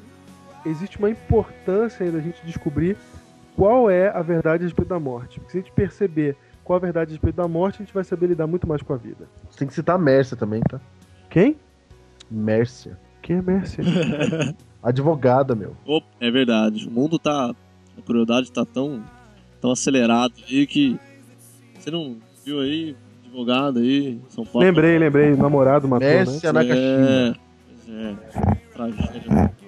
existe 0.64 0.98
uma 0.98 1.10
importância 1.10 2.04
aí 2.04 2.12
da 2.12 2.20
gente 2.20 2.44
descobrir 2.44 2.96
qual 3.56 3.90
é 3.90 4.08
a 4.08 4.22
verdade 4.22 4.62
a 4.62 4.66
respeito 4.66 4.88
da 4.88 5.00
morte. 5.00 5.40
Porque 5.40 5.52
se 5.52 5.58
a 5.58 5.60
gente 5.62 5.72
perceber 5.72 6.36
qual 6.66 6.78
a 6.78 6.80
verdade 6.80 7.10
a 7.10 7.12
respeito 7.12 7.36
da 7.36 7.46
morte, 7.46 7.76
a 7.76 7.84
gente 7.84 7.94
vai 7.94 8.02
saber 8.02 8.26
lidar 8.26 8.48
muito 8.48 8.66
mais 8.66 8.82
com 8.82 8.92
a 8.92 8.96
vida. 8.96 9.28
Você 9.48 9.60
tem 9.60 9.68
que 9.68 9.74
citar 9.74 9.94
a 9.94 9.98
Mércia 9.98 10.36
também, 10.36 10.60
tá? 10.68 10.80
Quem? 11.30 11.56
Mércia. 12.28 12.98
Quem 13.22 13.36
é 13.36 13.42
Mércia? 13.42 13.84
Advogada, 14.82 15.54
meu. 15.54 15.76
Opa, 15.86 16.08
é 16.20 16.28
verdade. 16.28 16.88
O 16.88 16.90
mundo 16.90 17.20
tá. 17.20 17.54
A 17.96 18.02
crueldade 18.02 18.50
tá 18.50 18.64
tão, 18.64 19.00
tão 19.60 19.70
acelerado 19.70 20.34
aí 20.48 20.66
que. 20.66 20.98
Você 21.78 21.88
não 21.88 22.16
viu 22.44 22.58
aí? 22.60 22.96
Advogado 23.24 23.78
aí, 23.78 24.20
São 24.28 24.44
Paulo. 24.44 24.66
lembrei, 24.66 24.98
lembrei. 24.98 25.36
Namorado 25.36 25.86
matou, 25.86 26.08
Mércia 26.08 26.52
né? 26.52 26.62
Nakashima. 26.64 27.36
É, 27.88 28.14
pois 28.18 28.36
é. 28.36 28.54
Tragédia. 28.74 29.65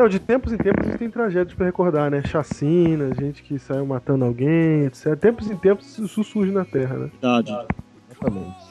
Não, 0.00 0.08
de 0.08 0.18
tempos 0.18 0.50
em 0.50 0.56
tempos 0.56 0.86
a 0.86 0.90
gente 0.92 0.98
tem 0.98 1.10
tragédias 1.10 1.54
pra 1.54 1.66
recordar, 1.66 2.10
né? 2.10 2.22
Chacina, 2.24 3.14
gente 3.14 3.42
que 3.42 3.58
saiu 3.58 3.84
matando 3.84 4.24
alguém, 4.24 4.86
etc. 4.86 5.14
Tempos 5.14 5.50
em 5.50 5.56
tempos 5.58 5.98
isso 5.98 6.24
surge 6.24 6.50
na 6.50 6.64
Terra, 6.64 6.96
né? 6.96 7.10
Verdade. 7.20 7.52
Exatamente. 8.10 8.70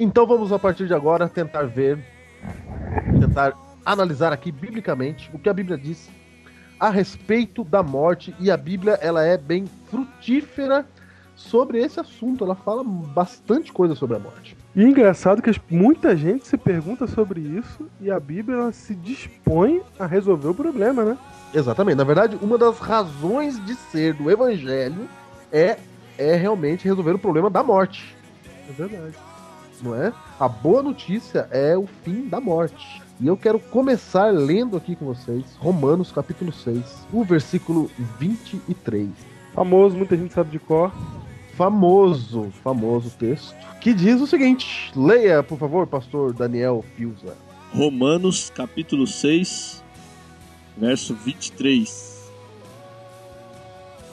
Então 0.00 0.26
vamos 0.26 0.50
a 0.50 0.58
partir 0.58 0.88
de 0.88 0.94
agora 0.94 1.28
tentar 1.28 1.62
ver, 1.62 2.04
tentar 3.20 3.56
analisar 3.86 4.32
aqui 4.32 4.50
biblicamente 4.50 5.30
o 5.32 5.38
que 5.38 5.48
a 5.48 5.54
Bíblia 5.54 5.78
diz 5.78 6.10
a 6.80 6.90
respeito 6.90 7.62
da 7.62 7.84
morte 7.84 8.34
e 8.40 8.50
a 8.50 8.56
Bíblia 8.56 8.94
ela 8.94 9.22
é 9.22 9.38
bem 9.38 9.64
frutífera 9.88 10.84
sobre 11.42 11.78
esse 11.78 12.00
assunto. 12.00 12.44
Ela 12.44 12.54
fala 12.54 12.82
bastante 12.84 13.72
coisa 13.72 13.94
sobre 13.94 14.16
a 14.16 14.18
morte. 14.18 14.56
E 14.74 14.82
é 14.82 14.88
engraçado 14.88 15.42
que 15.42 15.50
muita 15.70 16.16
gente 16.16 16.46
se 16.46 16.56
pergunta 16.56 17.06
sobre 17.06 17.40
isso 17.40 17.86
e 18.00 18.10
a 18.10 18.18
Bíblia 18.18 18.72
se 18.72 18.94
dispõe 18.94 19.82
a 19.98 20.06
resolver 20.06 20.48
o 20.48 20.54
problema, 20.54 21.04
né? 21.04 21.18
Exatamente. 21.52 21.96
Na 21.96 22.04
verdade, 22.04 22.38
uma 22.40 22.56
das 22.56 22.78
razões 22.78 23.62
de 23.66 23.74
ser 23.74 24.14
do 24.14 24.30
Evangelho 24.30 25.08
é 25.50 25.76
é 26.18 26.36
realmente 26.36 26.84
resolver 26.84 27.12
o 27.12 27.18
problema 27.18 27.50
da 27.50 27.62
morte. 27.62 28.14
É 28.68 28.72
verdade. 28.72 29.14
não 29.82 29.94
é? 29.94 30.12
A 30.38 30.48
boa 30.48 30.82
notícia 30.82 31.48
é 31.50 31.76
o 31.76 31.86
fim 32.04 32.28
da 32.28 32.40
morte. 32.40 33.02
E 33.20 33.26
eu 33.26 33.36
quero 33.36 33.58
começar 33.58 34.32
lendo 34.32 34.76
aqui 34.76 34.96
com 34.96 35.06
vocês 35.06 35.44
Romanos 35.58 36.10
capítulo 36.10 36.52
6, 36.52 37.06
o 37.12 37.24
versículo 37.24 37.90
23. 38.18 39.08
Famoso, 39.54 39.96
muita 39.96 40.16
gente 40.16 40.32
sabe 40.32 40.50
de 40.50 40.58
cor. 40.58 40.92
Famoso, 41.56 42.50
famoso 42.62 43.10
texto, 43.10 43.54
que 43.80 43.92
diz 43.92 44.20
o 44.20 44.26
seguinte: 44.26 44.90
leia, 44.96 45.42
por 45.42 45.58
favor, 45.58 45.86
pastor 45.86 46.32
Daniel 46.32 46.84
Pilza. 46.96 47.36
Romanos 47.74 48.50
capítulo 48.50 49.06
6, 49.06 49.82
verso 50.76 51.14
23. 51.14 52.30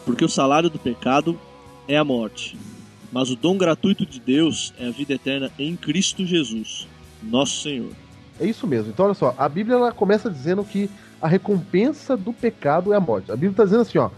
Porque 0.06 0.25
o 0.25 0.30
salário 0.30 0.69
do 0.69 0.80
pecado 0.80 1.39
é 1.88 1.97
a 1.97 2.04
morte, 2.04 2.58
mas 3.12 3.30
o 3.30 3.36
dom 3.36 3.58
gratuito 3.58 4.06
de 4.06 4.19
Deus 4.19 4.73
é 4.80 4.88
a 4.88 4.91
vida 4.91 5.13
eterna 5.13 5.52
em 5.58 5.75
Cristo 5.75 6.25
Jesus, 6.25 6.88
nosso 7.21 7.62
Senhor. 7.62 7.91
É 8.39 8.45
isso 8.45 8.65
mesmo. 8.65 8.91
Então, 8.91 9.06
olha 9.06 9.13
só, 9.13 9.36
a 9.38 9.47
Bíblia 9.47 9.75
ela 9.75 9.91
começa 9.91 10.30
dizendo 10.30 10.63
que 10.63 10.89
a 11.21 11.28
recompensa 11.28 12.15
do 12.15 12.32
pecado 12.32 12.93
é 12.93 12.95
a 12.95 12.99
morte. 12.99 13.32
A 13.32 13.36
Bíblia 13.36 13.52
está 13.52 13.63
dizendo 13.65 13.82
assim, 13.82 13.97
ó, 13.97 14.10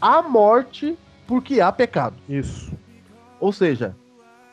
há 0.00 0.22
morte 0.22 0.96
porque 1.30 1.60
há 1.60 1.70
pecado. 1.70 2.16
Isso. 2.28 2.72
Ou 3.38 3.52
seja, 3.52 3.94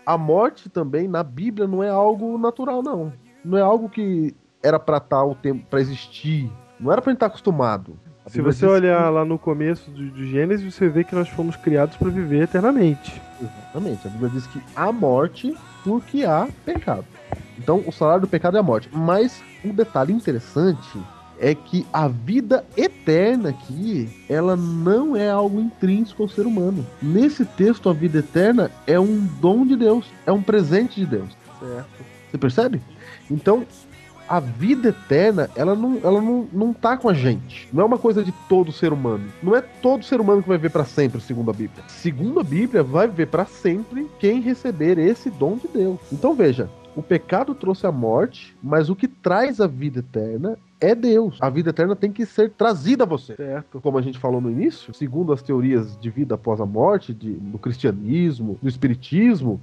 a 0.05 0.15
morte 0.15 0.69
também 0.69 1.07
na 1.07 1.23
Bíblia 1.23 1.67
não 1.67 1.81
é 1.81 1.89
algo 1.89 2.37
natural, 2.37 2.83
não. 2.83 3.11
Não 3.43 3.57
é 3.57 3.61
algo 3.61 3.89
que 3.89 4.35
era 4.61 4.77
para 4.77 4.97
estar 4.97 5.23
o 5.23 5.33
tempo 5.33 5.65
para 5.71 5.81
existir. 5.81 6.51
Não 6.79 6.91
era 6.91 7.01
pra 7.01 7.09
gente 7.09 7.17
estar 7.17 7.25
acostumado. 7.25 7.97
A 8.23 8.29
Se 8.29 8.41
você 8.43 8.67
olhar 8.67 9.09
lá 9.09 9.25
no 9.25 9.39
começo 9.39 9.89
do, 9.89 10.11
do 10.11 10.23
Gênesis, 10.23 10.71
você 10.71 10.87
vê 10.87 11.03
que 11.03 11.15
nós 11.15 11.27
fomos 11.29 11.55
criados 11.55 11.97
para 11.97 12.11
viver 12.11 12.43
eternamente. 12.43 13.19
exatamente. 13.41 14.07
A 14.07 14.11
Bíblia 14.11 14.29
diz 14.29 14.45
que 14.45 14.61
há 14.75 14.91
morte 14.91 15.57
porque 15.83 16.25
há 16.25 16.47
pecado. 16.63 17.05
Então, 17.57 17.83
o 17.87 17.91
salário 17.91 18.21
do 18.21 18.27
pecado 18.27 18.55
é 18.55 18.59
a 18.59 18.63
morte. 18.63 18.87
Mas 18.93 19.41
um 19.65 19.73
detalhe 19.73 20.13
interessante 20.13 20.99
é 21.39 21.53
que 21.55 21.85
a 21.91 22.07
vida 22.07 22.65
eterna 22.75 23.49
aqui, 23.49 24.09
ela 24.29 24.55
não 24.55 25.15
é 25.15 25.29
algo 25.29 25.59
intrínseco 25.59 26.23
ao 26.23 26.29
ser 26.29 26.45
humano. 26.45 26.85
Nesse 27.01 27.45
texto, 27.45 27.89
a 27.89 27.93
vida 27.93 28.19
eterna 28.19 28.71
é 28.85 28.99
um 28.99 29.27
dom 29.39 29.65
de 29.65 29.75
Deus, 29.75 30.05
é 30.25 30.31
um 30.31 30.41
presente 30.41 30.99
de 30.99 31.05
Deus. 31.05 31.29
Certo. 31.59 32.05
Você 32.29 32.37
percebe? 32.37 32.81
Então, 33.29 33.65
a 34.27 34.39
vida 34.39 34.89
eterna, 34.89 35.49
ela 35.55 35.73
não, 35.73 35.99
ela 36.03 36.21
não, 36.21 36.47
não 36.51 36.73
tá 36.73 36.97
com 36.97 37.07
a 37.07 37.13
gente. 37.13 37.69
Não 37.71 37.83
é 37.83 37.85
uma 37.85 37.97
coisa 37.97 38.23
de 38.23 38.33
todo 38.49 38.71
ser 38.71 38.91
humano. 38.91 39.25
Não 39.41 39.55
é 39.55 39.61
todo 39.61 40.03
ser 40.03 40.19
humano 40.19 40.41
que 40.41 40.49
vai 40.49 40.57
viver 40.57 40.71
para 40.71 40.83
sempre, 40.83 41.21
segundo 41.21 41.49
a 41.49 41.53
Bíblia. 41.53 41.83
Segundo 41.87 42.39
a 42.39 42.43
Bíblia, 42.43 42.83
vai 42.83 43.07
viver 43.07 43.27
para 43.27 43.45
sempre 43.45 44.07
quem 44.19 44.41
receber 44.41 44.97
esse 44.97 45.29
dom 45.29 45.55
de 45.55 45.67
Deus. 45.69 45.99
Então 46.11 46.33
veja, 46.33 46.69
o 46.95 47.01
pecado 47.01 47.55
trouxe 47.55 47.87
a 47.87 47.91
morte, 47.91 48.55
mas 48.61 48.89
o 48.89 48.95
que 48.95 49.07
traz 49.07 49.61
a 49.61 49.67
vida 49.67 49.99
eterna 49.99 50.57
é 50.79 50.93
Deus. 50.93 51.37
A 51.41 51.49
vida 51.49 51.69
eterna 51.69 51.95
tem 51.95 52.11
que 52.11 52.25
ser 52.25 52.51
trazida 52.51 53.03
a 53.03 53.07
você 53.07 53.35
Certo. 53.35 53.81
como 53.81 53.97
a 53.97 54.01
gente 54.01 54.19
falou 54.19 54.39
no 54.39 54.49
início, 54.49 54.93
segundo 54.93 55.33
as 55.33 55.41
teorias 55.41 55.97
de 55.99 56.09
vida 56.09 56.35
após 56.35 56.59
a 56.61 56.65
morte, 56.65 57.13
de, 57.13 57.33
do 57.33 57.57
cristianismo, 57.57 58.57
do 58.61 58.69
espiritismo, 58.69 59.59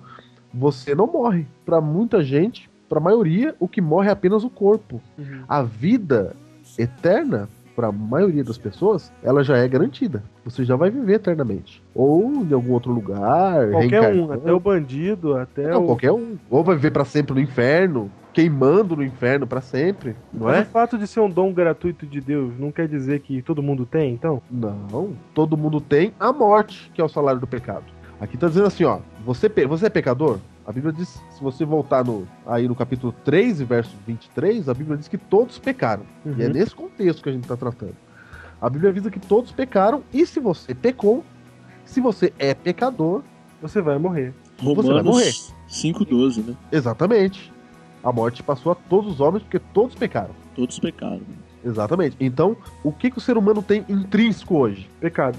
você 0.52 0.94
não 0.94 1.06
morre. 1.06 1.46
Para 1.64 1.80
muita 1.80 2.22
gente, 2.22 2.70
para 2.88 2.98
a 2.98 3.02
maioria, 3.02 3.54
o 3.58 3.68
que 3.68 3.80
morre 3.80 4.08
é 4.08 4.12
apenas 4.12 4.44
o 4.44 4.50
corpo. 4.50 5.00
A 5.48 5.62
vida 5.62 6.34
eterna 6.78 7.48
para 7.74 7.88
a 7.88 7.92
maioria 7.92 8.44
das 8.44 8.56
pessoas, 8.56 9.12
ela 9.22 9.42
já 9.42 9.56
é 9.56 9.66
garantida. 9.66 10.22
Você 10.44 10.64
já 10.64 10.76
vai 10.76 10.90
viver 10.90 11.14
eternamente. 11.14 11.82
Ou 11.94 12.44
em 12.44 12.52
algum 12.52 12.72
outro 12.72 12.92
lugar. 12.92 13.68
Qualquer 13.70 14.14
um, 14.14 14.32
até 14.32 14.52
o 14.52 14.60
bandido, 14.60 15.36
até 15.36 15.68
Não, 15.68 15.82
o. 15.82 15.86
qualquer 15.86 16.12
um. 16.12 16.36
Ou 16.48 16.62
vai 16.62 16.76
viver 16.76 16.92
para 16.92 17.04
sempre 17.04 17.34
no 17.34 17.40
inferno, 17.40 18.10
queimando 18.34 18.96
no 18.96 19.02
inferno 19.04 19.46
para 19.46 19.60
sempre, 19.60 20.16
não 20.32 20.46
Mas 20.48 20.56
é? 20.58 20.60
o 20.62 20.66
fato 20.66 20.98
de 20.98 21.06
ser 21.06 21.20
um 21.20 21.30
dom 21.30 21.52
gratuito 21.52 22.04
de 22.04 22.20
Deus 22.20 22.52
não 22.58 22.72
quer 22.72 22.88
dizer 22.88 23.20
que 23.20 23.40
todo 23.40 23.62
mundo 23.62 23.86
tem, 23.86 24.12
então? 24.12 24.42
Não. 24.50 25.12
Todo 25.32 25.56
mundo 25.56 25.80
tem 25.80 26.12
a 26.18 26.32
morte, 26.32 26.90
que 26.92 27.00
é 27.00 27.04
o 27.04 27.08
salário 27.08 27.40
do 27.40 27.46
pecado. 27.46 27.84
Aqui 28.20 28.36
tá 28.36 28.48
dizendo 28.48 28.66
assim, 28.66 28.84
ó. 28.84 28.98
Você, 29.24 29.48
você 29.68 29.86
é 29.86 29.90
pecador? 29.90 30.38
A 30.66 30.72
Bíblia 30.72 30.92
diz, 30.92 31.08
se 31.30 31.42
você 31.42 31.64
voltar 31.64 32.04
no, 32.04 32.26
aí 32.46 32.66
no 32.66 32.74
capítulo 32.74 33.14
3 33.24 33.60
e 33.60 33.64
verso 33.64 33.94
23, 34.06 34.68
a 34.68 34.74
Bíblia 34.74 34.96
diz 34.96 35.08
que 35.08 35.18
todos 35.18 35.58
pecaram. 35.58 36.02
E 36.24 36.42
é 36.42 36.46
Uhum. 36.46 36.52
nesse 36.52 36.74
contexto 36.74 37.22
que 37.22 37.28
a 37.28 37.32
gente 37.32 37.42
está 37.42 37.56
tratando. 37.56 37.94
A 38.60 38.68
Bíblia 38.68 38.90
avisa 38.90 39.10
que 39.10 39.20
todos 39.20 39.52
pecaram, 39.52 40.02
e 40.12 40.26
se 40.26 40.40
você 40.40 40.74
pecou, 40.74 41.22
se 41.84 42.00
você 42.00 42.32
é 42.38 42.52
pecador, 42.54 43.22
Você 43.62 43.80
vai 43.80 43.98
morrer. 43.98 44.34
Você 44.58 44.92
vai 44.92 45.02
morrer. 45.02 45.30
Romanos 45.32 45.54
5,12, 45.68 46.44
né? 46.46 46.54
exatamente. 46.72 47.52
A 48.04 48.12
morte 48.12 48.42
passou 48.42 48.70
a 48.72 48.74
todos 48.74 49.14
os 49.14 49.20
homens 49.20 49.42
porque 49.42 49.58
todos 49.58 49.94
pecaram. 49.94 50.34
Todos 50.54 50.78
pecaram. 50.78 51.22
Exatamente. 51.64 52.16
Então, 52.20 52.54
o 52.82 52.92
que, 52.92 53.10
que 53.10 53.16
o 53.16 53.20
ser 53.20 53.38
humano 53.38 53.62
tem 53.62 53.82
intrínseco 53.88 54.58
hoje? 54.58 54.90
Pecado. 55.00 55.38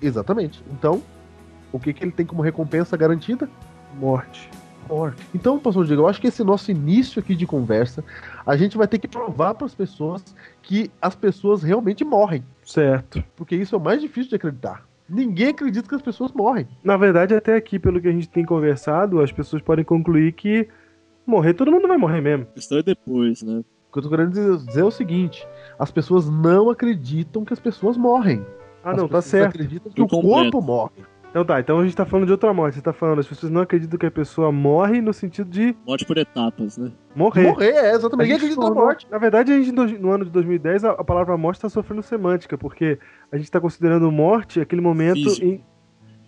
Exatamente. 0.00 0.64
Então, 0.72 1.02
o 1.70 1.78
que, 1.78 1.92
que 1.92 2.02
ele 2.02 2.10
tem 2.10 2.24
como 2.24 2.40
recompensa 2.40 2.96
garantida? 2.96 3.48
Morte. 3.98 4.48
Morte. 4.88 5.22
Então, 5.34 5.58
pastor 5.58 5.84
Diego, 5.84 6.02
eu 6.02 6.08
acho 6.08 6.20
que 6.20 6.26
esse 6.26 6.42
nosso 6.42 6.70
início 6.70 7.20
aqui 7.20 7.34
de 7.34 7.46
conversa, 7.46 8.02
a 8.46 8.56
gente 8.56 8.78
vai 8.78 8.88
ter 8.88 8.98
que 8.98 9.08
provar 9.08 9.54
para 9.54 9.66
as 9.66 9.74
pessoas 9.74 10.24
que 10.62 10.90
as 11.02 11.14
pessoas 11.14 11.62
realmente 11.62 12.02
morrem. 12.02 12.42
Certo. 12.64 13.22
Porque 13.36 13.54
isso 13.54 13.74
é 13.74 13.78
o 13.78 13.80
mais 13.80 14.00
difícil 14.00 14.30
de 14.30 14.36
acreditar. 14.36 14.86
Ninguém 15.06 15.48
acredita 15.48 15.86
que 15.86 15.94
as 15.94 16.02
pessoas 16.02 16.32
morrem. 16.32 16.66
Na 16.82 16.96
verdade, 16.96 17.34
até 17.34 17.56
aqui, 17.56 17.78
pelo 17.78 18.00
que 18.00 18.08
a 18.08 18.12
gente 18.12 18.28
tem 18.28 18.44
conversado, 18.44 19.20
as 19.20 19.30
pessoas 19.30 19.60
podem 19.60 19.84
concluir 19.84 20.32
que 20.32 20.66
morrer, 21.26 21.54
todo 21.54 21.70
mundo 21.70 21.86
vai 21.88 21.96
morrer 21.96 22.20
mesmo. 22.20 22.44
A 22.50 22.54
questão 22.54 22.78
é 22.78 22.82
depois, 22.82 23.42
né? 23.42 23.62
O 23.88 23.92
que 23.92 23.98
eu 23.98 24.02
tô 24.02 24.10
querendo 24.10 24.30
dizer, 24.32 24.80
é 24.80 24.84
o 24.84 24.90
seguinte: 24.90 25.46
as 25.78 25.90
pessoas 25.90 26.28
não 26.28 26.70
acreditam 26.70 27.44
que 27.44 27.52
as 27.52 27.60
pessoas 27.60 27.96
morrem. 27.96 28.44
Ah, 28.82 28.90
As 28.90 28.96
não, 28.96 29.04
tá 29.08 29.16
pessoas 29.18 29.24
certo. 29.26 29.54
acreditam 29.54 29.92
que 29.92 30.00
Eu 30.00 30.04
o 30.04 30.08
completo. 30.08 30.50
corpo 30.52 30.60
morre. 30.62 30.92
Então 31.30 31.44
tá, 31.44 31.58
então 31.58 31.80
a 31.80 31.84
gente 31.84 31.96
tá 31.96 32.04
falando 32.06 32.26
de 32.26 32.32
outra 32.32 32.52
morte. 32.54 32.76
Você 32.76 32.80
tá 32.80 32.92
falando, 32.92 33.18
as 33.18 33.26
pessoas 33.26 33.50
não 33.50 33.60
acreditam 33.62 33.98
que 33.98 34.06
a 34.06 34.10
pessoa 34.10 34.52
morre 34.52 35.00
no 35.00 35.12
sentido 35.12 35.50
de 35.50 35.74
Morte 35.84 36.04
por 36.04 36.16
etapas, 36.16 36.78
né? 36.78 36.92
morrer. 37.16 37.42
Morrer, 37.48 37.70
é, 37.72 37.90
exatamente. 37.92 38.28
Ninguém 38.28 38.36
acredita 38.36 38.60
na 38.60 38.70
morte. 38.74 39.06
Na 39.10 39.18
verdade, 39.18 39.52
a 39.52 39.56
gente, 39.56 39.72
no 39.72 39.84
no 39.84 40.10
ano 40.12 40.24
de 40.26 40.30
2010, 40.30 40.84
a, 40.84 40.90
a 40.92 41.02
palavra 41.02 41.36
morte 41.36 41.56
está 41.56 41.68
sofrendo 41.68 42.02
semântica, 42.04 42.56
porque 42.56 43.00
a 43.32 43.36
gente 43.36 43.46
está 43.46 43.60
considerando 43.60 44.12
morte 44.12 44.60
aquele 44.60 44.80
momento 44.80 45.14
Físico. 45.24 45.44
em 45.46 45.64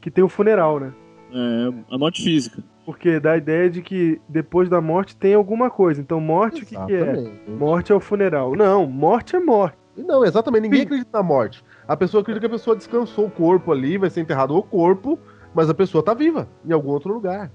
que 0.00 0.10
tem 0.10 0.24
o 0.24 0.28
funeral, 0.28 0.80
né? 0.80 0.92
É, 1.32 1.94
a 1.94 1.98
morte 1.98 2.22
física. 2.24 2.64
Porque 2.86 3.18
dá 3.20 3.32
a 3.32 3.36
ideia 3.36 3.68
de 3.68 3.82
que 3.82 4.20
depois 4.28 4.68
da 4.68 4.80
morte 4.80 5.16
tem 5.16 5.34
alguma 5.34 5.68
coisa. 5.68 6.00
Então, 6.00 6.20
morte, 6.20 6.62
o 6.62 6.66
que, 6.66 6.76
que 6.76 6.94
é? 6.94 7.32
Morte 7.48 7.90
é 7.90 7.94
o 7.94 8.00
funeral. 8.00 8.54
Não, 8.54 8.86
morte 8.86 9.34
é 9.34 9.40
morte. 9.40 9.76
Não, 9.96 10.24
exatamente. 10.24 10.62
Ninguém 10.62 10.80
Sim. 10.80 10.86
acredita 10.86 11.10
na 11.12 11.22
morte. 11.22 11.64
A 11.88 11.96
pessoa 11.96 12.20
acredita 12.20 12.46
que 12.48 12.54
a 12.54 12.56
pessoa 12.56 12.76
descansou 12.76 13.26
o 13.26 13.30
corpo 13.30 13.72
ali, 13.72 13.98
vai 13.98 14.08
ser 14.08 14.20
enterrado 14.20 14.56
o 14.56 14.62
corpo, 14.62 15.18
mas 15.52 15.68
a 15.68 15.74
pessoa 15.74 16.02
tá 16.02 16.14
viva 16.14 16.48
em 16.64 16.72
algum 16.72 16.90
outro 16.90 17.12
lugar. 17.12 17.50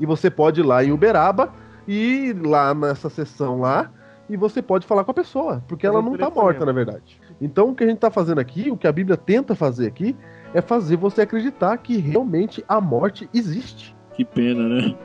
E 0.00 0.06
você 0.06 0.30
pode 0.30 0.60
ir 0.60 0.64
lá 0.64 0.82
em 0.82 0.92
Uberaba 0.92 1.52
e 1.86 2.30
ir 2.30 2.46
lá 2.46 2.74
nessa 2.74 3.08
sessão 3.08 3.60
lá 3.60 3.90
e 4.28 4.36
você 4.36 4.60
pode 4.60 4.86
falar 4.86 5.04
com 5.04 5.10
a 5.12 5.14
pessoa, 5.14 5.62
porque 5.68 5.86
ela 5.86 6.02
não 6.02 6.16
tá 6.16 6.28
morta, 6.28 6.64
na 6.64 6.72
verdade. 6.72 7.20
Então 7.40 7.70
o 7.70 7.74
que 7.74 7.84
a 7.84 7.86
gente 7.86 7.98
tá 7.98 8.10
fazendo 8.10 8.40
aqui, 8.40 8.70
o 8.70 8.76
que 8.76 8.86
a 8.86 8.92
Bíblia 8.92 9.16
tenta 9.16 9.54
fazer 9.54 9.86
aqui, 9.86 10.16
é 10.52 10.60
fazer 10.60 10.96
você 10.96 11.22
acreditar 11.22 11.76
que 11.78 11.96
realmente 11.96 12.64
a 12.68 12.80
morte 12.80 13.28
existe. 13.32 13.95
Que 14.16 14.24
pena, 14.24 14.66
né? 14.66 14.96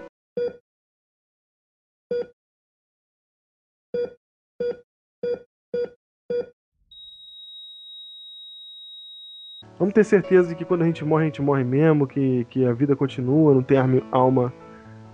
Vamos 9.77 9.93
ter 9.93 10.05
certeza 10.05 10.47
de 10.47 10.55
que 10.55 10.63
quando 10.63 10.83
a 10.83 10.85
gente 10.85 11.03
morre, 11.03 11.23
a 11.23 11.25
gente 11.25 11.41
morre 11.41 11.65
mesmo, 11.65 12.07
que, 12.07 12.45
que 12.45 12.63
a 12.65 12.71
vida 12.71 12.95
continua, 12.95 13.53
não 13.53 13.61
tem 13.61 13.77
alma. 14.13 14.53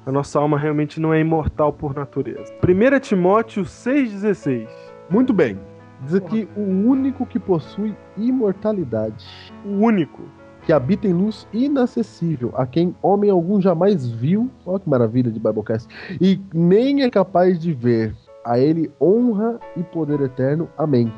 A 0.05 0.11
nossa 0.11 0.37
alma 0.37 0.59
realmente 0.59 0.99
não 0.99 1.11
é 1.11 1.19
imortal 1.19 1.73
por 1.73 1.95
natureza. 1.95 2.53
1 2.63 2.99
Timóteo 2.99 3.63
6,16. 3.63 4.69
Muito 5.09 5.33
bem. 5.33 5.59
Diz 6.03 6.13
aqui 6.13 6.47
o 6.55 6.61
único 6.61 7.25
que 7.25 7.39
possui 7.39 7.95
imortalidade, 8.15 9.25
O 9.65 9.69
único. 9.69 10.36
Que 10.67 10.73
habita 10.73 11.07
em 11.07 11.13
luz 11.13 11.47
inacessível, 11.53 12.51
a 12.53 12.65
quem 12.65 12.93
homem 13.01 13.29
algum 13.29 13.61
jamais 13.61 14.05
viu. 14.05 14.51
Olha 14.65 14.79
que 14.81 14.89
maravilha 14.89 15.31
de 15.31 15.39
Biblecast. 15.39 15.87
E 16.19 16.41
nem 16.53 17.03
é 17.03 17.09
capaz 17.09 17.57
de 17.57 17.71
ver. 17.71 18.13
A 18.43 18.59
ele 18.59 18.91
honra 18.99 19.61
e 19.77 19.83
poder 19.83 20.19
eterno. 20.19 20.67
Amém. 20.77 21.09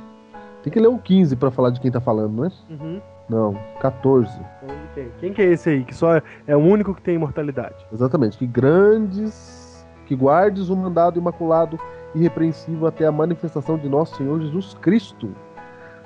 Tem 0.62 0.72
que 0.72 0.80
ler 0.80 0.90
o 0.90 1.00
15 1.00 1.36
para 1.36 1.50
falar 1.50 1.72
de 1.72 1.80
quem 1.80 1.90
tá 1.90 2.00
falando, 2.00 2.32
não 2.32 2.46
é? 2.46 2.52
Uhum. 2.70 3.02
Não, 3.28 3.60
14. 3.82 4.32
Então, 4.62 4.76
de 5.04 5.10
Quem? 5.20 5.34
Que 5.34 5.42
é 5.42 5.46
esse 5.46 5.68
aí? 5.68 5.84
Que 5.84 5.96
só 5.96 6.22
é, 6.46 6.56
o 6.56 6.60
único 6.60 6.94
que 6.94 7.02
tem 7.02 7.16
imortalidade. 7.16 7.88
Exatamente. 7.92 8.38
Que 8.38 8.46
grandes. 8.46 9.84
Que 10.06 10.14
guardes 10.16 10.70
o 10.70 10.76
mandado 10.76 11.18
imaculado 11.18 11.80
e 12.14 12.20
irrepreensível 12.20 12.86
até 12.86 13.04
a 13.08 13.12
manifestação 13.12 13.80
de 13.80 13.90
nosso 13.90 14.16
Senhor 14.16 14.40
Jesus 14.42 14.76
Cristo, 14.76 15.32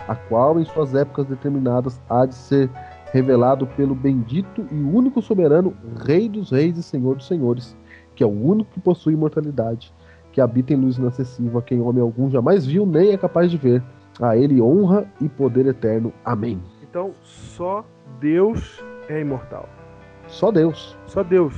a 0.07 0.15
qual 0.15 0.61
em 0.61 0.65
suas 0.65 0.95
épocas 0.95 1.25
determinadas 1.25 2.01
há 2.09 2.25
de 2.25 2.35
ser 2.35 2.69
revelado 3.13 3.67
pelo 3.67 3.93
bendito 3.93 4.65
e 4.71 4.75
único 4.75 5.21
soberano 5.21 5.75
Rei 6.03 6.27
dos 6.27 6.49
Reis 6.49 6.75
e 6.79 6.81
Senhor 6.81 7.15
dos 7.15 7.27
Senhores, 7.27 7.77
que 8.15 8.23
é 8.23 8.25
o 8.25 8.31
único 8.31 8.71
que 8.71 8.79
possui 8.79 9.13
imortalidade, 9.13 9.93
que 10.31 10.41
habita 10.41 10.73
em 10.73 10.77
luz 10.77 10.97
inacessível, 10.97 11.59
a 11.59 11.61
quem 11.61 11.79
homem 11.79 12.01
algum 12.01 12.27
jamais 12.31 12.65
viu 12.65 12.87
nem 12.87 13.11
é 13.11 13.17
capaz 13.17 13.51
de 13.51 13.57
ver. 13.57 13.83
A 14.19 14.35
ele 14.35 14.59
honra 14.59 15.05
e 15.21 15.29
poder 15.29 15.67
eterno. 15.67 16.11
Amém. 16.25 16.59
Então, 16.81 17.11
só 17.21 17.85
Deus 18.19 18.83
é 19.07 19.21
imortal. 19.21 19.69
Só 20.27 20.51
Deus. 20.51 20.97
Só 21.05 21.23
Deus. 21.23 21.55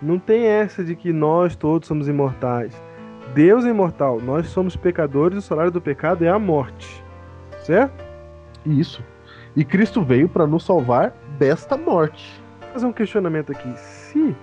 Não 0.00 0.18
tem 0.18 0.44
essa 0.44 0.84
de 0.84 0.94
que 0.94 1.10
nós 1.10 1.56
todos 1.56 1.88
somos 1.88 2.06
imortais. 2.06 2.74
Deus 3.34 3.64
é 3.64 3.70
imortal. 3.70 4.20
Nós 4.20 4.48
somos 4.48 4.76
pecadores, 4.76 5.38
o 5.38 5.42
salário 5.42 5.70
do 5.70 5.80
pecado 5.80 6.22
é 6.22 6.28
a 6.28 6.38
morte. 6.38 7.02
Certo? 7.62 8.04
Isso. 8.66 9.02
E 9.56 9.64
Cristo 9.64 10.02
veio 10.02 10.28
para 10.28 10.46
nos 10.46 10.64
salvar 10.64 11.12
desta 11.38 11.76
morte. 11.76 12.40
Vou 12.60 12.72
fazer 12.72 12.86
um 12.86 12.92
questionamento 12.92 13.52
aqui. 13.52 13.72
Se 13.78 14.34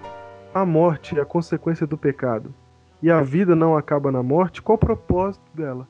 a 0.54 0.66
morte 0.66 1.18
é 1.18 1.22
a 1.22 1.26
consequência 1.26 1.86
do 1.86 1.98
pecado 1.98 2.54
e 3.02 3.12
a 3.12 3.22
vida 3.22 3.56
não 3.56 3.76
acaba 3.76 4.12
na 4.12 4.24
morte, 4.24 4.62
qual 4.62 4.76
o 4.76 4.80
propósito 4.80 5.44
dela? 5.54 5.88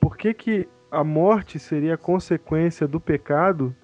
Por 0.00 0.16
que, 0.16 0.32
que 0.32 0.68
a 0.90 1.04
morte 1.04 1.58
seria 1.58 1.94
a 1.94 1.98
consequência 1.98 2.86
do 2.88 2.98
pecado 3.00 3.74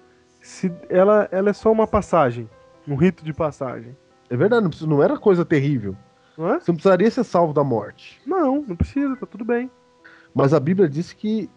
se 0.41 0.71
ela, 0.89 1.27
ela 1.31 1.49
é 1.49 1.53
só 1.53 1.71
uma 1.71 1.85
passagem? 1.87 2.49
Um 2.87 2.95
rito 2.95 3.23
de 3.23 3.33
passagem? 3.33 3.95
É 4.29 4.35
verdade, 4.35 4.63
não, 4.63 4.69
precisa- 4.69 4.89
não 4.89 5.03
era 5.03 5.17
coisa 5.17 5.45
terrível. 5.45 5.95
Não 6.37 6.47
é? 6.53 6.59
Você 6.59 6.71
não 6.71 6.75
precisaria 6.75 7.11
ser 7.11 7.23
salvo 7.23 7.53
da 7.53 7.63
morte. 7.63 8.19
Não, 8.25 8.63
não 8.67 8.75
precisa, 8.75 9.15
tá 9.17 9.25
tudo 9.25 9.43
bem. 9.43 9.69
Mas 10.33 10.53
a 10.53 10.59
Bíblia 10.59 10.87
diz 10.87 11.11
que 11.11 11.49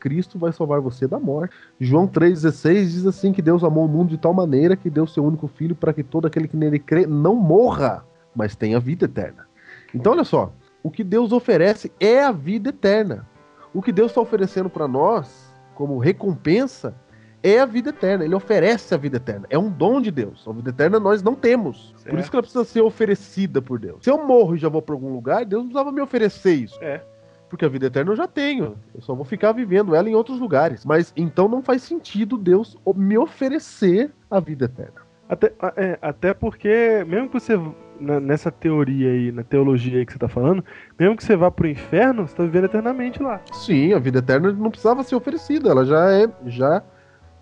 Cristo 0.00 0.38
vai 0.38 0.52
salvar 0.52 0.80
você 0.80 1.06
da 1.06 1.18
morte. 1.18 1.54
João 1.80 2.08
3,16 2.08 2.84
diz 2.86 3.06
assim 3.06 3.32
que 3.32 3.40
Deus 3.40 3.62
amou 3.62 3.84
o 3.84 3.88
mundo 3.88 4.10
de 4.10 4.18
tal 4.18 4.34
maneira 4.34 4.76
que 4.76 4.90
deu 4.90 5.06
seu 5.06 5.24
único 5.24 5.46
filho 5.46 5.74
para 5.74 5.92
que 5.92 6.02
todo 6.02 6.26
aquele 6.26 6.48
que 6.48 6.56
nele 6.56 6.78
crê 6.78 7.06
não 7.06 7.34
morra, 7.34 8.04
mas 8.34 8.56
tenha 8.56 8.80
vida 8.80 9.04
eterna. 9.04 9.46
Então 9.94 10.12
olha 10.12 10.24
só, 10.24 10.52
o 10.82 10.90
que 10.90 11.04
Deus 11.04 11.32
oferece 11.32 11.92
é 12.00 12.22
a 12.22 12.32
vida 12.32 12.70
eterna. 12.70 13.26
O 13.72 13.80
que 13.80 13.92
Deus 13.92 14.10
está 14.10 14.20
oferecendo 14.20 14.68
para 14.68 14.88
nós, 14.88 15.52
como 15.74 15.98
recompensa, 15.98 16.94
é 17.42 17.60
a 17.60 17.66
vida 17.66 17.90
eterna. 17.90 18.24
Ele 18.24 18.34
oferece 18.34 18.94
a 18.94 18.98
vida 18.98 19.18
eterna. 19.18 19.46
É 19.50 19.58
um 19.58 19.70
dom 19.70 20.00
de 20.00 20.10
Deus. 20.10 20.44
A 20.48 20.52
vida 20.52 20.70
eterna 20.70 20.98
nós 20.98 21.22
não 21.22 21.34
temos. 21.34 21.92
Por 21.92 22.00
Certo. 22.00 22.18
isso 22.18 22.30
que 22.30 22.36
ela 22.36 22.42
precisa 22.42 22.64
ser 22.64 22.80
oferecida 22.80 23.62
por 23.62 23.78
Deus. 23.78 23.98
Se 24.02 24.10
eu 24.10 24.26
morro 24.26 24.56
e 24.56 24.58
já 24.58 24.68
vou 24.68 24.82
para 24.82 24.94
algum 24.94 25.12
lugar, 25.12 25.44
Deus 25.44 25.62
não 25.62 25.68
precisava 25.70 25.92
me 25.92 26.00
oferecer 26.00 26.54
isso. 26.54 26.78
É. 26.82 27.02
Porque 27.48 27.64
a 27.64 27.68
vida 27.68 27.86
eterna 27.86 28.10
eu 28.12 28.16
já 28.16 28.26
tenho. 28.26 28.76
Eu 28.94 29.00
só 29.00 29.14
vou 29.14 29.24
ficar 29.24 29.52
vivendo 29.52 29.94
ela 29.94 30.08
em 30.08 30.14
outros 30.14 30.38
lugares. 30.40 30.84
Mas 30.84 31.12
então 31.16 31.48
não 31.48 31.62
faz 31.62 31.82
sentido 31.82 32.36
Deus 32.36 32.76
me 32.96 33.16
oferecer 33.16 34.10
a 34.30 34.40
vida 34.40 34.64
eterna. 34.64 35.06
Até, 35.28 35.52
é, 35.76 35.98
até 36.02 36.34
porque, 36.34 37.04
mesmo 37.06 37.28
que 37.28 37.34
você, 37.40 37.58
na- 38.00 38.20
nessa 38.20 38.50
teoria 38.50 39.10
aí, 39.10 39.32
na 39.32 39.42
teologia 39.42 39.98
aí 39.98 40.06
que 40.06 40.12
você 40.12 40.18
tá 40.18 40.28
falando, 40.28 40.64
mesmo 40.98 41.16
que 41.16 41.24
você 41.24 41.36
vá 41.36 41.50
pro 41.50 41.66
inferno, 41.68 42.26
você 42.26 42.34
tá 42.36 42.42
vivendo 42.44 42.64
eternamente 42.66 43.22
lá. 43.22 43.40
Sim, 43.52 43.92
a 43.92 43.98
vida 43.98 44.18
eterna 44.20 44.52
não 44.52 44.70
precisava 44.70 45.02
ser 45.02 45.14
oferecida. 45.16 45.68
Ela 45.70 45.84
já 45.84 46.10
é. 46.12 46.28
Já 46.46 46.82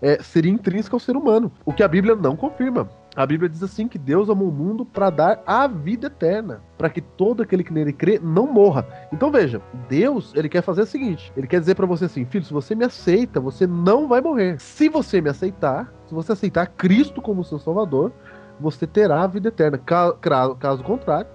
é, 0.01 0.21
seria 0.21 0.51
intrínseca 0.51 0.95
ao 0.95 0.99
ser 0.99 1.15
humano. 1.15 1.51
O 1.65 1.71
que 1.73 1.83
a 1.83 1.87
Bíblia 1.87 2.15
não 2.15 2.35
confirma. 2.35 2.89
A 3.15 3.25
Bíblia 3.25 3.47
diz 3.47 3.63
assim 3.63 3.87
que 3.87 3.97
Deus 3.97 4.29
amou 4.29 4.49
o 4.49 4.51
mundo 4.51 4.85
para 4.85 5.09
dar 5.09 5.41
a 5.47 5.67
vida 5.67 6.07
eterna, 6.07 6.61
para 6.77 6.89
que 6.89 6.99
todo 6.99 7.41
aquele 7.41 7.63
que 7.63 7.71
nele 7.71 7.93
crê 7.93 8.19
não 8.21 8.45
morra. 8.45 8.85
Então 9.13 9.31
veja, 9.31 9.61
Deus, 9.87 10.33
ele 10.35 10.49
quer 10.49 10.61
fazer 10.61 10.81
o 10.81 10.85
seguinte, 10.85 11.31
ele 11.37 11.47
quer 11.47 11.61
dizer 11.61 11.75
para 11.75 11.85
você 11.85 12.05
assim, 12.05 12.25
filho, 12.25 12.43
se 12.43 12.51
você 12.51 12.75
me 12.75 12.83
aceita, 12.83 13.39
você 13.39 13.65
não 13.65 14.09
vai 14.09 14.19
morrer. 14.19 14.59
Se 14.59 14.89
você 14.89 15.21
me 15.21 15.29
aceitar, 15.29 15.93
se 16.07 16.13
você 16.13 16.33
aceitar 16.33 16.67
Cristo 16.67 17.21
como 17.21 17.43
seu 17.43 17.57
salvador, 17.57 18.11
você 18.59 18.85
terá 18.85 19.23
a 19.23 19.27
vida 19.27 19.47
eterna. 19.47 19.77
Caso 19.77 20.83
contrário, 20.83 21.29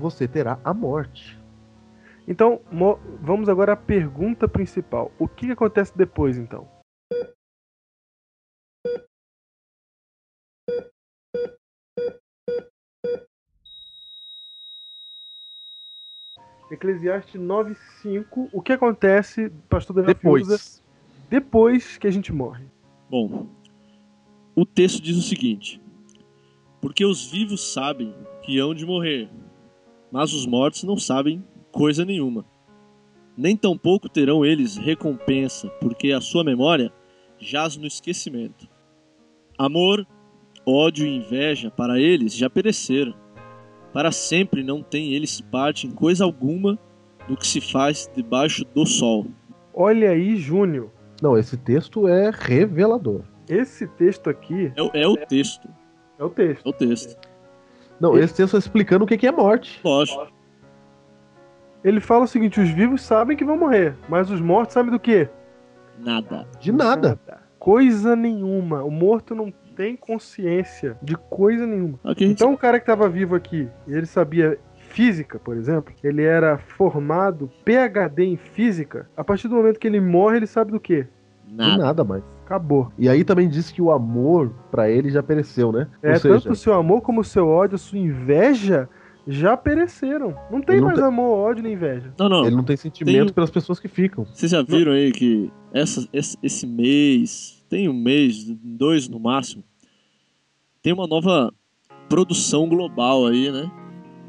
você 0.00 0.26
terá 0.26 0.58
a 0.64 0.72
morte. 0.72 1.38
Então, 2.26 2.60
vamos 3.20 3.48
agora 3.48 3.74
à 3.74 3.76
pergunta 3.76 4.48
principal. 4.48 5.10
O 5.18 5.28
que 5.28 5.50
acontece 5.50 5.92
depois, 5.96 6.38
então? 6.38 6.79
Eclesiastes 16.70 17.40
9:5. 17.40 18.48
O 18.52 18.62
que 18.62 18.72
acontece, 18.72 19.50
pastor 19.68 19.96
Davi 19.96 20.08
depois? 20.08 20.82
depois 21.28 21.98
que 21.98 22.06
a 22.06 22.10
gente 22.10 22.32
morre? 22.32 22.64
Bom, 23.08 23.46
o 24.54 24.64
texto 24.64 25.02
diz 25.02 25.16
o 25.16 25.22
seguinte: 25.22 25.80
Porque 26.80 27.04
os 27.04 27.30
vivos 27.30 27.72
sabem 27.72 28.14
que 28.42 28.58
hão 28.58 28.74
de 28.74 28.86
morrer, 28.86 29.28
mas 30.10 30.32
os 30.32 30.46
mortos 30.46 30.84
não 30.84 30.96
sabem 30.96 31.44
coisa 31.72 32.04
nenhuma. 32.04 32.44
Nem 33.36 33.56
tampouco 33.56 34.08
terão 34.08 34.44
eles 34.44 34.76
recompensa, 34.76 35.68
porque 35.80 36.12
a 36.12 36.20
sua 36.20 36.44
memória 36.44 36.92
jaz 37.38 37.76
no 37.76 37.86
esquecimento. 37.86 38.68
Amor, 39.56 40.06
ódio 40.66 41.06
e 41.06 41.16
inveja 41.16 41.70
para 41.70 41.98
eles 41.98 42.34
já 42.34 42.50
pereceram. 42.50 43.14
Para 43.92 44.12
sempre 44.12 44.62
não 44.62 44.82
têm 44.82 45.12
eles 45.14 45.40
parte 45.40 45.86
em 45.86 45.90
coisa 45.90 46.24
alguma 46.24 46.78
do 47.28 47.36
que 47.36 47.46
se 47.46 47.60
faz 47.60 48.10
debaixo 48.14 48.64
do 48.74 48.86
sol. 48.86 49.26
Olha 49.74 50.10
aí, 50.10 50.36
Júnior. 50.36 50.90
Não, 51.22 51.36
esse 51.36 51.56
texto 51.56 52.08
é 52.08 52.30
revelador. 52.32 53.22
Esse 53.48 53.86
texto 53.86 54.30
aqui. 54.30 54.72
É, 54.76 55.02
é 55.02 55.08
o 55.08 55.16
texto. 55.16 55.68
É 56.18 56.24
o 56.24 56.30
texto. 56.30 56.66
É 56.66 56.68
o 56.68 56.72
texto. 56.72 57.16
Não, 58.00 58.16
esse 58.16 58.34
texto 58.34 58.56
está 58.56 58.58
explicando 58.58 59.04
o 59.04 59.06
que 59.06 59.26
é 59.26 59.32
morte. 59.32 59.80
Lógico. 59.84 60.28
Ele 61.82 62.00
fala 62.00 62.24
o 62.24 62.28
seguinte: 62.28 62.60
os 62.60 62.70
vivos 62.70 63.02
sabem 63.02 63.36
que 63.36 63.44
vão 63.44 63.56
morrer, 63.56 63.96
mas 64.08 64.30
os 64.30 64.40
mortos 64.40 64.74
sabem 64.74 64.90
do 64.90 65.00
quê? 65.00 65.28
Nada. 65.98 66.46
De 66.58 66.72
nada. 66.72 67.20
nada. 67.26 67.42
Coisa 67.58 68.16
nenhuma. 68.16 68.82
O 68.82 68.90
morto 68.90 69.34
não 69.34 69.52
tem 69.76 69.96
consciência 69.96 70.96
de 71.02 71.16
coisa 71.16 71.66
nenhuma. 71.66 71.98
Okay. 72.04 72.26
Então 72.26 72.52
o 72.52 72.58
cara 72.58 72.78
que 72.78 72.84
estava 72.84 73.08
vivo 73.08 73.34
aqui, 73.34 73.68
ele 73.86 74.06
sabia 74.06 74.58
física, 74.90 75.38
por 75.38 75.56
exemplo, 75.56 75.94
ele 76.02 76.22
era 76.22 76.58
formado 76.58 77.50
PhD 77.64 78.24
em 78.24 78.36
física. 78.36 79.08
A 79.16 79.22
partir 79.22 79.48
do 79.48 79.54
momento 79.54 79.78
que 79.78 79.86
ele 79.86 80.00
morre, 80.00 80.38
ele 80.38 80.46
sabe 80.46 80.72
do 80.72 80.80
quê? 80.80 81.06
Nada. 81.48 81.72
De 81.72 81.78
nada 81.78 82.04
mais. 82.04 82.22
Acabou. 82.44 82.92
E 82.98 83.08
aí 83.08 83.24
também 83.24 83.48
diz 83.48 83.70
que 83.70 83.80
o 83.80 83.90
amor 83.92 84.52
para 84.70 84.90
ele 84.90 85.10
já 85.10 85.22
pereceu, 85.22 85.70
né? 85.70 85.86
É, 86.02 86.16
seja... 86.16 86.34
tanto 86.34 86.52
o 86.52 86.56
seu 86.56 86.74
amor 86.74 87.00
como 87.00 87.20
o 87.20 87.24
seu 87.24 87.46
ódio, 87.46 87.76
a 87.76 87.78
sua 87.78 87.98
inveja 87.98 88.88
já 89.26 89.56
pereceram. 89.56 90.34
Não 90.50 90.60
tem 90.60 90.78
não 90.78 90.86
mais 90.86 90.98
tem... 90.98 91.06
amor, 91.06 91.38
ódio 91.38 91.62
nem 91.62 91.74
inveja. 91.74 92.12
Não, 92.18 92.28
não. 92.28 92.44
Ele 92.44 92.56
não 92.56 92.64
tem 92.64 92.76
sentimento 92.76 93.26
tem... 93.26 93.34
pelas 93.34 93.50
pessoas 93.50 93.78
que 93.78 93.86
ficam. 93.86 94.24
Vocês 94.24 94.50
já 94.50 94.62
viram 94.62 94.92
não. 94.92 94.98
aí 94.98 95.12
que 95.12 95.52
essa, 95.72 96.08
esse, 96.12 96.36
esse 96.42 96.66
mês, 96.66 97.59
tem 97.70 97.88
um 97.88 97.94
mês, 97.94 98.44
dois 98.44 99.08
no 99.08 99.20
máximo, 99.20 99.62
tem 100.82 100.92
uma 100.92 101.06
nova 101.06 101.54
produção 102.08 102.68
global 102.68 103.28
aí, 103.28 103.50
né? 103.50 103.70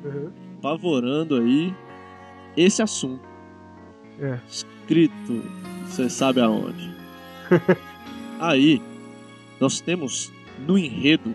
Uhum. 0.05 0.31
Favorando 0.61 1.35
aí 1.35 1.73
esse 2.55 2.83
assunto. 2.83 3.27
É. 4.19 4.39
Escrito, 4.47 5.43
você 5.85 6.07
sabe 6.07 6.39
aonde. 6.39 6.91
aí, 8.39 8.79
nós 9.59 9.81
temos 9.81 10.31
no 10.67 10.77
enredo 10.77 11.33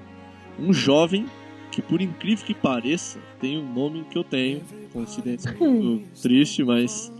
um 0.58 0.72
jovem 0.72 1.26
que, 1.72 1.82
por 1.82 2.00
incrível 2.00 2.46
que 2.46 2.54
pareça, 2.54 3.18
tem 3.40 3.58
um 3.58 3.72
nome 3.72 4.04
que 4.04 4.16
eu 4.16 4.22
tenho, 4.22 4.62
coincidência 4.92 5.52
muito 5.58 6.22
triste, 6.22 6.62
mas. 6.62 7.12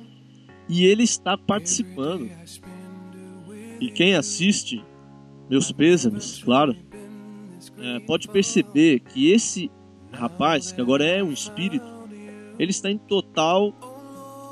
E 0.69 0.85
ele 0.85 1.03
está 1.03 1.37
participando. 1.37 2.31
E 3.81 3.91
quem 3.91 4.15
assiste, 4.15 4.83
meus 5.51 5.71
pêsames, 5.71 6.43
claro, 6.43 6.75
é, 7.79 8.01
pode 8.01 8.29
perceber 8.29 9.01
que 9.01 9.31
esse 9.31 9.71
rapaz, 10.13 10.73
que 10.73 10.81
agora 10.81 11.05
é 11.05 11.23
um 11.23 11.33
espírito, 11.33 11.87
ele 12.59 12.71
está 12.71 12.91
em 12.91 12.99
total 12.99 13.75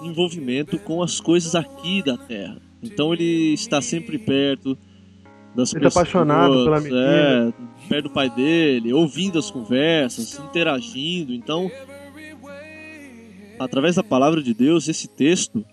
envolvimento 0.03 0.79
com 0.79 1.03
as 1.03 1.21
coisas 1.21 1.55
aqui 1.55 2.03
da 2.03 2.17
Terra. 2.17 2.61
Então 2.83 3.15
ele 3.15 3.55
está 3.55 3.81
sempre 3.81 4.19
perto 4.19 4.77
das 5.55 5.73
ele 5.73 5.81
tá 5.81 5.87
pessoas. 5.87 5.97
Apaixonado 5.97 6.65
pela 6.65 6.81
menina. 6.81 7.01
É, 7.01 7.89
perto 7.89 8.09
do 8.09 8.11
pai 8.11 8.29
dele, 8.29 8.93
ouvindo 8.93 9.39
as 9.39 9.51
conversas, 9.51 10.39
interagindo. 10.39 11.33
Então, 11.33 11.71
através 13.59 13.95
da 13.95 14.03
palavra 14.03 14.43
de 14.43 14.53
Deus, 14.53 14.89
esse 14.89 15.09
texto 15.09 15.65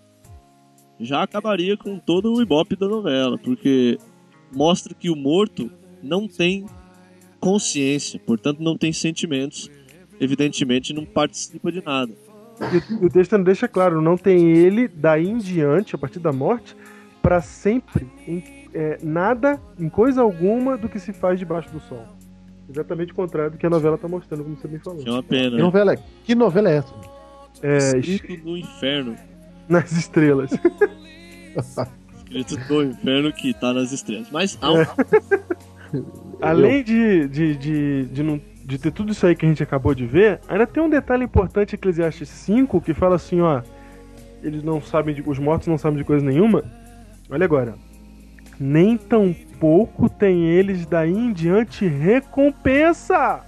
já 1.02 1.22
acabaria 1.22 1.76
com 1.76 1.98
todo 1.98 2.32
o 2.32 2.42
ibope 2.42 2.76
da 2.76 2.88
novela, 2.88 3.38
porque 3.38 3.98
mostra 4.52 4.94
que 4.94 5.10
o 5.10 5.16
morto 5.16 5.70
não 6.02 6.26
tem 6.28 6.66
consciência, 7.40 8.20
portanto 8.20 8.60
não 8.60 8.76
tem 8.76 8.92
sentimentos, 8.92 9.70
evidentemente 10.20 10.92
não 10.92 11.04
participa 11.04 11.72
de 11.72 11.84
nada. 11.84 12.12
E 13.00 13.06
o 13.06 13.10
texto 13.10 13.36
não 13.36 13.44
deixa 13.44 13.66
claro, 13.66 14.00
não 14.00 14.16
tem 14.16 14.50
ele 14.50 14.86
daí 14.86 15.28
em 15.28 15.38
diante, 15.38 15.94
a 15.94 15.98
partir 15.98 16.20
da 16.20 16.32
morte, 16.32 16.76
para 17.20 17.40
sempre 17.40 18.06
em 18.26 18.62
é, 18.74 18.98
nada, 19.02 19.60
em 19.78 19.88
coisa 19.88 20.22
alguma, 20.22 20.76
do 20.76 20.88
que 20.88 20.98
se 20.98 21.12
faz 21.12 21.38
debaixo 21.38 21.70
do 21.70 21.80
sol. 21.80 22.06
Exatamente 22.68 23.12
o 23.12 23.14
contrário 23.14 23.52
do 23.52 23.58
que 23.58 23.66
a 23.66 23.70
novela 23.70 23.96
está 23.96 24.08
mostrando, 24.08 24.44
como 24.44 24.56
você 24.56 24.68
me 24.68 24.78
falou. 24.78 25.02
É 25.04 25.10
uma 25.10 25.22
pena. 25.22 25.56
Que 25.56 25.62
novela 25.62 25.92
é, 25.92 25.98
que 26.24 26.34
novela 26.34 26.70
é 26.70 26.76
essa? 26.76 26.94
É, 27.62 27.98
Escrito 27.98 28.44
no 28.44 28.56
inferno. 28.56 29.16
Nas 29.68 29.92
estrelas. 29.92 30.50
Escrito 32.32 32.58
no 32.72 32.82
inferno 32.82 33.32
que 33.32 33.50
está 33.50 33.72
nas 33.72 33.92
estrelas. 33.92 34.28
Mas 34.30 34.58
há 34.60 34.72
um... 34.72 34.84
Além 36.40 36.82
de, 36.82 37.28
de, 37.28 37.56
de, 37.56 38.04
de, 38.06 38.22
não, 38.22 38.40
de 38.64 38.78
ter 38.78 38.90
tudo 38.90 39.12
isso 39.12 39.26
aí 39.26 39.36
que 39.36 39.44
a 39.44 39.48
gente 39.48 39.62
acabou 39.62 39.94
de 39.94 40.06
ver, 40.06 40.40
ainda 40.48 40.66
tem 40.66 40.82
um 40.82 40.88
detalhe 40.88 41.24
importante 41.24 41.72
em 41.72 41.76
Eclesiastes 41.76 42.28
5 42.28 42.80
que 42.80 42.94
fala 42.94 43.16
assim, 43.16 43.40
ó. 43.40 43.62
Eles 44.42 44.62
não 44.62 44.80
sabem 44.80 45.14
de, 45.14 45.22
Os 45.24 45.38
mortos 45.38 45.68
não 45.68 45.78
sabem 45.78 45.98
de 45.98 46.04
coisa 46.04 46.24
nenhuma. 46.24 46.64
Olha 47.30 47.44
agora. 47.44 47.74
Nem 48.58 48.96
tão 48.96 49.34
pouco 49.60 50.08
tem 50.08 50.46
eles 50.48 50.84
daí 50.86 51.12
em 51.12 51.32
diante 51.32 51.86
recompensa. 51.86 53.44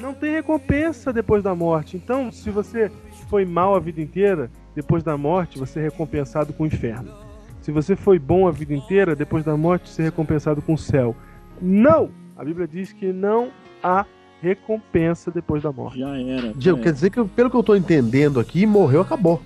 Não 0.00 0.14
tem 0.14 0.32
recompensa 0.32 1.12
depois 1.12 1.42
da 1.42 1.54
morte. 1.54 1.96
Então, 1.96 2.32
se 2.32 2.50
você 2.50 2.90
foi 3.28 3.44
mal 3.44 3.74
a 3.74 3.78
vida 3.78 4.00
inteira, 4.00 4.50
depois 4.74 5.02
da 5.02 5.16
morte 5.16 5.58
você 5.58 5.80
é 5.80 5.82
recompensado 5.82 6.52
com 6.52 6.64
o 6.64 6.66
inferno. 6.66 7.12
Se 7.60 7.70
você 7.70 7.94
foi 7.94 8.18
bom 8.18 8.48
a 8.48 8.50
vida 8.50 8.74
inteira, 8.74 9.14
depois 9.14 9.44
da 9.44 9.56
morte 9.56 9.88
ser 9.88 10.02
recompensado 10.02 10.60
com 10.60 10.74
o 10.74 10.78
céu. 10.78 11.14
Não! 11.60 12.10
A 12.36 12.44
Bíblia 12.44 12.66
diz 12.66 12.92
que 12.92 13.12
não 13.12 13.50
há 13.82 14.04
recompensa 14.40 15.30
depois 15.30 15.62
da 15.62 15.70
morte. 15.70 16.00
Já 16.00 16.18
era. 16.18 16.52
Diego, 16.54 16.80
quer 16.80 16.92
dizer 16.92 17.10
que 17.10 17.24
pelo 17.24 17.48
que 17.48 17.56
eu 17.56 17.60
estou 17.60 17.76
entendendo 17.76 18.40
aqui, 18.40 18.66
morreu, 18.66 19.02
acabou. 19.02 19.40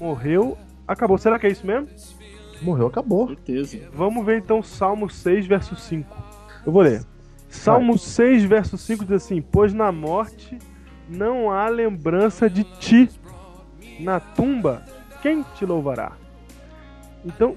Morreu, 0.00 0.58
acabou. 0.88 1.16
Será 1.16 1.38
que 1.38 1.46
é 1.46 1.50
isso 1.50 1.64
mesmo? 1.64 1.88
Morreu, 2.60 2.88
acabou. 2.88 3.28
Certeza. 3.28 3.78
Vamos 3.94 4.26
ver 4.26 4.38
então 4.38 4.62
Salmo 4.62 5.08
6, 5.08 5.46
verso 5.46 5.76
5. 5.76 6.16
Eu 6.66 6.72
vou 6.72 6.82
ler. 6.82 7.04
Salmo 7.48 7.92
Vai. 7.92 7.98
6, 7.98 8.44
verso 8.44 8.76
5 8.76 9.04
diz 9.04 9.12
assim: 9.14 9.40
Pois 9.40 9.72
na 9.72 9.92
morte 9.92 10.58
não 11.08 11.50
há 11.50 11.68
lembrança 11.68 12.50
de 12.50 12.64
ti. 12.64 13.08
Na 14.02 14.20
tumba, 14.20 14.82
quem 15.22 15.44
te 15.54 15.64
louvará? 15.64 16.12
Então, 17.24 17.54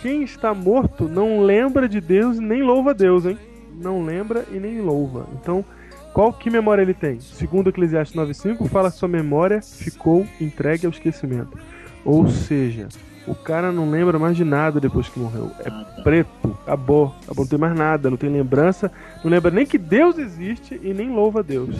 quem 0.00 0.22
está 0.22 0.54
morto 0.54 1.08
não 1.08 1.42
lembra 1.42 1.88
de 1.88 2.00
Deus 2.00 2.38
nem 2.38 2.62
louva 2.62 2.90
a 2.90 2.94
Deus, 2.94 3.26
hein? 3.26 3.38
Não 3.80 4.02
lembra 4.02 4.44
e 4.52 4.58
nem 4.58 4.80
louva. 4.80 5.26
Então, 5.34 5.64
qual 6.12 6.32
que 6.32 6.48
memória 6.48 6.82
ele 6.82 6.94
tem? 6.94 7.20
Segundo 7.20 7.70
Eclesiastes 7.70 8.16
9:5 8.16 8.68
fala 8.68 8.90
que 8.90 8.96
sua 8.96 9.08
memória 9.08 9.60
ficou 9.60 10.26
entregue 10.40 10.86
ao 10.86 10.92
esquecimento. 10.92 11.58
Ou 12.04 12.28
seja, 12.28 12.88
o 13.26 13.34
cara 13.34 13.72
não 13.72 13.90
lembra 13.90 14.18
mais 14.18 14.36
de 14.36 14.44
nada 14.44 14.78
depois 14.78 15.08
que 15.08 15.18
morreu. 15.18 15.50
É 15.60 16.02
preto, 16.02 16.56
acabou, 16.62 17.14
acabou, 17.24 17.44
não 17.44 17.48
tem 17.48 17.58
mais 17.58 17.74
nada, 17.74 18.10
não 18.10 18.16
tem 18.16 18.30
lembrança, 18.30 18.92
não 19.22 19.30
lembra 19.30 19.50
nem 19.50 19.66
que 19.66 19.78
Deus 19.78 20.18
existe 20.18 20.78
e 20.82 20.92
nem 20.92 21.10
louva 21.10 21.40
a 21.40 21.42
Deus. 21.42 21.76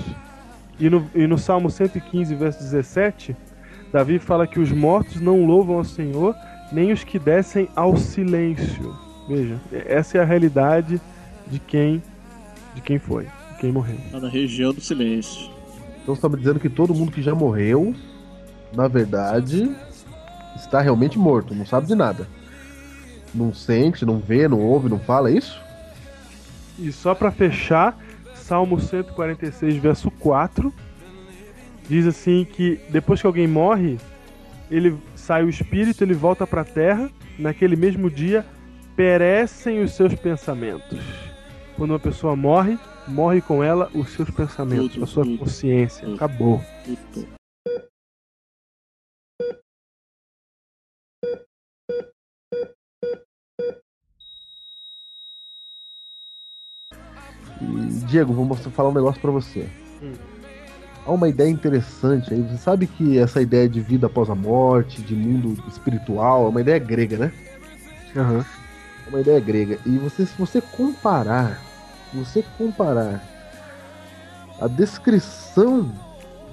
E 0.80 0.90
no, 0.90 1.06
e 1.14 1.26
no 1.26 1.38
Salmo 1.38 1.70
115, 1.70 2.34
verso 2.34 2.58
17, 2.58 3.36
Davi 3.94 4.18
fala 4.18 4.44
que 4.44 4.58
os 4.58 4.72
mortos 4.72 5.20
não 5.20 5.46
louvam 5.46 5.76
ao 5.76 5.84
Senhor 5.84 6.34
nem 6.72 6.90
os 6.90 7.04
que 7.04 7.16
descem 7.16 7.68
ao 7.76 7.96
silêncio. 7.96 8.92
Veja, 9.28 9.60
essa 9.70 10.18
é 10.18 10.20
a 10.20 10.24
realidade 10.24 11.00
de 11.46 11.60
quem 11.60 12.02
de 12.74 12.80
quem 12.80 12.98
foi, 12.98 13.22
de 13.52 13.58
quem 13.60 13.70
morreu. 13.70 13.96
Tá 14.10 14.18
na 14.18 14.28
região 14.28 14.74
do 14.74 14.80
silêncio. 14.80 15.48
Então 16.02 16.12
você 16.12 16.20
tá 16.20 16.28
me 16.28 16.36
dizendo 16.36 16.58
que 16.58 16.68
todo 16.68 16.92
mundo 16.92 17.12
que 17.12 17.22
já 17.22 17.36
morreu, 17.36 17.94
na 18.74 18.88
verdade, 18.88 19.72
está 20.56 20.80
realmente 20.80 21.16
morto, 21.16 21.54
não 21.54 21.64
sabe 21.64 21.86
de 21.86 21.94
nada. 21.94 22.26
Não 23.32 23.54
sente, 23.54 24.04
não 24.04 24.18
vê, 24.18 24.48
não 24.48 24.58
ouve, 24.58 24.88
não 24.88 24.98
fala, 24.98 25.30
é 25.30 25.34
isso? 25.34 25.56
E 26.80 26.90
só 26.90 27.14
para 27.14 27.30
fechar, 27.30 27.96
Salmo 28.34 28.80
146, 28.80 29.76
verso 29.76 30.10
4, 30.10 30.74
diz 31.88 32.06
assim 32.06 32.44
que 32.44 32.80
depois 32.88 33.20
que 33.20 33.26
alguém 33.26 33.46
morre, 33.46 33.98
ele 34.70 34.96
sai 35.14 35.44
o 35.44 35.48
espírito, 35.48 36.02
ele 36.02 36.14
volta 36.14 36.46
para 36.46 36.62
a 36.62 36.64
terra, 36.64 37.10
naquele 37.38 37.76
mesmo 37.76 38.10
dia 38.10 38.44
perecem 38.96 39.82
os 39.82 39.92
seus 39.92 40.14
pensamentos. 40.14 41.00
Quando 41.76 41.90
uma 41.90 41.98
pessoa 41.98 42.36
morre, 42.36 42.78
morre 43.08 43.40
com 43.40 43.62
ela 43.62 43.90
os 43.94 44.10
seus 44.10 44.30
pensamentos, 44.30 45.02
a 45.02 45.06
sua 45.06 45.24
consciência. 45.24 46.06
Acabou. 46.14 46.60
Diego, 58.08 58.32
vou 58.32 58.44
mostrar, 58.44 58.70
falar 58.70 58.90
um 58.90 58.94
negócio 58.94 59.20
pra 59.20 59.30
você. 59.30 59.68
Há 61.06 61.12
uma 61.12 61.28
ideia 61.28 61.50
interessante 61.50 62.32
aí. 62.32 62.40
Você 62.40 62.56
sabe 62.56 62.86
que 62.86 63.18
essa 63.18 63.42
ideia 63.42 63.68
de 63.68 63.80
vida 63.80 64.06
após 64.06 64.30
a 64.30 64.34
morte, 64.34 65.02
de 65.02 65.14
mundo 65.14 65.62
espiritual, 65.68 66.46
é 66.46 66.48
uma 66.48 66.60
ideia 66.60 66.78
grega, 66.78 67.18
né? 67.18 67.32
Aham. 68.16 68.44
É 69.06 69.08
uma 69.10 69.20
ideia 69.20 69.38
grega. 69.38 69.78
E 69.84 69.98
você, 69.98 70.24
se 70.24 70.34
você 70.38 70.62
comparar, 70.62 71.60
se 72.10 72.16
você 72.16 72.44
comparar 72.56 73.22
a 74.60 74.66
descrição 74.66 75.92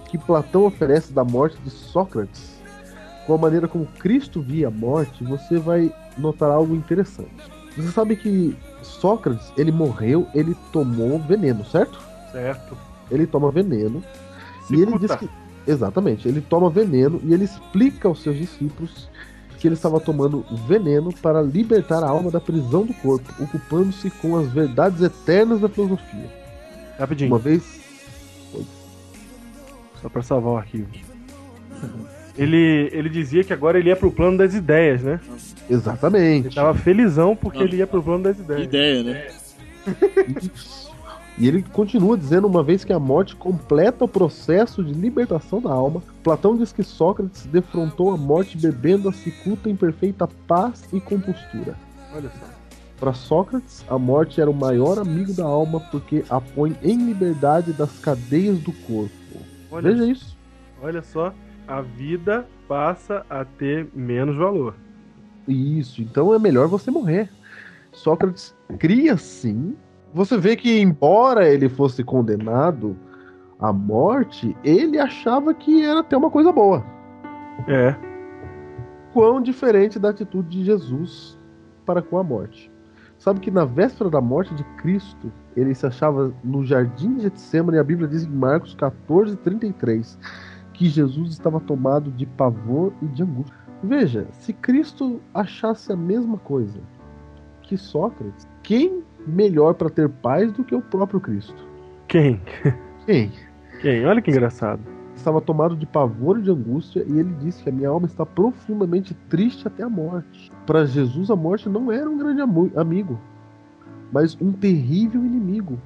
que 0.10 0.18
Platão 0.18 0.66
oferece 0.66 1.14
da 1.14 1.24
morte 1.24 1.58
de 1.62 1.70
Sócrates 1.70 2.60
com 3.26 3.34
a 3.34 3.38
maneira 3.38 3.68
como 3.68 3.86
Cristo 3.86 4.42
via 4.42 4.68
a 4.68 4.72
morte, 4.72 5.24
você 5.24 5.58
vai 5.58 5.94
notar 6.18 6.52
algo 6.52 6.76
interessante. 6.76 7.32
Você 7.78 7.90
sabe 7.92 8.18
que 8.18 8.58
Sócrates, 8.82 9.54
ele 9.56 9.72
morreu, 9.72 10.28
ele 10.36 10.58
tomou 10.74 11.18
veneno, 11.20 11.64
certo? 11.64 12.02
Certo. 12.34 12.78
Ele 13.10 13.26
toma 13.26 13.50
veneno 13.52 14.04
e 14.70 14.82
ele 14.82 14.98
diz 15.00 15.16
que 15.16 15.30
exatamente, 15.68 16.28
ele 16.28 16.42
toma 16.42 16.70
veneno 16.70 17.20
e 17.24 17.34
ele 17.34 17.44
explica 17.46 18.08
aos 18.08 18.22
seus 18.22 18.38
discípulos 18.38 19.10
que 19.60 19.68
ele 19.68 19.76
estava 19.76 20.00
tomando 20.00 20.44
veneno 20.68 21.14
para 21.22 21.40
libertar 21.42 22.04
a 22.04 22.10
alma 22.10 22.32
da 22.32 22.40
prisão 22.40 22.84
do 22.84 22.94
corpo, 22.96 23.32
ocupando-se 23.40 24.10
com 24.10 24.36
as 24.38 24.52
verdades 24.52 25.02
eternas 25.04 25.62
da 25.62 25.70
filosofia. 25.70 26.30
Rapidinho, 26.98 27.30
Uma 27.30 27.38
vez, 27.38 27.80
só 30.02 30.10
pra 30.10 30.24
salvar 30.24 30.54
o 30.54 30.58
arquivo. 30.58 30.88
Ele, 32.38 32.90
ele 32.92 33.10
dizia 33.10 33.44
que 33.44 33.54
agora 33.54 33.78
ele 33.78 33.90
ia 33.90 33.96
pro 33.96 34.12
plano 34.12 34.38
das 34.38 34.54
ideias, 34.56 35.04
né? 35.04 35.20
Ele 35.70 35.78
exatamente. 35.78 36.56
tava 36.56 36.74
felizão 36.74 37.36
porque 37.36 37.60
Não. 37.60 37.66
ele 37.66 37.78
ia 37.78 37.88
pro 37.88 38.02
plano 38.02 38.24
das 38.24 38.40
ideias. 38.40 38.64
ideia, 38.64 39.04
né? 39.04 39.28
E 41.42 41.48
ele 41.48 41.64
continua 41.64 42.16
dizendo, 42.16 42.46
uma 42.46 42.62
vez 42.62 42.84
que 42.84 42.94
a 42.94 43.00
morte 43.00 43.36
completa 43.36 44.06
o 44.06 44.08
processo 44.08 44.84
de 44.84 44.94
libertação 44.94 45.60
da 45.60 45.72
alma, 45.72 46.04
Platão 46.24 46.56
diz 46.56 46.72
que 46.72 46.84
Sócrates 46.84 47.48
defrontou 47.48 48.12
a 48.12 48.18
morte 48.18 48.56
bebendo 48.60 49.10
a 49.10 49.12
cicuta 49.12 49.68
em 49.68 49.76
perfeita 49.76 50.28
paz 50.48 50.88
e 50.94 51.02
compostura. 51.02 51.76
Olha 52.14 52.30
só. 52.30 52.46
Para 53.00 53.14
Sócrates, 53.14 53.84
a 53.90 53.98
morte 53.98 54.40
era 54.40 54.52
o 54.52 54.54
maior 54.54 55.00
amigo 55.00 55.34
da 55.34 55.44
alma 55.44 55.80
porque 55.90 56.24
a 56.30 56.40
põe 56.40 56.78
em 56.84 57.06
liberdade 57.06 57.74
das 57.74 57.98
cadeias 57.98 58.60
do 58.60 58.72
corpo. 58.72 59.12
Olha, 59.72 59.90
Veja 59.90 60.06
isso. 60.06 60.38
olha 60.80 61.02
só, 61.02 61.34
a 61.68 61.82
vida 61.82 62.46
passa 62.68 63.26
a 63.28 63.44
ter 63.44 63.90
menos 63.96 64.38
valor. 64.38 64.76
Isso, 65.48 66.04
então 66.04 66.36
é 66.36 66.38
melhor 66.38 66.68
você 66.68 66.92
morrer. 66.92 67.32
Sócrates 67.92 68.54
cria 68.78 69.18
sim. 69.18 69.76
Você 70.14 70.38
vê 70.38 70.56
que, 70.56 70.80
embora 70.80 71.48
ele 71.48 71.70
fosse 71.70 72.04
condenado 72.04 72.98
à 73.60 73.72
morte, 73.72 74.56
ele 74.64 75.00
achava 75.00 75.54
que 75.54 75.84
era 75.84 76.02
até 76.02 76.18
uma 76.18 76.30
coisa 76.30 76.52
boa. 76.52 76.84
É. 77.68 77.96
Quão 79.14 79.42
diferente 79.42 80.00
da 80.00 80.10
atitude 80.10 80.50
de 80.50 80.64
Jesus 80.64 81.38
para 81.86 82.02
com 82.02 82.18
a 82.18 82.24
morte. 82.24 82.72
Sabe 83.18 83.40
que 83.40 83.52
na 83.52 83.66
véspera 83.66 84.10
da 84.10 84.20
morte 84.20 84.54
de 84.56 84.64
Cristo, 84.78 85.32
ele 85.56 85.76
se 85.76 85.86
achava 85.86 86.34
no 86.44 86.66
jardim 86.66 87.16
de 87.16 87.24
Getsemane, 87.24 87.78
e 87.78 87.80
a 87.80 87.84
Bíblia 87.84 88.08
diz 88.08 88.24
em 88.24 88.30
Marcos 88.30 88.74
14, 88.74 89.36
33, 89.38 90.18
que 90.74 90.88
Jesus 90.88 91.32
estava 91.32 91.60
tomado 91.60 92.10
de 92.12 92.26
pavor 92.26 92.92
e 93.02 93.06
de 93.06 93.22
angústia. 93.22 93.56
Veja, 93.84 94.28
se 94.32 94.54
Cristo 94.54 95.22
achasse 95.34 95.92
a 95.92 95.96
mesma 95.96 96.38
coisa 96.38 96.80
que 97.62 97.78
Sócrates, 97.78 98.48
quem 98.64 99.04
melhor 99.28 99.74
para 99.74 99.90
ter 99.90 100.10
paz 100.10 100.52
do 100.52 100.64
que 100.64 100.76
o 100.76 100.82
próprio 100.82 101.20
Cristo? 101.20 101.68
Quem? 102.08 102.42
Quem? 103.06 103.32
Quem? 103.82 104.06
Olha 104.06 104.22
que 104.22 104.32
engraçado. 104.32 104.82
Estava 105.16 105.40
tomado 105.42 105.76
de 105.76 105.86
pavor 105.86 106.40
e 106.40 106.42
de 106.42 106.50
angústia, 106.52 107.06
e 107.08 107.20
ele 107.20 107.34
disse 107.42 107.62
que 107.64 107.70
a 107.70 107.72
minha 107.72 107.90
alma 107.90 108.08
está 108.08 108.26
profundamente 108.26 109.14
triste 109.30 109.68
até 109.68 109.84
a 109.84 109.90
morte. 109.90 110.52
Para 110.66 110.86
Jesus, 110.86 111.30
a 111.30 111.36
morte 111.36 111.70
não 111.70 111.92
era 111.92 112.10
um 112.10 112.18
grande 112.18 112.42
amu- 112.42 112.72
amigo, 112.76 113.20
mas 114.12 114.38
um 114.42 114.52
terrível 114.52 115.24
inimigo, 115.24 115.78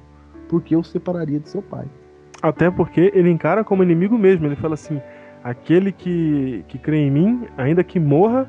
porque 0.48 0.74
o 0.74 0.82
separaria 0.82 1.38
de 1.38 1.48
seu 1.48 1.60
pai. 1.60 1.86
Até 2.42 2.70
porque 2.70 3.10
ele 3.14 3.30
encara 3.30 3.62
como 3.64 3.82
inimigo 3.82 4.16
mesmo. 4.16 4.46
Ele 4.46 4.56
fala 4.56 4.74
assim: 4.74 5.00
aquele 5.42 5.92
que, 5.92 6.64
que 6.68 6.78
crê 6.78 6.98
em 6.98 7.10
mim, 7.10 7.46
ainda 7.56 7.82
que 7.84 7.98
morra, 8.00 8.48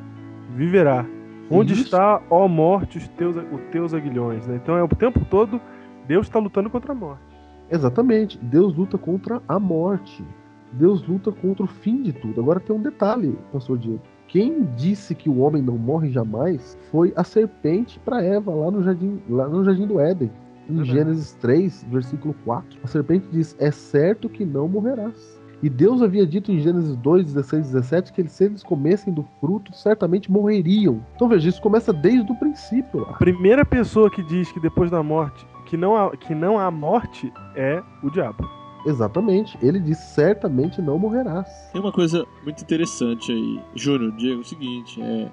viverá. 0.56 1.06
Onde 1.50 1.74
Isso. 1.74 1.84
está, 1.84 2.22
ó 2.30 2.48
morte, 2.48 2.98
os 2.98 3.08
teus, 3.10 3.36
os 3.36 3.62
teus 3.72 3.94
aguilhões? 3.94 4.46
né? 4.48 4.60
Então 4.62 4.76
é 4.78 4.84
o 4.84 4.88
tempo 4.88 5.24
todo 5.30 5.62
Deus 6.08 6.28
está 6.28 6.40
lutando 6.40 6.70
contra 6.70 6.94
a 6.94 6.96
morte. 6.96 7.24
Exatamente, 7.70 8.38
Deus 8.38 8.76
luta 8.76 8.98
contra 8.98 9.42
a 9.48 9.60
morte. 9.60 10.24
Deus 10.72 11.06
luta 11.06 11.32
contra 11.32 11.64
o 11.64 11.68
fim 11.68 12.02
de 12.02 12.14
tudo. 12.14 12.40
Agora 12.40 12.60
tem 12.60 12.76
um 12.76 12.82
detalhe, 12.82 13.38
pastor 13.52 13.78
Diego. 13.78 14.02
Quem 14.28 14.64
disse 14.76 15.16
que 15.16 15.30
o 15.30 15.40
homem 15.40 15.62
não 15.62 15.78
morre 15.78 16.10
jamais 16.10 16.78
foi 16.92 17.14
a 17.16 17.24
serpente 17.24 18.00
para 18.00 18.22
Eva 18.22 18.54
lá 18.54 18.70
no 18.70 18.84
jardim, 18.84 19.22
lá 19.30 19.48
no 19.48 19.64
jardim 19.64 19.88
do 19.88 20.00
Éden. 20.00 20.32
Em 20.70 20.76
Verdade. 20.76 20.92
Gênesis 20.92 21.34
3, 21.36 21.86
versículo 21.90 22.36
4. 22.44 22.80
A 22.84 22.88
serpente 22.88 23.28
diz: 23.32 23.56
"É 23.58 23.72
certo 23.72 24.28
que 24.28 24.46
não 24.46 24.68
morrerás". 24.68 25.37
E 25.62 25.70
Deus 25.70 26.04
havia 26.04 26.26
dito 26.26 26.52
em 26.52 26.60
Gênesis 26.60 26.96
2, 26.98 27.26
16 27.26 27.70
e 27.70 27.74
17 27.74 28.14
que 28.14 28.22
eles, 28.22 28.32
se 28.32 28.46
eles 28.46 28.64
comessem 28.64 29.12
do 29.12 29.26
fruto, 29.40 29.76
certamente 29.76 30.32
morreriam. 30.32 31.04
Então 31.16 31.28
veja, 31.28 31.50
isso 31.50 31.62
começa 31.62 31.92
desde 31.92 32.32
o 32.32 32.36
princípio 32.36 33.02
lá. 33.02 33.10
A 33.12 33.18
primeira 33.18 33.66
pessoa 33.66 34.10
que 34.10 34.22
diz 34.24 34.52
que 34.52 34.60
depois 34.60 34.92
da 34.92 35.02
morte, 35.02 35.46
que 35.66 35.76
não 35.76 35.96
há, 35.96 36.16
que 36.16 36.36
não 36.36 36.60
há 36.60 36.70
morte, 36.70 37.32
é 37.56 37.82
o 38.04 38.10
diabo. 38.12 38.48
Exatamente. 38.86 39.58
Ele 39.62 39.80
diz: 39.80 39.98
certamente 39.98 40.82
não 40.82 41.00
morrerás. 41.00 41.48
Tem 41.74 41.82
uma 41.82 41.92
coisa 41.92 42.26
muito 42.44 42.62
interessante 42.62 43.32
aí, 43.32 43.62
Júnior, 43.76 44.12
Diego, 44.16 44.38
é 44.38 44.42
o 44.42 44.46
seguinte, 44.46 45.02
é. 45.02 45.32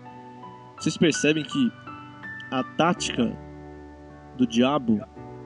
Vocês 0.77 0.97
percebem 0.97 1.45
que 1.45 1.73
a 2.51 2.65
tática 2.77 3.33
do 4.37 4.47
diabo 4.47 5.01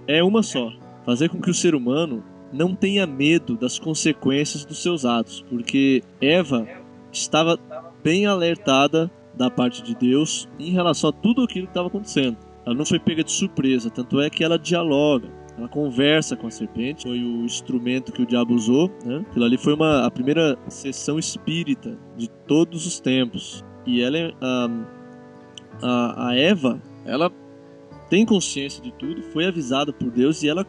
é 0.06 0.22
uma 0.22 0.42
só: 0.42 0.70
fazer 1.04 1.28
com 1.28 1.40
que 1.40 1.50
o 1.50 1.54
ser 1.54 1.74
humano 1.74 2.22
não 2.52 2.74
tenha 2.74 3.06
medo 3.06 3.56
das 3.56 3.78
consequências 3.78 4.64
dos 4.64 4.82
seus 4.82 5.04
atos, 5.04 5.44
porque 5.48 6.02
Eva 6.20 6.66
estava 7.12 7.58
bem 8.02 8.26
alertada 8.26 9.11
da 9.34 9.50
parte 9.50 9.82
de 9.82 9.94
Deus 9.94 10.48
em 10.58 10.70
relação 10.70 11.11
a 11.11 11.12
tudo 11.12 11.42
aquilo 11.42 11.66
que 11.66 11.70
estava 11.70 11.88
acontecendo. 11.88 12.37
Ela 12.66 12.74
não 12.74 12.84
foi 12.84 12.98
pega 12.98 13.24
de 13.24 13.32
surpresa, 13.32 13.90
tanto 13.90 14.20
é 14.20 14.28
que 14.28 14.44
ela 14.44 14.58
dialoga. 14.58 15.28
Ela 15.56 15.68
conversa 15.68 16.37
com 16.37 16.46
a 16.46 16.50
serpente, 16.50 17.02
foi 17.02 17.18
o 17.18 17.44
instrumento 17.44 18.12
que 18.12 18.22
o 18.22 18.26
diabo 18.26 18.54
usou, 18.54 18.90
né? 19.04 19.24
Aquilo 19.28 19.44
ali 19.44 19.58
foi 19.58 19.74
uma, 19.74 20.06
a 20.06 20.11
primeira 20.11 20.56
sessão 20.68 21.18
espírita 21.18 21.98
de 22.16 22.28
todos 22.46 22.87
os 22.87 23.00
tempos. 23.00 23.64
E 23.84 24.00
ela, 24.02 24.18
é, 24.18 24.34
a, 24.40 24.68
a, 25.82 26.28
a 26.28 26.37
Eva, 26.37 26.80
ela 27.04 27.32
tem 28.08 28.24
consciência 28.24 28.82
de 28.82 28.92
tudo, 28.92 29.22
foi 29.32 29.46
avisada 29.46 29.92
por 29.92 30.11
Deus 30.11 30.42
e 30.42 30.48
ela 30.48 30.64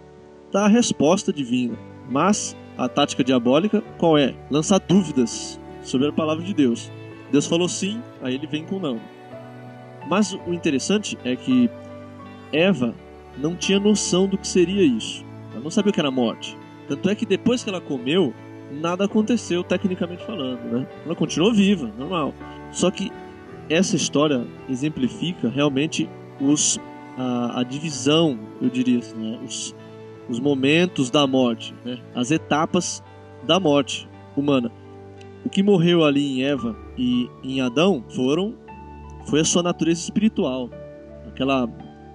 dá 0.52 0.66
a 0.66 0.68
resposta 0.68 1.32
divina. 1.32 1.78
Mas 2.10 2.56
a 2.78 2.88
tática 2.88 3.24
diabólica 3.24 3.82
qual 3.98 4.18
é? 4.18 4.34
Lançar 4.50 4.80
dúvidas 4.80 5.60
sobre 5.84 6.08
a 6.08 6.14
palavra 6.14 6.44
de 6.44 6.54
Deus. 6.54 6.92
Deus 7.32 7.46
falou 7.46 7.70
sim, 7.70 8.02
aí 8.22 8.36
ele 8.36 8.48
vem 8.48 8.66
com 8.66 8.80
não. 8.80 9.00
Mas 10.08 10.34
o 10.34 10.54
interessante 10.54 11.18
é 11.24 11.36
que 11.36 11.70
Eva 12.52 12.96
não 13.38 13.56
tinha 13.56 13.80
noção 13.80 14.28
do 14.28 14.38
que 14.38 14.48
seria 14.48 14.84
isso. 14.84 15.24
Ela 15.52 15.64
não 15.64 15.70
sabia 15.70 15.92
o 15.92 15.94
que 15.94 16.00
era 16.00 16.10
morte. 16.10 16.58
Tanto 16.88 17.10
é 17.10 17.16
que 17.16 17.26
depois 17.26 17.64
que 17.64 17.70
ela 17.70 17.80
comeu, 17.80 18.34
nada 18.72 19.06
aconteceu, 19.06 19.64
tecnicamente 19.64 20.26
falando, 20.26 20.60
né? 20.72 20.88
Ela 21.06 21.16
continuou 21.16 21.54
viva, 21.54 21.92
normal. 21.98 22.34
Só 22.72 22.90
que 22.90 23.12
essa 23.70 23.96
história 23.96 24.46
exemplifica 24.68 25.50
realmente 25.50 26.10
os, 26.42 26.80
a, 27.18 27.60
a 27.60 27.64
divisão, 27.64 28.40
eu 28.62 28.70
diria 28.70 29.00
assim, 29.00 29.16
né? 29.16 29.40
os, 29.46 29.76
os 30.30 30.40
momentos 30.40 31.10
da 31.10 31.26
morte, 31.26 31.74
né? 31.84 32.00
as 32.14 32.32
etapas 32.32 33.04
da 33.46 33.60
morte 33.60 34.08
humana. 34.38 34.72
O 35.44 35.50
que 35.50 35.64
morreu 35.64 36.04
ali 36.04 36.22
em 36.22 36.44
Eva 36.44 36.78
e 36.98 37.30
em 37.44 37.62
Adão 37.62 38.04
foram 38.10 38.56
foi 39.26 39.42
a 39.42 39.46
sua 39.46 39.64
natureza 39.64 40.02
espiritual. 40.02 40.70
Aquela 41.28 41.68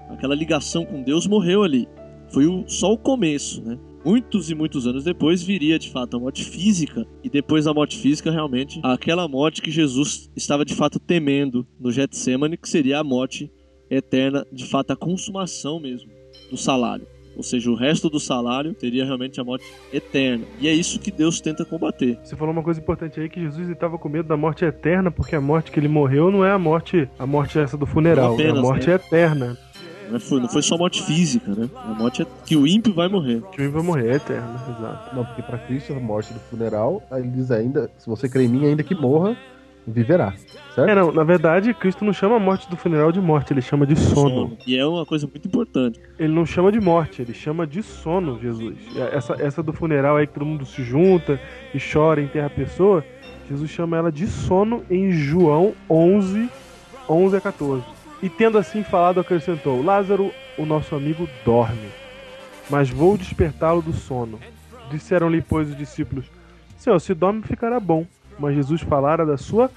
aquela 0.08 0.34
ligação 0.34 0.84
com 0.84 1.02
Deus 1.02 1.26
morreu 1.26 1.62
ali. 1.62 1.88
Foi 2.28 2.46
o, 2.46 2.64
só 2.68 2.92
o 2.92 2.98
começo, 2.98 3.62
né? 3.62 3.78
Muitos 4.04 4.50
e 4.50 4.54
muitos 4.54 4.86
anos 4.86 5.02
depois 5.02 5.42
viria 5.42 5.78
de 5.78 5.90
fato 5.90 6.16
a 6.16 6.20
morte 6.20 6.44
física 6.44 7.06
e 7.22 7.30
depois 7.30 7.64
da 7.64 7.72
morte 7.72 7.96
física 7.96 8.30
realmente 8.30 8.78
aquela 8.82 9.26
morte 9.26 9.62
que 9.62 9.70
Jesus 9.70 10.30
estava 10.36 10.62
de 10.62 10.74
fato 10.74 11.00
temendo 11.00 11.66
no 11.80 11.90
Getsemane, 11.90 12.58
que 12.58 12.68
seria 12.68 12.98
a 12.98 13.04
morte 13.04 13.50
eterna, 13.88 14.46
de 14.52 14.66
fato 14.66 14.90
a 14.90 14.96
consumação 14.96 15.80
mesmo 15.80 16.10
do 16.50 16.56
salário. 16.56 17.06
Ou 17.36 17.42
seja, 17.42 17.70
o 17.70 17.74
resto 17.74 18.08
do 18.08 18.20
salário 18.20 18.74
seria 18.78 19.04
realmente 19.04 19.40
a 19.40 19.44
morte 19.44 19.64
eterna. 19.92 20.44
E 20.60 20.68
é 20.68 20.72
isso 20.72 20.98
que 20.98 21.10
Deus 21.10 21.40
tenta 21.40 21.64
combater. 21.64 22.18
Você 22.22 22.36
falou 22.36 22.52
uma 22.52 22.62
coisa 22.62 22.80
importante 22.80 23.20
aí 23.20 23.28
que 23.28 23.40
Jesus 23.40 23.68
estava 23.68 23.98
com 23.98 24.08
medo 24.08 24.28
da 24.28 24.36
morte 24.36 24.64
eterna, 24.64 25.10
porque 25.10 25.34
a 25.34 25.40
morte 25.40 25.70
que 25.70 25.80
ele 25.80 25.88
morreu 25.88 26.30
não 26.30 26.44
é 26.44 26.52
a 26.52 26.58
morte, 26.58 27.08
a 27.18 27.26
morte 27.26 27.58
essa 27.58 27.76
do 27.76 27.86
funeral, 27.86 28.34
apenas, 28.34 28.56
é 28.56 28.58
a 28.58 28.62
morte 28.62 28.86
né? 28.88 28.94
eterna. 28.94 29.58
Não 30.10 30.20
foi, 30.20 30.40
não 30.40 30.48
foi 30.48 30.62
só 30.62 30.76
morte 30.76 31.02
física, 31.02 31.52
né? 31.54 31.68
A 31.74 31.94
morte 31.94 32.22
é 32.22 32.26
que 32.44 32.56
o 32.56 32.66
ímpio 32.66 32.92
vai 32.92 33.08
morrer. 33.08 33.42
Que 33.52 33.62
o 33.62 33.64
ímpio 33.64 33.72
vai 33.72 33.82
morrer, 33.82 34.12
é 34.12 34.14
eterna, 34.16 34.54
exato. 34.68 35.16
Não, 35.16 35.24
porque 35.24 35.42
para 35.42 35.58
Cristo 35.58 35.92
a 35.92 36.00
morte 36.00 36.32
do 36.32 36.40
funeral, 36.40 37.02
ele 37.12 37.28
diz 37.28 37.50
ainda, 37.50 37.90
se 37.96 38.06
você 38.06 38.28
crê 38.28 38.44
em 38.44 38.48
mim, 38.48 38.66
ainda 38.66 38.82
que 38.82 38.94
morra, 38.94 39.36
viverá. 39.86 40.32
Certo? 40.74 40.88
É, 40.88 40.94
não, 40.94 41.12
na 41.12 41.24
verdade, 41.24 41.72
Cristo 41.74 42.04
não 42.04 42.12
chama 42.12 42.36
a 42.36 42.38
morte 42.38 42.68
do 42.68 42.76
funeral 42.76 43.12
de 43.12 43.20
morte, 43.20 43.52
ele 43.52 43.62
chama 43.62 43.86
de 43.86 43.96
sono. 43.96 44.28
sono. 44.30 44.58
E 44.66 44.76
é 44.76 44.84
uma 44.84 45.06
coisa 45.06 45.26
muito 45.26 45.46
importante. 45.46 46.00
Ele 46.18 46.32
não 46.32 46.44
chama 46.44 46.72
de 46.72 46.80
morte, 46.80 47.22
ele 47.22 47.34
chama 47.34 47.66
de 47.66 47.82
sono, 47.82 48.38
Jesus. 48.40 48.76
Essa, 49.12 49.36
essa 49.38 49.62
do 49.62 49.72
funeral 49.72 50.16
aí 50.16 50.26
que 50.26 50.34
todo 50.34 50.44
mundo 50.44 50.64
se 50.66 50.82
junta 50.82 51.40
e 51.72 51.78
chora, 51.78 52.20
enterra 52.20 52.46
a 52.46 52.50
pessoa, 52.50 53.04
Jesus 53.48 53.70
chama 53.70 53.96
ela 53.96 54.10
de 54.10 54.26
sono 54.26 54.82
em 54.90 55.12
João 55.12 55.74
11, 55.88 56.48
11 57.08 57.36
a 57.36 57.40
14. 57.40 57.84
E 58.22 58.28
tendo 58.28 58.58
assim 58.58 58.82
falado, 58.82 59.20
acrescentou: 59.20 59.82
Lázaro, 59.82 60.32
o 60.56 60.64
nosso 60.64 60.94
amigo, 60.94 61.28
dorme, 61.44 61.88
mas 62.70 62.88
vou 62.88 63.18
despertá-lo 63.18 63.82
do 63.82 63.92
sono. 63.92 64.40
Disseram-lhe, 64.90 65.42
pois, 65.42 65.68
os 65.68 65.76
discípulos: 65.76 66.24
Senhor, 66.78 66.98
se 66.98 67.14
dorme, 67.14 67.42
ficará 67.42 67.78
bom 67.78 68.06
mas 68.38 68.54
Jesus 68.54 68.80
falara 68.80 69.24
da 69.24 69.36
sua 69.36 69.70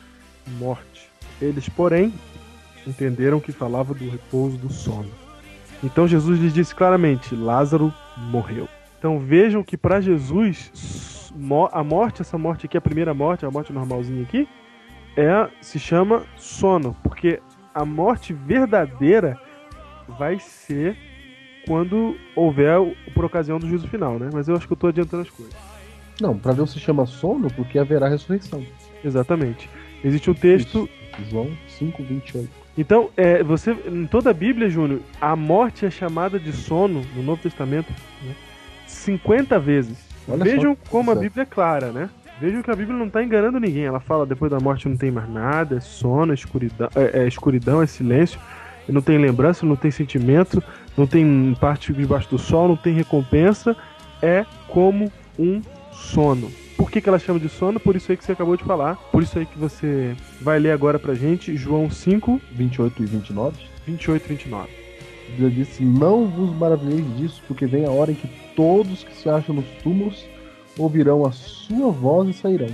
morte. 0.59 1.09
Eles, 1.41 1.69
porém, 1.69 2.13
entenderam 2.85 3.39
que 3.39 3.51
falava 3.51 3.93
do 3.93 4.09
repouso 4.09 4.57
do 4.57 4.71
sono. 4.71 5.09
Então 5.83 6.07
Jesus 6.07 6.39
lhes 6.39 6.53
disse 6.53 6.73
claramente: 6.73 7.35
Lázaro 7.35 7.93
morreu. 8.17 8.67
Então 8.97 9.19
vejam 9.19 9.63
que 9.63 9.77
para 9.77 10.01
Jesus 10.01 11.31
a 11.71 11.83
morte, 11.83 12.21
essa 12.21 12.37
morte 12.37 12.65
aqui, 12.65 12.77
a 12.77 12.81
primeira 12.81 13.13
morte, 13.13 13.45
a 13.45 13.51
morte 13.51 13.71
normalzinha 13.71 14.23
aqui, 14.23 14.47
é 15.15 15.47
se 15.61 15.77
chama 15.77 16.23
sono, 16.35 16.95
porque 17.03 17.39
a 17.75 17.85
morte 17.85 18.33
verdadeira 18.33 19.39
vai 20.17 20.39
ser 20.39 20.97
quando 21.67 22.15
houver 22.35 22.77
por 23.13 23.25
ocasião 23.25 23.59
do 23.59 23.67
juízo 23.67 23.87
final, 23.87 24.17
né? 24.17 24.29
Mas 24.33 24.47
eu 24.47 24.55
acho 24.55 24.65
que 24.65 24.73
eu 24.73 24.75
estou 24.75 24.87
adiantando 24.87 25.23
as 25.23 25.29
coisas. 25.29 25.55
Não, 26.19 26.37
para 26.37 26.53
Deus 26.53 26.71
se 26.71 26.79
chama 26.79 27.05
sono 27.05 27.49
porque 27.51 27.77
haverá 27.77 28.07
ressurreição. 28.07 28.63
Exatamente. 29.03 29.69
Existe 30.03 30.29
um 30.29 30.33
texto. 30.33 30.89
Isso. 31.19 31.29
João 31.29 31.49
5, 31.67 32.03
28. 32.03 32.49
Então, 32.77 33.09
é, 33.17 33.41
você, 33.41 33.75
em 33.87 34.05
toda 34.05 34.29
a 34.29 34.33
Bíblia, 34.33 34.69
Júnior, 34.69 35.01
a 35.19 35.35
morte 35.35 35.85
é 35.85 35.89
chamada 35.89 36.39
de 36.39 36.51
sono 36.51 37.03
no 37.15 37.23
Novo 37.23 37.41
Testamento 37.41 37.91
né, 38.23 38.35
50 38.85 39.59
vezes. 39.59 39.97
Olha 40.27 40.43
Vejam 40.43 40.75
só, 40.75 40.91
como 40.91 41.09
a 41.09 41.15
Bíblia 41.15 41.43
é 41.43 41.45
clara, 41.45 41.91
né? 41.91 42.09
Vejam 42.39 42.61
que 42.61 42.69
a 42.69 42.75
Bíblia 42.75 42.95
não 42.95 43.07
está 43.07 43.23
enganando 43.23 43.59
ninguém. 43.59 43.85
Ela 43.85 43.99
fala 43.99 44.25
depois 44.25 44.51
da 44.51 44.59
morte 44.59 44.87
não 44.87 44.95
tem 44.95 45.09
mais 45.09 45.27
nada, 45.27 45.77
é 45.77 45.79
sono, 45.79 46.31
é 46.31 46.35
escuridão, 46.35 46.89
é, 46.95 47.23
é 47.23 47.27
escuridão, 47.27 47.81
é 47.81 47.87
silêncio, 47.87 48.39
não 48.87 49.01
tem 49.01 49.17
lembrança, 49.17 49.65
não 49.65 49.75
tem 49.75 49.89
sentimento, 49.89 50.61
não 50.95 51.07
tem 51.07 51.57
parte 51.59 51.91
debaixo 51.91 52.29
do 52.29 52.37
sol, 52.37 52.67
não 52.67 52.77
tem 52.77 52.93
recompensa. 52.93 53.75
É 54.21 54.45
como 54.67 55.11
um 55.39 55.61
sono. 55.97 56.51
Por 56.77 56.91
que, 56.91 57.01
que 57.01 57.09
ela 57.09 57.17
chama 57.17 57.39
de 57.39 57.49
sono? 57.49 57.79
Por 57.79 57.95
isso 57.95 58.11
aí 58.11 58.17
que 58.17 58.23
você 58.23 58.31
acabou 58.31 58.55
de 58.55 58.63
falar. 58.63 58.95
Por 59.11 59.23
isso 59.23 59.37
aí 59.39 59.45
que 59.45 59.57
você 59.57 60.15
vai 60.39 60.59
ler 60.59 60.71
agora 60.71 60.99
pra 60.99 61.15
gente, 61.15 61.57
João 61.57 61.89
5, 61.89 62.39
28 62.51 63.03
e 63.03 63.05
29. 63.05 63.57
28 63.85 64.25
e 64.25 64.29
29. 64.29 64.69
Deus 65.37 65.53
disse: 65.53 65.83
Não 65.83 66.27
vos 66.27 66.55
maravilheis 66.55 67.05
disso, 67.17 67.41
porque 67.47 67.65
vem 67.65 67.85
a 67.85 67.91
hora 67.91 68.11
em 68.11 68.15
que 68.15 68.29
todos 68.55 69.03
que 69.03 69.15
se 69.15 69.27
acham 69.27 69.55
nos 69.55 69.65
túmulos 69.83 70.25
ouvirão 70.77 71.25
a 71.25 71.31
sua 71.31 71.91
voz 71.91 72.29
e 72.29 72.33
sairão. 72.33 72.69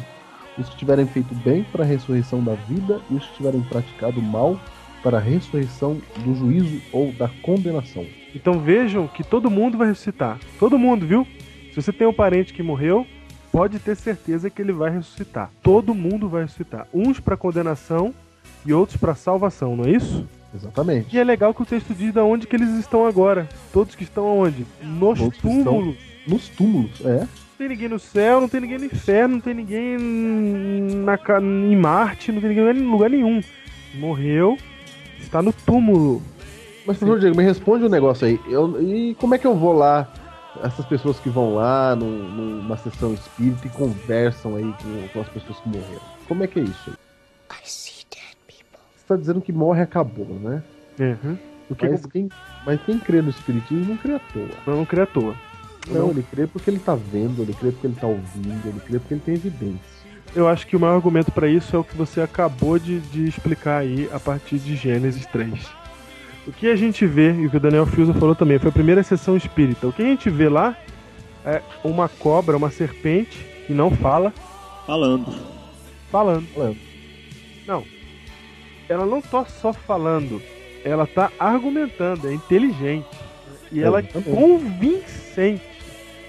Os 0.57 0.69
que 0.69 0.77
tiverem 0.77 1.07
feito 1.07 1.33
bem 1.35 1.63
para 1.71 1.83
a 1.83 1.87
ressurreição 1.87 2.43
da 2.43 2.53
vida 2.53 3.01
e 3.09 3.15
os 3.15 3.25
que 3.25 3.37
tiverem 3.37 3.61
praticado 3.61 4.21
mal 4.21 4.59
para 5.01 5.17
a 5.17 5.21
ressurreição 5.21 5.99
do 6.23 6.35
juízo 6.35 6.81
ou 6.91 7.11
da 7.13 7.27
condenação. 7.41 8.05
Então 8.35 8.59
vejam 8.59 9.07
que 9.07 9.23
todo 9.23 9.49
mundo 9.49 9.77
vai 9.77 9.87
ressuscitar. 9.87 10.39
Todo 10.59 10.77
mundo, 10.77 11.05
viu? 11.05 11.27
Se 11.73 11.81
você 11.81 11.91
tem 11.91 12.05
um 12.05 12.13
parente 12.13 12.53
que 12.53 12.61
morreu, 12.61 13.03
pode 13.51 13.79
ter 13.79 13.95
certeza 13.95 14.47
que 14.47 14.61
ele 14.61 14.71
vai 14.71 14.91
ressuscitar. 14.91 15.49
Todo 15.63 15.95
mundo 15.95 16.29
vai 16.29 16.43
ressuscitar. 16.43 16.87
Uns 16.93 17.19
para 17.19 17.35
condenação 17.35 18.13
e 18.63 18.71
outros 18.71 18.95
para 18.95 19.15
salvação, 19.15 19.75
não 19.75 19.85
é 19.85 19.89
isso? 19.89 20.23
Exatamente. 20.53 21.15
E 21.15 21.17
é 21.17 21.23
legal 21.23 21.51
que 21.51 21.63
o 21.63 21.65
texto 21.65 21.95
diz 21.95 22.13
de 22.13 22.19
onde 22.19 22.45
que 22.45 22.55
eles 22.55 22.69
estão 22.77 23.07
agora. 23.07 23.49
Todos 23.71 23.95
que 23.95 24.03
estão 24.03 24.27
aonde? 24.27 24.67
Nos 24.83 25.17
Todos 25.17 25.37
túmulos. 25.39 25.95
Nos 26.27 26.47
túmulos, 26.49 27.01
é. 27.03 27.21
Não 27.21 27.57
tem 27.57 27.69
ninguém 27.69 27.89
no 27.89 27.99
céu, 27.99 28.39
não 28.39 28.47
tem 28.47 28.61
ninguém 28.61 28.77
no 28.77 28.85
inferno, 28.85 29.35
não 29.35 29.41
tem 29.41 29.53
ninguém 29.55 29.97
na, 29.97 31.17
em 31.41 31.75
Marte, 31.75 32.31
não 32.31 32.39
tem 32.39 32.49
ninguém 32.51 32.83
em 32.83 32.87
lugar 32.87 33.09
nenhum. 33.09 33.41
Morreu, 33.95 34.59
está 35.19 35.41
no 35.41 35.51
túmulo. 35.51 36.21
Mas, 36.85 36.97
professor 36.97 37.19
Diego, 37.19 37.35
me 37.35 37.43
responde 37.43 37.83
um 37.83 37.89
negócio 37.89 38.27
aí. 38.27 38.39
Eu, 38.47 38.79
e 38.79 39.15
como 39.15 39.33
é 39.33 39.39
que 39.39 39.47
eu 39.47 39.55
vou 39.55 39.73
lá 39.73 40.07
essas 40.61 40.85
pessoas 40.85 41.19
que 41.19 41.29
vão 41.29 41.55
lá 41.55 41.95
num, 41.95 42.29
numa 42.29 42.77
sessão 42.77 43.13
espírita 43.13 43.67
e 43.67 43.69
conversam 43.69 44.55
aí 44.55 44.73
com, 44.81 45.07
com, 45.09 45.21
as 45.21 45.29
pessoas 45.29 45.59
que 45.59 45.69
morreram. 45.69 46.01
Como 46.27 46.43
é 46.43 46.47
que 46.47 46.59
é 46.59 46.63
isso 46.63 46.89
aí? 46.89 46.95
Você 47.63 48.05
está 48.97 49.15
dizendo 49.15 49.41
que 49.41 49.51
morre 49.51 49.81
acabou, 49.81 50.27
né? 50.39 50.63
Uhum. 50.99 51.37
Porque 51.67 51.87
mas, 51.87 52.05
quem, 52.05 52.29
mas 52.65 52.81
quem 52.83 52.99
crê 52.99 53.21
no 53.21 53.29
espiritismo 53.29 53.85
não 53.85 53.97
crê 53.97 54.15
à 54.15 54.19
toa. 54.19 54.49
Não, 54.67 54.75
não 54.77 54.85
crê 54.85 55.01
à 55.01 55.05
toa. 55.05 55.35
Não, 55.87 56.01
não, 56.01 56.09
ele 56.11 56.23
crê 56.23 56.47
porque 56.47 56.69
ele 56.69 56.77
está 56.77 56.95
vendo, 56.95 57.41
ele 57.41 57.53
crê 57.53 57.71
porque 57.71 57.87
ele 57.87 57.93
está 57.93 58.07
ouvindo, 58.07 58.67
ele 58.67 58.79
crê 58.79 58.99
porque 58.99 59.13
ele 59.13 59.21
tem 59.25 59.33
evidência. 59.33 59.93
Eu 60.35 60.47
acho 60.47 60.65
que 60.65 60.75
o 60.75 60.79
maior 60.79 60.95
argumento 60.95 61.31
para 61.31 61.47
isso 61.47 61.75
é 61.75 61.79
o 61.79 61.83
que 61.83 61.95
você 61.95 62.21
acabou 62.21 62.79
de, 62.79 62.99
de 62.99 63.27
explicar 63.27 63.79
aí 63.79 64.09
a 64.11 64.19
partir 64.19 64.57
de 64.59 64.75
Gênesis 64.75 65.25
3 65.27 65.82
o 66.47 66.51
que 66.51 66.67
a 66.67 66.75
gente 66.75 67.05
vê, 67.05 67.31
e 67.33 67.45
o 67.45 67.49
que 67.49 67.57
o 67.57 67.59
Daniel 67.59 67.85
Fiuza 67.85 68.13
falou 68.13 68.35
também, 68.35 68.59
foi 68.59 68.69
a 68.69 68.73
primeira 68.73 69.03
sessão 69.03 69.37
espírita. 69.37 69.87
O 69.87 69.93
que 69.93 70.01
a 70.01 70.05
gente 70.05 70.29
vê 70.29 70.49
lá 70.49 70.77
é 71.45 71.61
uma 71.83 72.09
cobra, 72.09 72.57
uma 72.57 72.69
serpente, 72.69 73.37
que 73.65 73.73
não 73.73 73.91
fala. 73.91 74.33
Falando. 74.85 75.33
Falando. 76.11 76.47
Falando. 76.53 76.77
Não. 77.65 77.83
Ela 78.89 79.05
não 79.05 79.21
tá 79.21 79.45
só 79.45 79.71
falando, 79.71 80.41
ela 80.83 81.07
tá 81.07 81.31
argumentando, 81.39 82.27
é 82.27 82.33
inteligente. 82.33 83.07
E 83.71 83.81
ela 83.81 83.99
é 83.99 84.03
convincente. 84.03 85.63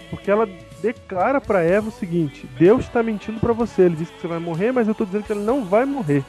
Porque 0.08 0.30
ela 0.30 0.48
declara 0.80 1.40
para 1.40 1.62
Eva 1.62 1.88
o 1.88 1.92
seguinte: 1.92 2.48
Deus 2.58 2.84
está 2.84 3.02
mentindo 3.02 3.40
para 3.40 3.52
você. 3.52 3.82
Ele 3.82 3.96
disse 3.96 4.12
que 4.12 4.20
você 4.20 4.28
vai 4.28 4.38
morrer, 4.38 4.72
mas 4.72 4.86
eu 4.86 4.92
estou 4.92 5.06
dizendo 5.06 5.24
que 5.24 5.32
ele 5.32 5.44
não 5.44 5.64
vai 5.64 5.84
morrer. 5.84 6.24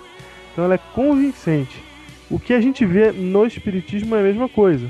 Então 0.52 0.66
ela 0.66 0.74
é 0.74 0.80
convincente. 0.94 1.82
O 2.30 2.40
que 2.40 2.54
a 2.54 2.62
gente 2.62 2.86
vê 2.86 3.12
no 3.12 3.46
Espiritismo 3.46 4.16
é 4.16 4.20
a 4.20 4.24
mesma 4.24 4.50
coisa. 4.50 4.88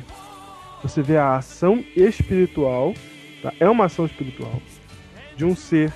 Você 0.81 1.01
vê 1.01 1.17
a 1.17 1.35
ação 1.35 1.83
espiritual, 1.95 2.93
tá? 3.41 3.51
é 3.59 3.69
uma 3.69 3.85
ação 3.85 4.05
espiritual, 4.05 4.61
de 5.35 5.43
um 5.43 5.55
ser 5.55 5.91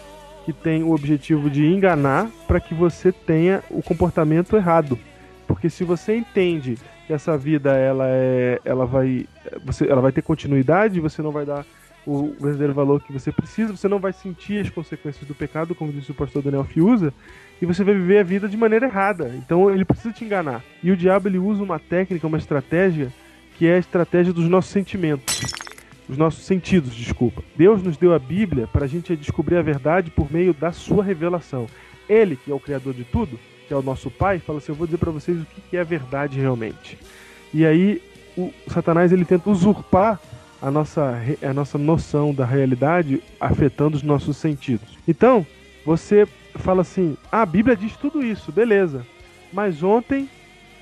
que 0.46 0.52
tem 0.52 0.84
o 0.84 0.92
objetivo 0.92 1.50
de 1.50 1.66
enganar 1.66 2.30
para 2.48 2.60
que 2.60 2.74
você 2.74 3.12
tenha 3.12 3.64
o 3.70 3.82
comportamento 3.82 4.56
errado. 4.56 4.98
Porque 5.48 5.70
se 5.70 5.84
você 5.84 6.16
entende 6.16 6.78
que 7.08 7.14
essa 7.14 7.38
vida 7.38 7.72
ela 7.72 8.06
é, 8.08 8.60
ela 8.66 8.86
vai, 8.86 9.26
você, 9.64 9.88
ela 9.88 10.02
vai 10.02 10.12
ter 10.12 10.22
continuidade, 10.22 11.00
você 11.00 11.22
não 11.22 11.32
vai 11.32 11.46
dar 11.46 11.66
o 12.06 12.36
verdadeiro 12.40 12.74
valor 12.74 13.02
que 13.02 13.14
você 13.14 13.32
precisa, 13.32 13.76
você 13.76 13.88
não 13.88 14.00
vai 14.00 14.14
sentir 14.14 14.62
as 14.62 14.70
consequências 14.70 15.28
do 15.28 15.36
pecado, 15.36 15.76
como 15.76 15.92
disse 15.92 16.12
o 16.12 16.16
pastor 16.16 16.42
Daniel 16.42 16.64
Fiuza, 16.64 17.14
e 17.62 17.66
você 17.66 17.84
vai 17.84 17.94
viver 17.94 18.20
a 18.20 18.24
vida 18.24 18.48
de 18.48 18.58
maneira 18.58 18.88
errada. 18.88 19.34
Então 19.36 19.70
ele 19.70 19.86
precisa 19.86 20.14
te 20.14 20.24
enganar. 20.24 20.64
E 20.82 20.92
o 20.92 20.98
diabo 20.98 21.28
ele 21.28 21.38
usa 21.38 21.62
uma 21.62 21.80
técnica, 21.80 22.26
uma 22.26 22.38
estratégia 22.38 23.12
que 23.58 23.68
é 23.68 23.76
a 23.76 23.80
estratégia 23.80 24.32
dos 24.32 24.48
nossos 24.48 24.72
sentimentos. 24.72 25.42
Os 26.08 26.18
nossos 26.18 26.44
sentidos, 26.44 26.96
desculpa. 26.96 27.44
Deus 27.56 27.84
nos 27.84 27.98
deu 27.98 28.14
a 28.14 28.20
Bíblia 28.20 28.66
para 28.66 28.86
a 28.86 28.88
gente 28.88 29.16
descobrir 29.16 29.58
a 29.58 29.62
verdade 29.62 30.10
por 30.10 30.32
meio 30.32 30.54
da 30.54 30.72
sua 30.72 31.04
revelação. 31.04 31.68
Ele, 32.08 32.36
que 32.36 32.50
é 32.50 32.56
o 32.56 32.60
criador 32.60 32.94
de 32.94 33.04
tudo, 33.04 33.38
que 33.68 33.74
é 33.74 33.78
o 33.78 33.84
nosso 33.84 34.10
pai, 34.10 34.40
fala 34.40 34.58
assim: 34.58 34.72
"Eu 34.72 34.76
vou 34.76 34.88
dizer 34.88 34.98
para 34.98 35.12
vocês 35.12 35.40
o 35.40 35.46
que 35.46 35.78
é 35.78 35.82
a 35.82 35.84
verdade 35.84 36.40
realmente". 36.40 36.98
E 37.54 37.64
aí 37.66 38.02
o 38.36 38.52
Satanás 38.68 39.12
ele 39.12 39.26
tenta 39.26 39.50
usurpar 39.50 40.20
a 40.62 40.70
nossa, 40.70 41.22
a 41.42 41.54
nossa 41.54 41.78
noção 41.78 42.34
da 42.34 42.46
realidade 42.46 43.22
afetando 43.40 43.98
os 43.98 44.04
nossos 44.04 44.38
sentidos. 44.38 44.98
Então, 45.08 45.46
você 45.86 46.28
fala 46.56 46.82
assim: 46.82 47.18
ah, 47.32 47.42
a 47.42 47.46
Bíblia 47.46 47.76
diz 47.76 47.96
tudo 47.96 48.24
isso, 48.24 48.52
beleza. 48.52 49.06
Mas 49.52 49.82
ontem 49.82 50.30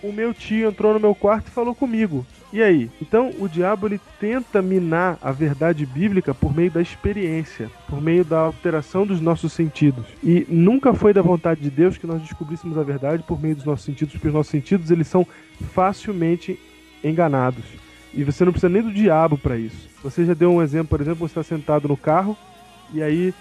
o 0.04 0.12
meu 0.12 0.34
tio 0.34 0.70
entrou 0.70 0.94
no 0.94 1.00
meu 1.00 1.16
quarto 1.16 1.48
e 1.48 1.52
falou 1.52 1.74
comigo. 1.74 2.26
E 2.52 2.62
aí? 2.64 2.90
Então, 3.02 3.32
o 3.40 3.48
diabo 3.48 3.88
ele 3.88 4.00
tenta 4.20 4.62
minar 4.62 5.18
a 5.22 5.32
verdade 5.32 5.86
bíblica 5.86 6.34
por 6.34 6.56
meio 6.56 6.72
da 6.72 6.82
experiência, 6.82 7.70
por 7.90 8.02
meio 8.02 8.24
da 8.24 8.40
alteração 8.40 9.06
dos 9.06 9.20
nossos 9.20 9.52
sentidos. 9.52 10.06
E 10.24 10.46
nunca 10.48 10.94
foi 10.94 11.14
da 11.14 11.22
vontade 11.22 11.60
de 11.60 11.70
Deus 11.70 11.98
que 11.98 12.08
nós 12.08 12.22
descobríssemos 12.22 12.78
a 12.78 12.84
verdade 12.84 13.24
por 13.24 13.42
meio 13.42 13.56
dos 13.56 13.66
nossos 13.66 13.86
sentidos, 13.86 14.14
porque 14.14 14.30
os 14.30 14.34
nossos 14.34 14.52
sentidos 14.52 14.90
eles 14.92 15.08
são 15.08 15.28
facilmente 15.74 16.58
enganados. 17.04 17.66
E 18.18 18.24
você 18.24 18.44
não 18.44 18.52
precisa 18.52 18.68
nem 18.68 18.82
do 18.82 18.92
diabo 18.92 19.38
para 19.38 19.56
isso. 19.58 19.88
Você 20.04 20.26
já 20.26 20.34
deu 20.34 20.52
um 20.52 20.60
exemplo, 20.60 20.88
por 20.88 21.00
exemplo, 21.00 21.20
você 21.20 21.40
está 21.40 21.44
sentado 21.44 21.88
no 21.88 21.96
carro 21.96 22.36
e 22.92 23.04
aí 23.04 23.32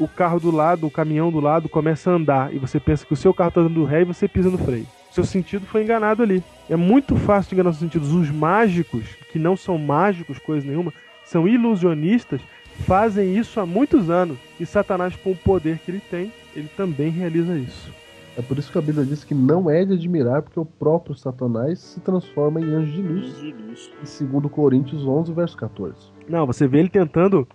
o 0.00 0.08
carro 0.08 0.40
do 0.40 0.50
lado, 0.50 0.86
o 0.86 0.90
caminhão 0.90 1.30
do 1.30 1.38
lado 1.38 1.68
começa 1.68 2.10
a 2.10 2.14
andar 2.14 2.54
e 2.54 2.58
você 2.58 2.80
pensa 2.80 3.04
que 3.04 3.12
o 3.12 3.16
seu 3.16 3.34
carro 3.34 3.50
está 3.50 3.62
dando 3.62 3.84
ré 3.84 4.00
e 4.00 4.06
você 4.06 4.26
pisa 4.26 4.48
no 4.48 4.56
freio. 4.56 4.86
Seu 5.10 5.22
sentido 5.22 5.66
foi 5.66 5.82
enganado 5.82 6.22
ali. 6.22 6.42
É 6.70 6.76
muito 6.76 7.14
fácil 7.14 7.50
de 7.50 7.56
enganar 7.56 7.70
os 7.70 7.76
sentidos. 7.76 8.10
Os 8.10 8.30
mágicos, 8.30 9.04
que 9.30 9.38
não 9.38 9.54
são 9.54 9.76
mágicos, 9.76 10.38
coisa 10.38 10.66
nenhuma, 10.66 10.94
são 11.26 11.46
ilusionistas, 11.46 12.40
fazem 12.86 13.36
isso 13.36 13.60
há 13.60 13.66
muitos 13.66 14.08
anos. 14.08 14.38
E 14.58 14.64
Satanás, 14.64 15.14
com 15.14 15.32
o 15.32 15.36
poder 15.36 15.78
que 15.78 15.90
ele 15.90 16.02
tem, 16.10 16.32
ele 16.56 16.70
também 16.74 17.10
realiza 17.10 17.58
isso. 17.58 17.92
É 18.36 18.40
por 18.42 18.58
isso 18.58 18.72
que 18.72 18.78
a 18.78 18.82
Bíblia 18.82 19.04
diz 19.04 19.24
que 19.24 19.34
não 19.34 19.68
é 19.68 19.84
de 19.84 19.92
admirar, 19.92 20.40
porque 20.42 20.58
o 20.58 20.64
próprio 20.64 21.14
Satanás 21.14 21.78
se 21.78 22.00
transforma 22.00 22.60
em 22.60 22.64
anjo 22.72 22.92
de 22.92 23.02
luz. 23.02 23.22
Luz 23.24 23.36
de 23.40 23.52
luz. 23.52 24.20
Em 24.20 24.26
2 24.26 24.50
Coríntios 24.50 25.06
11, 25.06 25.32
verso 25.32 25.56
14. 25.56 25.94
Não, 26.28 26.46
você 26.46 26.66
vê 26.66 26.78
ele 26.78 26.88
tentando 26.88 27.46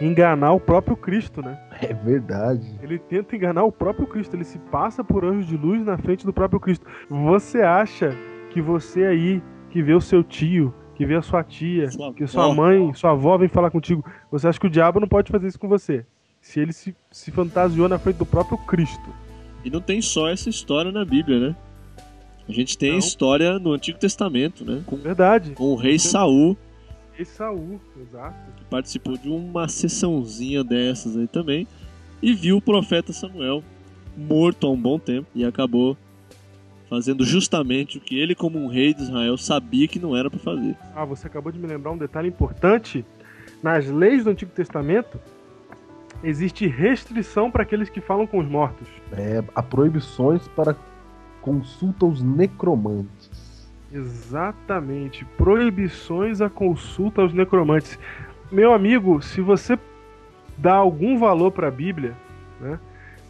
enganar 0.00 0.52
o 0.52 0.60
próprio 0.60 0.96
Cristo, 0.96 1.42
né? 1.42 1.58
É 1.82 1.92
verdade. 1.92 2.66
Ele 2.82 2.98
tenta 2.98 3.36
enganar 3.36 3.64
o 3.64 3.72
próprio 3.72 4.06
Cristo, 4.06 4.34
ele 4.34 4.44
se 4.44 4.58
passa 4.58 5.04
por 5.04 5.24
anjo 5.24 5.46
de 5.46 5.56
luz 5.56 5.84
na 5.84 5.98
frente 5.98 6.24
do 6.24 6.32
próprio 6.32 6.58
Cristo. 6.58 6.86
Você 7.10 7.60
acha 7.60 8.16
que 8.50 8.62
você 8.62 9.04
aí, 9.04 9.42
que 9.70 9.82
vê 9.82 9.92
o 9.92 10.00
seu 10.00 10.24
tio, 10.24 10.72
que 10.94 11.04
vê 11.04 11.14
a 11.16 11.22
sua 11.22 11.44
tia, 11.44 11.90
Sua 11.90 12.12
que 12.14 12.26
sua 12.26 12.44
avó. 12.44 12.54
mãe, 12.54 12.94
sua 12.94 13.10
avó 13.10 13.36
vem 13.36 13.48
falar 13.48 13.70
contigo, 13.70 14.04
você 14.30 14.48
acha 14.48 14.58
que 14.58 14.66
o 14.66 14.70
diabo 14.70 14.98
não 14.98 15.08
pode 15.08 15.30
fazer 15.30 15.46
isso 15.48 15.58
com 15.58 15.68
você? 15.68 16.06
Se 16.40 16.58
ele 16.58 16.72
se, 16.72 16.96
se 17.10 17.30
fantasiou 17.30 17.88
na 17.88 17.98
frente 17.98 18.16
do 18.16 18.26
próprio 18.26 18.58
Cristo. 18.58 19.10
E 19.64 19.70
não 19.70 19.80
tem 19.80 20.00
só 20.02 20.28
essa 20.28 20.48
história 20.48 20.90
na 20.90 21.04
Bíblia, 21.04 21.38
né? 21.48 21.56
A 22.48 22.52
gente 22.52 22.76
tem 22.76 22.92
Não. 22.92 22.98
história 22.98 23.58
no 23.58 23.72
Antigo 23.72 23.98
Testamento, 23.98 24.64
né? 24.64 24.82
Com, 24.86 24.96
Verdade. 24.96 25.52
com 25.52 25.64
o 25.72 25.76
rei 25.76 25.98
Saul, 25.98 26.56
E 27.18 27.24
Saul, 27.24 27.80
exato. 28.00 28.34
que 28.56 28.64
participou 28.64 29.16
de 29.16 29.28
uma 29.28 29.68
sessãozinha 29.68 30.64
dessas 30.64 31.16
aí 31.16 31.28
também, 31.28 31.66
e 32.20 32.32
viu 32.34 32.56
o 32.56 32.60
profeta 32.60 33.12
Samuel 33.12 33.62
morto 34.16 34.66
há 34.66 34.70
um 34.70 34.76
bom 34.76 34.98
tempo 34.98 35.26
e 35.34 35.44
acabou 35.44 35.96
fazendo 36.90 37.24
justamente 37.24 37.96
o 37.96 38.00
que 38.00 38.18
ele, 38.18 38.34
como 38.34 38.58
um 38.58 38.66
rei 38.66 38.92
de 38.92 39.02
Israel, 39.02 39.38
sabia 39.38 39.88
que 39.88 39.98
não 39.98 40.14
era 40.16 40.28
para 40.28 40.38
fazer. 40.40 40.76
Ah, 40.94 41.04
você 41.04 41.26
acabou 41.26 41.50
de 41.52 41.58
me 41.58 41.66
lembrar 41.66 41.92
um 41.92 41.96
detalhe 41.96 42.28
importante. 42.28 43.04
Nas 43.62 43.86
leis 43.88 44.24
do 44.24 44.30
Antigo 44.30 44.50
Testamento, 44.50 45.18
existe 46.22 46.66
restrição 46.66 47.50
para 47.50 47.62
aqueles 47.62 47.88
que 47.88 48.00
falam 48.00 48.26
com 48.26 48.38
os 48.38 48.48
mortos. 48.48 48.88
É, 49.12 49.42
há 49.54 49.62
proibições 49.62 50.46
para 50.48 50.76
consulta 51.40 52.06
aos 52.06 52.22
necromantes. 52.22 53.68
Exatamente. 53.92 55.24
Proibições 55.36 56.40
à 56.40 56.48
consulta 56.48 57.20
aos 57.20 57.32
necromantes. 57.32 57.98
Meu 58.50 58.72
amigo, 58.72 59.20
se 59.20 59.40
você 59.40 59.78
dá 60.56 60.74
algum 60.74 61.18
valor 61.18 61.50
para 61.50 61.68
a 61.68 61.70
Bíblia, 61.70 62.14
né, 62.60 62.78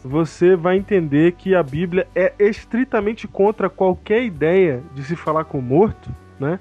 você 0.03 0.55
vai 0.55 0.77
entender 0.77 1.33
que 1.33 1.55
a 1.55 1.63
Bíblia 1.63 2.07
é 2.13 2.33
estritamente 2.39 3.27
contra 3.27 3.69
qualquer 3.69 4.23
ideia 4.23 4.83
de 4.93 5.03
se 5.03 5.15
falar 5.15 5.45
com 5.45 5.59
o 5.59 5.61
morto, 5.61 6.09
né? 6.39 6.59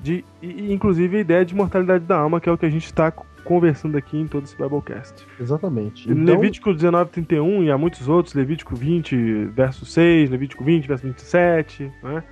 De, 0.00 0.24
inclusive 0.40 1.16
a 1.16 1.20
ideia 1.20 1.44
de 1.44 1.56
mortalidade 1.56 2.04
da 2.04 2.16
alma, 2.16 2.40
que 2.40 2.48
é 2.48 2.52
o 2.52 2.56
que 2.56 2.66
a 2.66 2.70
gente 2.70 2.86
está 2.86 3.12
conversando 3.44 3.96
aqui 3.96 4.18
em 4.18 4.26
todo 4.26 4.44
esse 4.44 4.56
Biblecast. 4.56 5.26
Exatamente. 5.40 6.10
Então, 6.10 6.24
Levítico 6.24 6.72
19, 6.74 7.10
31 7.10 7.64
e 7.64 7.70
há 7.70 7.78
muitos 7.78 8.08
outros, 8.08 8.34
Levítico 8.34 8.74
20, 8.76 9.44
verso 9.46 9.84
6, 9.86 10.30
Levítico 10.30 10.62
20, 10.64 10.86
verso 10.86 11.06
27, 11.06 11.90
né? 12.02 12.22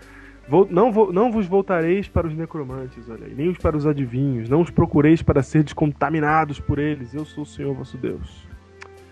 Vou, 0.48 0.66
não, 0.70 0.92
vou, 0.92 1.12
não 1.12 1.32
vos 1.32 1.44
voltareis 1.46 2.07
para 2.07 2.26
os 2.26 2.32
necromantes, 2.34 3.09
olha 3.11 3.26
aí, 3.26 3.34
nem 3.34 3.48
os 3.48 3.59
para 3.59 3.76
os 3.76 3.84
adivinhos, 3.84 4.48
não 4.48 4.61
os 4.61 4.70
procureis 4.70 5.20
para 5.20 5.42
ser 5.42 5.64
descontaminados 5.64 6.61
por 6.61 6.78
eles, 6.78 7.12
eu 7.12 7.24
sou 7.24 7.42
o 7.42 7.46
Senhor 7.46 7.74
vosso 7.74 7.96
Deus. 7.96 8.46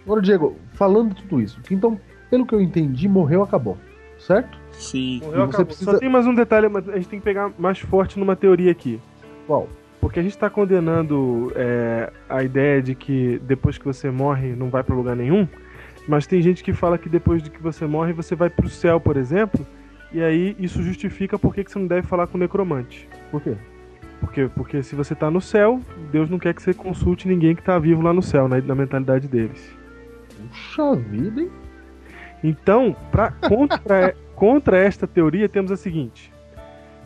Agora, 0.05 0.23
Diego, 0.23 0.57
falando 0.75 1.13
tudo 1.15 1.41
isso, 1.41 1.61
que 1.63 1.75
então, 1.75 1.99
pelo 2.31 2.47
que 2.47 2.55
eu 2.55 2.61
entendi, 2.61 3.09
morreu, 3.09 3.43
acabou. 3.43 3.77
Certo? 4.17 4.57
Sim. 4.71 5.19
Morreu, 5.25 5.41
você 5.41 5.43
acabou. 5.49 5.67
precisa- 5.67 5.91
Só 5.91 5.99
tem 5.99 6.09
mais 6.09 6.25
um 6.27 6.35
detalhe, 6.35 6.69
mas 6.69 6.89
a 6.89 6.95
gente 6.95 7.09
tem 7.09 7.19
que 7.19 7.25
pegar 7.25 7.51
mais 7.59 7.81
forte 7.81 8.17
numa 8.19 8.37
teoria 8.37 8.71
aqui. 8.71 9.01
Qual? 9.47 9.69
Porque 10.05 10.21
a 10.21 10.23
gente 10.23 10.33
está 10.33 10.51
condenando 10.51 11.51
é, 11.57 12.13
a 12.29 12.43
ideia 12.43 12.83
de 12.83 12.95
que 12.95 13.39
depois 13.39 13.79
que 13.79 13.87
você 13.87 14.11
morre 14.11 14.55
não 14.55 14.69
vai 14.69 14.83
para 14.83 14.95
lugar 14.95 15.17
nenhum, 15.17 15.49
mas 16.07 16.27
tem 16.27 16.43
gente 16.43 16.63
que 16.63 16.75
fala 16.75 16.99
que 16.99 17.09
depois 17.09 17.43
de 17.43 17.49
que 17.49 17.63
você 17.63 17.87
morre 17.87 18.13
você 18.13 18.35
vai 18.35 18.51
para 18.51 18.67
o 18.67 18.69
céu, 18.69 19.01
por 19.01 19.17
exemplo, 19.17 19.67
e 20.13 20.23
aí 20.23 20.55
isso 20.59 20.83
justifica 20.83 21.39
por 21.39 21.55
que 21.55 21.65
você 21.65 21.79
não 21.79 21.87
deve 21.87 22.07
falar 22.07 22.27
com 22.27 22.37
o 22.37 22.41
necromante. 22.41 23.09
Por 23.31 23.41
quê? 23.41 23.57
Porque, 24.21 24.47
porque 24.55 24.83
se 24.83 24.95
você 24.95 25.15
tá 25.15 25.31
no 25.31 25.41
céu, 25.41 25.81
Deus 26.13 26.29
não 26.29 26.39
quer 26.39 26.53
que 26.53 26.63
você 26.63 26.75
consulte 26.75 27.27
ninguém 27.27 27.57
que 27.57 27.63
tá 27.63 27.79
vivo 27.79 28.03
lá 28.03 28.13
no 28.13 28.21
céu, 28.21 28.47
na, 28.47 28.61
na 28.61 28.75
mentalidade 28.75 29.27
deles. 29.27 29.75
Puxa 30.51 30.97
vida, 30.97 31.41
hein? 31.41 31.51
Então, 32.43 32.95
pra, 33.11 33.31
contra, 33.31 34.15
contra 34.37 34.77
esta 34.77 35.07
teoria, 35.07 35.49
temos 35.49 35.73
a 35.73 35.79
seguinte: 35.79 36.31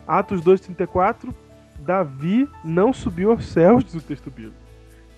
Atos 0.05 0.41
2,34, 0.41 1.33
Davi 1.85 2.47
não 2.63 2.91
subiu 2.93 3.31
aos 3.31 3.45
céus, 3.45 3.83
diz 3.83 3.95
o 3.95 4.01
texto 4.01 4.29
bíblico. 4.29 4.55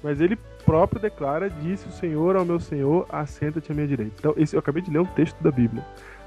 Mas 0.04 0.20
ele 0.22 0.38
próprio 0.66 1.02
declara: 1.02 1.50
Disse 1.50 1.88
o 1.88 1.92
Senhor 1.92 2.36
ao 2.36 2.46
meu 2.46 2.60
Senhor, 2.60 3.06
assenta-te 3.12 3.72
à 3.72 3.76
minha 3.76 3.88
direita. 3.88 4.14
Então, 4.20 4.34
esse, 4.38 4.56
eu 4.56 4.60
acabei 4.60 4.82
de 4.82 4.90
ler 4.92 5.00
um 5.00 5.06
texto 5.06 5.38
da 5.42 5.52
Bíblia. 5.52 5.86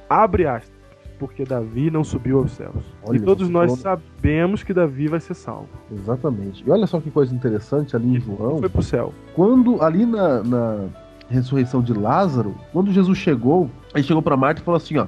Abre 0.08 0.46
aspas, 0.46 0.72
porque 1.18 1.44
Davi 1.44 1.90
não 1.90 2.04
subiu 2.04 2.38
aos 2.38 2.52
céus. 2.52 2.84
Olha, 3.02 3.16
e 3.16 3.20
todos 3.20 3.48
nós 3.48 3.70
falou- 3.80 3.98
sabemos 4.00 4.62
que 4.62 4.72
Davi 4.74 5.08
vai 5.08 5.18
ser 5.20 5.34
salvo. 5.34 5.68
Exatamente. 5.92 6.62
E 6.66 6.70
olha 6.70 6.86
só 6.86 7.00
que 7.00 7.10
coisa 7.10 7.34
interessante 7.34 7.96
ali 7.96 8.16
em 8.16 8.20
João. 8.20 8.58
Foi 8.58 8.68
pro 8.68 8.82
céu. 8.82 9.12
Quando 9.34 9.82
ali 9.82 10.04
na, 10.06 10.42
na 10.42 10.84
ressurreição 11.28 11.82
de 11.82 11.92
Lázaro, 11.92 12.54
quando 12.72 12.92
Jesus 12.92 13.18
chegou, 13.18 13.70
ele 13.94 14.04
chegou 14.04 14.22
para 14.22 14.36
Marta 14.36 14.60
e 14.60 14.64
falou 14.64 14.76
assim: 14.76 14.98
ó, 14.98 15.06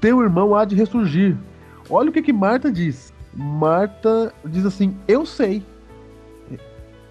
teu 0.00 0.20
irmão 0.22 0.54
há 0.54 0.64
de 0.64 0.76
ressurgir. 0.76 1.36
Olha 1.90 2.10
o 2.10 2.12
que 2.12 2.22
que 2.22 2.32
Marta 2.32 2.70
diz. 2.70 3.12
Marta 3.34 4.32
diz 4.44 4.64
assim: 4.64 4.96
eu 5.06 5.24
sei. 5.26 5.62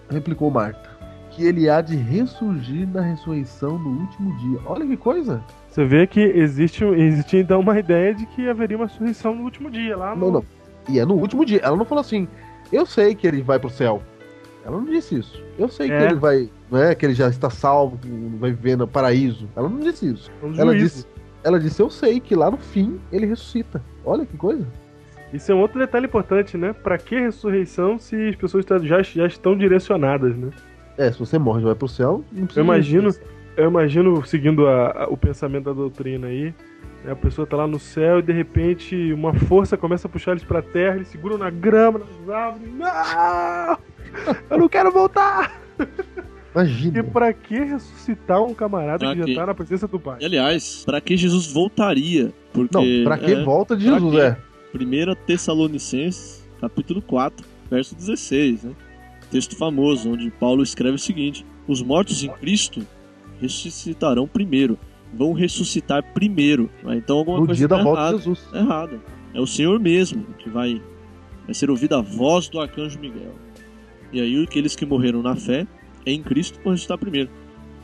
Replicou 0.09 0.49
Marta. 0.49 0.89
Que 1.31 1.45
ele 1.45 1.69
há 1.69 1.81
de 1.81 1.95
ressurgir 1.95 2.87
na 2.87 3.01
ressurreição 3.01 3.77
no 3.77 4.01
último 4.01 4.35
dia. 4.37 4.59
Olha 4.65 4.85
que 4.85 4.97
coisa. 4.97 5.43
Você 5.69 5.85
vê 5.85 6.07
que 6.07 6.19
existe, 6.19 6.83
existe 6.83 7.37
então 7.37 7.59
uma 7.59 7.77
ideia 7.77 8.13
de 8.15 8.25
que 8.27 8.49
haveria 8.49 8.77
uma 8.77 8.87
ressurreição 8.87 9.35
no 9.35 9.43
último 9.43 9.69
dia, 9.69 9.95
lá 9.95 10.15
no... 10.15 10.25
Não, 10.25 10.31
não. 10.31 10.45
E 10.89 10.99
é 10.99 11.05
no 11.05 11.13
último 11.13 11.45
dia. 11.45 11.59
Ela 11.61 11.75
não 11.77 11.85
falou 11.85 12.01
assim: 12.01 12.27
eu 12.71 12.85
sei 12.85 13.13
que 13.13 13.27
ele 13.27 13.41
vai 13.43 13.59
pro 13.59 13.69
céu. 13.69 14.01
Ela 14.65 14.77
não 14.77 14.85
disse 14.85 15.15
isso. 15.19 15.43
Eu 15.57 15.69
sei 15.69 15.91
É. 15.91 15.97
que 15.97 16.03
ele 16.05 16.15
vai, 16.15 16.49
né, 16.71 16.95
que 16.95 17.05
ele 17.05 17.13
já 17.13 17.29
está 17.29 17.49
salvo, 17.49 17.97
que 17.97 18.09
vai 18.39 18.51
viver 18.51 18.75
no 18.75 18.87
paraíso. 18.87 19.47
Ela 19.55 19.69
não 19.69 19.79
disse 19.79 20.09
isso. 20.11 20.31
no 20.41 20.59
Ela 20.59 20.75
disse, 20.75 21.05
ela 21.43 21.59
disse: 21.59 21.81
Eu 21.81 21.89
sei 21.89 22.19
que 22.19 22.35
lá 22.35 22.49
no 22.49 22.57
fim 22.57 22.99
ele 23.11 23.25
ressuscita. 23.25 23.81
Olha 24.03 24.25
que 24.25 24.35
coisa. 24.35 24.65
Isso 25.33 25.51
é 25.51 25.55
um 25.55 25.59
outro 25.59 25.77
detalhe 25.79 26.05
importante, 26.05 26.57
né? 26.57 26.73
Pra 26.73 26.97
que 26.97 27.19
ressurreição 27.19 27.97
se 27.99 28.29
as 28.29 28.35
pessoas 28.35 28.63
tá- 28.65 28.79
já, 28.79 29.01
já 29.01 29.25
estão 29.27 29.57
direcionadas, 29.57 30.35
né? 30.35 30.49
É, 30.97 31.11
se 31.11 31.19
você 31.19 31.37
morre 31.37 31.61
e 31.61 31.65
vai 31.65 31.75
pro 31.75 31.87
céu, 31.87 32.23
não 32.31 32.45
precisa. 32.45 32.59
Eu 32.61 32.63
imagino, 32.63 33.09
eu 33.57 33.69
imagino, 33.69 34.25
seguindo 34.25 34.67
a- 34.67 35.03
a- 35.03 35.07
o 35.09 35.17
pensamento 35.17 35.65
da 35.65 35.73
doutrina 35.73 36.27
aí, 36.27 36.53
né, 37.03 37.11
a 37.11 37.15
pessoa 37.15 37.45
tá 37.45 37.57
lá 37.57 37.67
no 37.67 37.77
céu 37.79 38.19
e 38.19 38.21
de 38.21 38.31
repente 38.33 39.13
uma 39.13 39.33
força 39.33 39.75
começa 39.77 40.07
a 40.07 40.09
puxar 40.09 40.31
eles 40.31 40.43
pra 40.43 40.61
terra, 40.61 40.95
eles 40.95 41.09
seguram 41.09 41.37
na 41.37 41.49
grama, 41.49 41.99
nas 41.99 42.29
árvores. 42.35 42.73
Não! 42.73 43.77
Eu 44.49 44.57
não 44.57 44.67
quero 44.69 44.91
voltar! 44.91 45.61
Imagina. 46.55 46.97
E 46.99 47.03
pra 47.03 47.31
que 47.33 47.55
ressuscitar 47.59 48.41
um 48.41 48.53
camarada 48.53 48.99
Pra 49.05 49.13
que 49.13 49.19
já 49.19 49.25
quê? 49.25 49.35
tá 49.35 49.45
na 49.45 49.53
presença 49.53 49.87
do 49.87 49.99
Pai? 49.99 50.17
E, 50.21 50.25
aliás, 50.25 50.83
para 50.85 50.99
que 50.99 51.15
Jesus 51.15 51.51
voltaria? 51.53 52.33
Porque 52.51 52.75
Não, 52.75 53.03
pra 53.03 53.17
que 53.17 53.31
é, 53.33 53.43
volta 53.43 53.75
de 53.77 53.85
pra 53.85 53.99
Jesus, 53.99 54.15
é. 54.15 54.37
1 54.73 55.15
Tessalonicenses, 55.25 56.47
capítulo 56.59 57.01
4, 57.01 57.45
verso 57.69 57.95
16, 57.95 58.63
né? 58.63 58.71
Texto 59.31 59.55
famoso, 59.57 60.11
onde 60.11 60.29
Paulo 60.31 60.63
escreve 60.63 60.95
o 60.95 60.99
seguinte: 60.99 61.45
Os 61.67 61.81
mortos 61.81 62.23
em 62.23 62.29
Cristo 62.29 62.85
ressuscitarão 63.41 64.27
primeiro, 64.27 64.77
vão 65.13 65.33
ressuscitar 65.33 66.03
primeiro. 66.13 66.69
né? 66.83 66.95
Então 66.97 67.17
alguma 67.17 67.39
No 67.39 67.45
coisa 67.45 67.57
dia 67.59 67.67
da 67.67 67.77
tá 67.77 67.83
volta 67.83 68.01
errada, 68.01 68.17
de 68.17 68.23
Jesus. 68.23 68.47
tá 68.51 68.59
errada. 68.59 69.01
É 69.33 69.41
o 69.41 69.47
Senhor 69.47 69.79
mesmo 69.79 70.23
que 70.39 70.49
vai, 70.49 70.81
vai 71.45 71.53
ser 71.53 71.69
ouvida 71.69 71.97
a 71.97 72.01
voz 72.01 72.47
do 72.49 72.59
arcanjo 72.59 72.99
Miguel. 72.99 73.35
E 74.11 74.21
aí 74.21 74.41
aqueles 74.43 74.75
que 74.75 74.85
morreram 74.85 75.21
na 75.21 75.35
fé 75.35 75.67
em 76.05 76.23
Cristo 76.23 76.59
vão 76.63 76.71
ressuscitar 76.71 76.97
primeiro. 76.97 77.29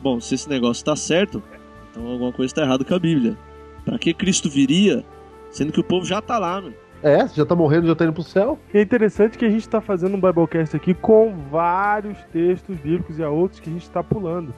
Bom, 0.02 0.20
se 0.20 0.34
esse 0.34 0.48
negócio 0.48 0.80
está 0.80 0.96
certo, 0.96 1.42
então 1.90 2.06
alguma 2.06 2.32
coisa 2.32 2.50
está 2.50 2.62
errada 2.62 2.84
com 2.84 2.94
a 2.94 2.98
Bíblia. 2.98 3.36
Para 3.84 3.98
que 3.98 4.14
Cristo 4.14 4.48
viria, 4.48 5.04
sendo 5.54 5.72
que 5.72 5.80
o 5.80 5.84
povo 5.84 6.04
já 6.04 6.18
está 6.18 6.38
lá, 6.38 6.60
mano? 6.60 6.74
É, 7.02 7.28
já 7.28 7.44
tá 7.44 7.54
morrendo, 7.54 7.86
já 7.86 7.94
tá 7.94 8.04
indo 8.04 8.14
pro 8.14 8.22
céu. 8.22 8.58
E 8.72 8.78
é 8.78 8.82
interessante 8.82 9.36
que 9.36 9.44
a 9.44 9.50
gente 9.50 9.60
está 9.60 9.80
fazendo 9.80 10.16
um 10.16 10.20
Biblecast 10.20 10.74
aqui 10.74 10.94
com 10.94 11.34
vários 11.50 12.18
textos 12.32 12.76
bíblicos 12.78 13.18
e 13.18 13.22
há 13.22 13.28
outros 13.28 13.60
que 13.60 13.68
a 13.68 13.72
gente 13.72 13.82
está 13.82 14.02
pulando. 14.02 14.54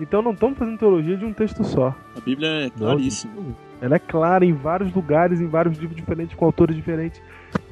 Então 0.00 0.22
não 0.22 0.32
estamos 0.32 0.56
fazendo 0.56 0.78
teologia 0.78 1.16
de 1.16 1.24
um 1.24 1.32
texto 1.32 1.64
só. 1.64 1.94
A 2.16 2.20
Bíblia 2.20 2.66
é 2.66 2.70
claríssima. 2.70 3.32
Ela 3.80 3.96
é 3.96 3.98
clara 3.98 4.44
em 4.44 4.52
vários 4.52 4.92
lugares, 4.94 5.40
em 5.40 5.48
vários 5.48 5.76
livros 5.76 5.96
diferentes, 5.96 6.36
com 6.36 6.44
autores 6.44 6.76
diferentes. 6.76 7.20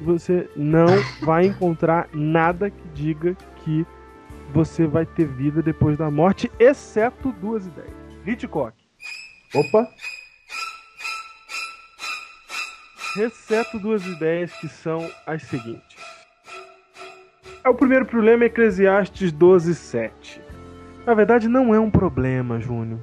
Você 0.01 0.49
não 0.55 0.87
vai 1.21 1.45
encontrar 1.45 2.09
nada 2.13 2.69
que 2.69 2.87
diga 2.93 3.35
que 3.63 3.85
você 4.53 4.85
vai 4.85 5.05
ter 5.05 5.25
vida 5.25 5.61
depois 5.61 5.97
da 5.97 6.11
morte, 6.11 6.51
exceto 6.59 7.33
duas 7.41 7.65
ideias. 7.65 7.91
Hitchcock. 8.25 8.73
Opa, 9.53 9.87
Exceto 13.15 13.79
duas 13.79 14.05
ideias 14.05 14.51
que 14.53 14.67
são 14.67 15.09
as 15.25 15.43
seguintes. 15.43 15.97
É 17.63 17.69
o 17.69 17.75
primeiro 17.75 18.05
problema 18.05 18.43
é 18.43 18.47
Eclesiastes 18.47 19.31
12, 19.31 19.73
7. 19.73 20.41
Na 21.05 21.13
verdade, 21.13 21.47
não 21.47 21.73
é 21.73 21.79
um 21.79 21.89
problema, 21.89 22.59
Júnior. 22.59 22.99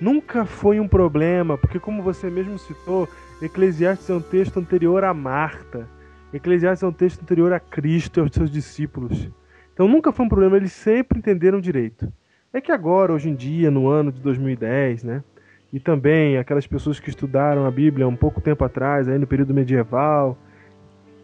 Nunca 0.00 0.44
foi 0.44 0.78
um 0.78 0.86
problema, 0.86 1.56
porque, 1.56 1.78
como 1.78 2.02
você 2.02 2.28
mesmo 2.28 2.58
citou, 2.58 3.08
Eclesiastes 3.40 4.10
é 4.10 4.14
um 4.14 4.20
texto 4.20 4.58
anterior 4.58 5.02
a 5.02 5.14
Marta. 5.14 5.88
Eclesiastes 6.32 6.82
é 6.82 6.86
um 6.86 6.92
texto 6.92 7.22
anterior 7.22 7.52
a 7.52 7.60
Cristo 7.60 8.18
e 8.18 8.20
aos 8.20 8.32
seus 8.32 8.50
discípulos. 8.50 9.28
Então 9.72 9.88
nunca 9.88 10.12
foi 10.12 10.26
um 10.26 10.28
problema, 10.28 10.56
eles 10.56 10.72
sempre 10.72 11.18
entenderam 11.18 11.60
direito. 11.60 12.12
É 12.52 12.60
que 12.60 12.70
agora, 12.70 13.12
hoje 13.12 13.30
em 13.30 13.34
dia, 13.34 13.70
no 13.70 13.88
ano 13.88 14.12
de 14.12 14.20
2010, 14.20 15.04
né? 15.04 15.24
E 15.72 15.80
também 15.80 16.36
aquelas 16.36 16.66
pessoas 16.66 17.00
que 17.00 17.08
estudaram 17.08 17.64
a 17.66 17.70
Bíblia 17.70 18.06
um 18.06 18.16
pouco 18.16 18.40
tempo 18.40 18.64
atrás, 18.64 19.08
aí 19.08 19.18
no 19.18 19.26
período 19.26 19.54
medieval, 19.54 20.36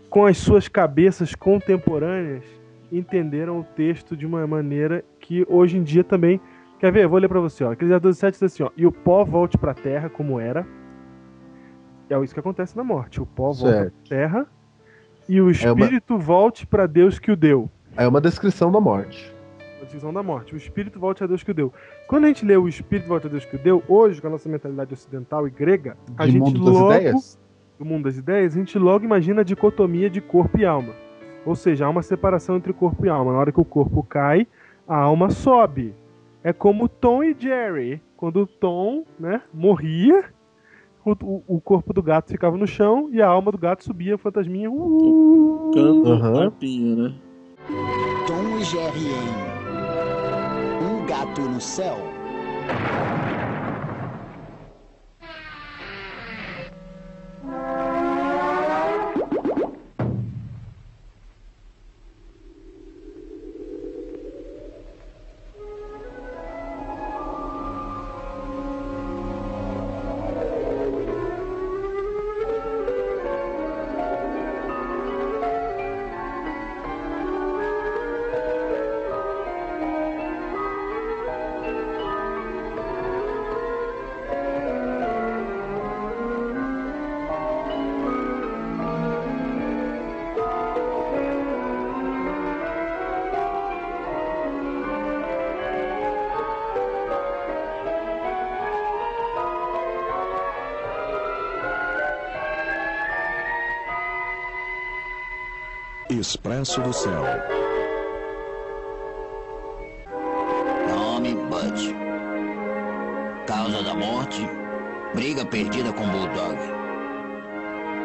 com 0.08 0.24
as 0.24 0.38
suas 0.38 0.68
cabeças 0.68 1.34
contemporâneas, 1.34 2.44
entenderam 2.90 3.60
o 3.60 3.64
texto 3.64 4.16
de 4.16 4.24
uma 4.24 4.46
maneira 4.46 5.04
que 5.20 5.44
hoje 5.48 5.76
em 5.76 5.82
dia 5.82 6.02
também. 6.02 6.40
Quer 6.80 6.90
ver? 6.92 7.04
Eu 7.04 7.10
vou 7.10 7.18
ler 7.18 7.28
para 7.28 7.40
você. 7.40 7.62
Ó. 7.64 7.72
Eclesiastes 7.72 8.08
12,7 8.22 8.30
diz 8.30 8.42
assim: 8.44 8.62
ó, 8.62 8.70
E 8.76 8.86
o 8.86 8.92
pó 8.92 9.22
volte 9.24 9.58
para 9.58 9.72
a 9.72 9.74
terra 9.74 10.08
como 10.08 10.40
era. 10.40 10.66
É 12.08 12.18
isso 12.24 12.32
que 12.32 12.40
acontece 12.40 12.74
na 12.74 12.82
morte. 12.82 13.20
O 13.20 13.26
pó 13.26 13.52
volta 13.52 13.70
Certo. 13.80 13.92
para 14.08 14.16
a 14.16 14.18
terra 14.20 14.46
e 15.28 15.40
o 15.42 15.42
É 15.42 15.42
uma- 15.44 15.50
espírito 15.84 16.16
volte 16.16 16.66
para 16.66 16.86
Deus 16.86 17.18
que 17.18 17.30
o 17.30 17.36
deu. 17.36 17.68
é 17.94 18.08
uma 18.08 18.20
descrição 18.20 18.72
da 18.72 18.80
morte. 18.80 19.30
A 19.80 19.84
divisão 19.84 20.12
da 20.12 20.22
morte. 20.22 20.54
O 20.54 20.56
espírito 20.56 20.98
volte 20.98 21.22
a 21.22 21.26
Deus 21.26 21.42
que 21.42 21.50
o 21.50 21.54
deu. 21.54 21.72
Quando 22.08 22.24
a 22.24 22.28
gente 22.28 22.44
lê 22.44 22.56
o 22.56 22.66
espírito 22.68 23.06
volte 23.08 23.26
a 23.26 23.30
Deus 23.30 23.44
que 23.44 23.56
o 23.56 23.58
deu, 23.58 23.82
hoje, 23.88 24.20
com 24.20 24.26
a 24.26 24.30
nossa 24.30 24.48
mentalidade 24.48 24.92
ocidental 24.92 25.46
e 25.46 25.50
grega, 25.50 25.96
a 26.16 26.26
De 26.26 26.32
gente 26.32 26.42
mundo 26.44 26.62
logo, 26.70 26.88
das 26.88 26.96
ideias? 26.98 27.38
do 27.78 27.84
mundo 27.84 28.04
das 28.04 28.16
ideias, 28.16 28.54
a 28.54 28.58
gente 28.58 28.76
logo 28.78 29.04
imagina 29.04 29.40
a 29.42 29.44
dicotomia 29.44 30.10
de 30.10 30.20
corpo 30.20 30.58
e 30.58 30.64
alma. 30.66 30.92
Ou 31.46 31.54
seja, 31.54 31.86
há 31.86 31.88
uma 31.88 32.02
separação 32.02 32.56
entre 32.56 32.72
corpo 32.72 33.06
e 33.06 33.08
alma. 33.08 33.32
Na 33.32 33.38
hora 33.38 33.52
que 33.52 33.60
o 33.60 33.64
corpo 33.64 34.02
cai, 34.02 34.46
a 34.86 34.96
alma 34.96 35.30
sobe. 35.30 35.94
É 36.42 36.52
como 36.52 36.88
Tom 36.88 37.22
e 37.22 37.34
Jerry. 37.38 38.02
Quando 38.16 38.40
o 38.42 38.46
Tom 38.46 39.04
né, 39.18 39.40
morria, 39.54 40.24
o, 41.04 41.42
o- 41.46 41.60
corpo 41.60 41.92
do 41.92 42.02
gato 42.02 42.30
ficava 42.32 42.56
no 42.56 42.66
chão 42.66 43.08
e 43.12 43.22
a 43.22 43.28
alma 43.28 43.52
do 43.52 43.58
gato 43.58 43.84
subia, 43.84 44.18
fantasminha. 44.18 44.68
Uh, 44.70 45.70
Tocando 45.72 46.12
harpinha, 46.12 46.96
né? 46.96 47.14
Tom 48.26 48.58
e 48.58 48.64
Jerry 48.64 49.57
Gato 51.08 51.40
no 51.40 51.58
Céu. 51.58 51.96
Expresso 106.58 106.80
do 106.80 106.92
Céu. 106.92 107.22
Nome 110.88 111.34
Bud. 111.34 111.94
Causa 113.46 113.82
da 113.84 113.94
morte. 113.94 114.42
Briga 115.14 115.44
perdida 115.44 115.92
com 115.92 116.08
Bulldog. 116.08 116.58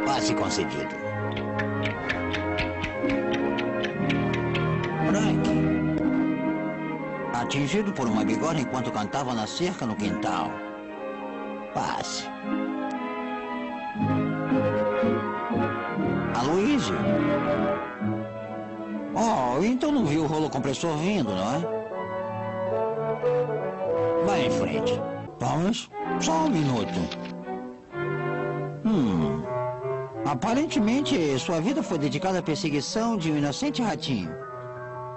Passe 0.06 0.36
concedido. 0.36 0.95
Frank. 5.08 5.49
Atingido 7.34 7.91
por 7.91 8.08
uma 8.08 8.24
bigorna 8.24 8.62
enquanto 8.62 8.91
cantava 8.91 9.34
na 9.34 9.47
cerca 9.47 9.88
no 9.88 9.95
quintal. 9.95 10.51
Viu 20.74 20.89
o 20.89 20.93
rolo 20.93 20.93
compressor 20.93 20.97
vindo, 20.97 21.30
não 21.30 21.55
é? 21.55 21.61
Vai 24.26 24.45
em 24.45 24.51
frente. 24.51 24.99
Vamos? 25.39 25.89
Só 26.19 26.45
um 26.45 26.49
minuto. 26.49 26.99
Hum. 28.86 29.43
Aparentemente, 30.26 31.38
sua 31.39 31.59
vida 31.59 31.84
foi 31.84 31.97
dedicada 31.97 32.39
à 32.39 32.41
perseguição 32.41 33.17
de 33.17 33.32
um 33.32 33.38
inocente 33.38 33.82
ratinho. 33.82 34.34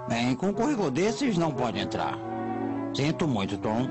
Bem, 0.09 0.35
com 0.35 0.47
um 0.47 0.53
currículo 0.53 0.91
desses, 0.91 1.37
não 1.37 1.51
pode 1.51 1.79
entrar. 1.79 2.17
Sinto 2.93 3.27
muito, 3.27 3.57
Tom. 3.57 3.87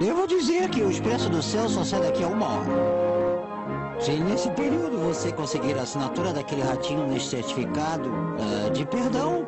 Devo 0.00 0.26
dizer 0.26 0.68
que 0.70 0.82
o 0.82 0.90
Expresso 0.90 1.30
do 1.30 1.42
Céu 1.42 1.68
só 1.68 1.84
sai 1.84 2.00
daqui 2.02 2.24
a 2.24 2.28
uma 2.28 2.46
hora. 2.46 3.04
Se 4.00 4.12
nesse 4.12 4.50
período 4.50 4.98
você 4.98 5.32
conseguir 5.32 5.78
a 5.78 5.82
assinatura 5.82 6.32
daquele 6.32 6.62
ratinho 6.62 7.06
nesse 7.06 7.26
certificado 7.26 8.10
eh, 8.38 8.70
de 8.70 8.84
perdão, 8.86 9.46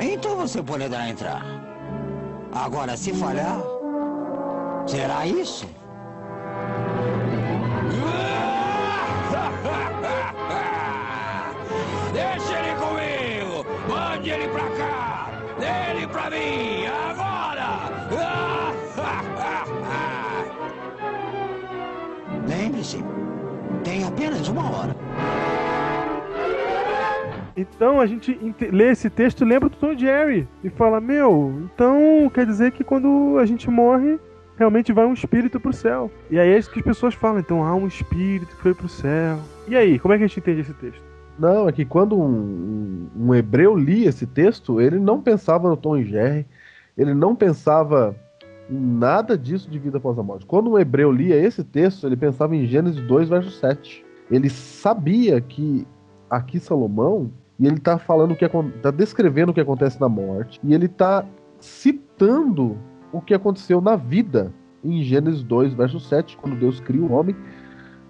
então 0.00 0.36
você 0.36 0.62
poderá 0.62 1.08
entrar. 1.08 1.42
Agora, 2.52 2.96
se 2.96 3.12
falhar, 3.12 3.60
será 4.86 5.26
isso? 5.26 5.66
Então 27.74 28.00
a 28.00 28.06
gente 28.06 28.38
ente- 28.42 28.70
lê 28.70 28.90
esse 28.90 29.10
texto 29.10 29.44
lembra 29.44 29.68
do 29.68 29.76
Tom 29.76 29.96
Jerry 29.96 30.46
e 30.62 30.70
fala: 30.70 31.00
Meu, 31.00 31.62
então 31.64 32.30
quer 32.32 32.46
dizer 32.46 32.72
que 32.72 32.84
quando 32.84 33.38
a 33.38 33.46
gente 33.46 33.68
morre, 33.70 34.18
realmente 34.56 34.92
vai 34.92 35.04
um 35.06 35.12
espírito 35.12 35.58
pro 35.60 35.72
céu. 35.72 36.10
E 36.30 36.38
aí 36.38 36.50
é 36.50 36.58
isso 36.58 36.70
que 36.70 36.78
as 36.80 36.84
pessoas 36.84 37.14
falam: 37.14 37.40
então 37.40 37.62
há 37.64 37.74
um 37.74 37.86
espírito 37.86 38.54
que 38.54 38.62
foi 38.62 38.74
pro 38.74 38.88
céu. 38.88 39.38
E 39.68 39.76
aí, 39.76 39.98
como 39.98 40.14
é 40.14 40.18
que 40.18 40.24
a 40.24 40.26
gente 40.26 40.38
entende 40.38 40.60
esse 40.60 40.74
texto? 40.74 41.02
Não, 41.38 41.68
é 41.68 41.72
que 41.72 41.84
quando 41.84 42.18
um- 42.18 43.08
um 43.14 43.34
hebreu 43.34 43.76
lia 43.76 44.08
esse 44.08 44.26
texto, 44.26 44.80
ele 44.80 44.98
não 44.98 45.20
pensava 45.20 45.68
no 45.68 45.76
Tom 45.76 45.98
e 45.98 46.04
Jerry, 46.04 46.46
ele 46.96 47.12
não 47.12 47.36
pensava 47.36 48.16
em 48.70 48.78
nada 48.78 49.36
disso 49.36 49.68
de 49.70 49.78
vida 49.78 49.98
após 49.98 50.18
a 50.18 50.22
morte. 50.22 50.46
Quando 50.46 50.70
um 50.70 50.78
hebreu 50.78 51.12
lia 51.12 51.36
esse 51.36 51.62
texto, 51.62 52.06
ele 52.06 52.16
pensava 52.16 52.56
em 52.56 52.64
Gênesis 52.64 53.00
2, 53.06 53.28
verso 53.28 53.50
7. 53.50 54.02
Ele 54.30 54.48
sabia 54.48 55.40
que 55.40 55.86
aqui 56.30 56.58
Salomão 56.58 57.30
E 57.58 57.66
ele 57.66 57.78
tá 57.78 57.98
falando 57.98 58.32
o 58.32 58.36
que 58.36 58.46
tá 58.82 58.90
descrevendo 58.90 59.50
o 59.50 59.54
que 59.54 59.60
acontece 59.60 60.00
na 60.00 60.08
morte. 60.08 60.60
E 60.62 60.74
ele 60.74 60.88
tá 60.88 61.24
citando 61.58 62.76
o 63.12 63.20
que 63.20 63.32
aconteceu 63.34 63.80
na 63.80 63.96
vida 63.96 64.52
em 64.84 65.02
Gênesis 65.02 65.42
2, 65.42 65.74
verso 65.74 65.98
7, 65.98 66.36
quando 66.36 66.58
Deus 66.58 66.80
cria 66.80 67.02
o 67.02 67.12
homem. 67.12 67.34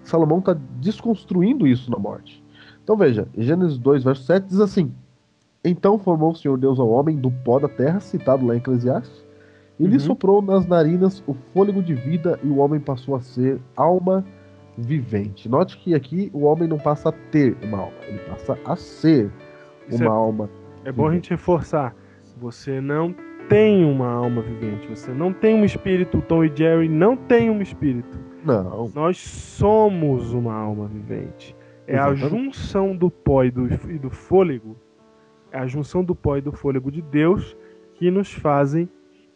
Salomão 0.03 0.41
tá 0.41 0.55
desconstruindo 0.79 1.65
isso 1.65 1.89
na 1.89 1.97
morte. 1.97 2.43
Então 2.83 2.95
veja, 2.95 3.27
Gênesis 3.37 3.77
2, 3.77 4.03
verso 4.03 4.23
7 4.23 4.47
diz 4.47 4.59
assim: 4.59 4.93
Então 5.63 5.97
formou 5.97 6.31
o 6.31 6.35
Senhor 6.35 6.57
Deus 6.57 6.79
ao 6.79 6.89
homem 6.89 7.17
do 7.17 7.31
pó 7.31 7.59
da 7.59 7.67
terra, 7.67 7.99
citado 7.99 8.45
lá 8.45 8.53
em 8.55 8.59
Eclesiastes, 8.59 9.25
e 9.79 9.85
lhe 9.85 9.93
Uhum. 9.93 9.99
soprou 9.99 10.41
nas 10.41 10.65
narinas 10.65 11.23
o 11.27 11.33
fôlego 11.53 11.81
de 11.81 11.93
vida, 11.93 12.39
e 12.43 12.47
o 12.47 12.57
homem 12.57 12.79
passou 12.79 13.15
a 13.15 13.21
ser 13.21 13.59
alma 13.75 14.25
vivente. 14.77 15.49
Note 15.49 15.77
que 15.77 15.95
aqui 15.95 16.29
o 16.33 16.43
homem 16.43 16.67
não 16.67 16.77
passa 16.77 17.09
a 17.09 17.11
ter 17.11 17.57
uma 17.63 17.79
alma, 17.79 17.97
ele 18.07 18.19
passa 18.19 18.57
a 18.65 18.75
ser 18.75 19.31
Isso 19.87 19.97
uma 20.03 20.05
é- 20.05 20.09
alma. 20.09 20.49
É 20.85 20.91
bom 20.91 21.07
a 21.07 21.13
gente 21.13 21.29
reforçar. 21.31 21.95
Você 22.39 22.79
não 22.79 23.13
tem 23.49 23.83
uma 23.83 24.07
alma 24.09 24.41
vivente. 24.41 24.87
Você 24.89 25.11
não 25.11 25.33
tem 25.33 25.55
um 25.55 25.65
espírito. 25.65 26.19
O 26.19 26.21
Tom 26.21 26.43
e 26.43 26.51
Jerry 26.55 26.87
não 26.87 27.17
tem 27.17 27.49
um 27.49 27.61
espírito. 27.61 28.17
Não, 28.45 28.89
Nós 28.95 29.17
somos 29.17 30.31
uma 30.33 30.53
alma 30.53 30.87
vivente. 30.87 31.55
É 31.87 31.97
a 31.97 32.09
Exatamente. 32.11 32.29
junção 32.45 32.95
do 32.95 33.09
pó 33.09 33.43
e 33.43 33.51
do, 33.51 33.67
e 33.89 33.97
do 33.97 34.09
fôlego. 34.09 34.77
É 35.51 35.57
a 35.59 35.65
junção 35.67 36.03
do 36.03 36.13
pó 36.13 36.37
e 36.37 36.41
do 36.41 36.51
fôlego 36.51 36.91
de 36.91 37.01
Deus 37.01 37.57
que 37.95 38.11
nos 38.11 38.31
fazem 38.31 38.89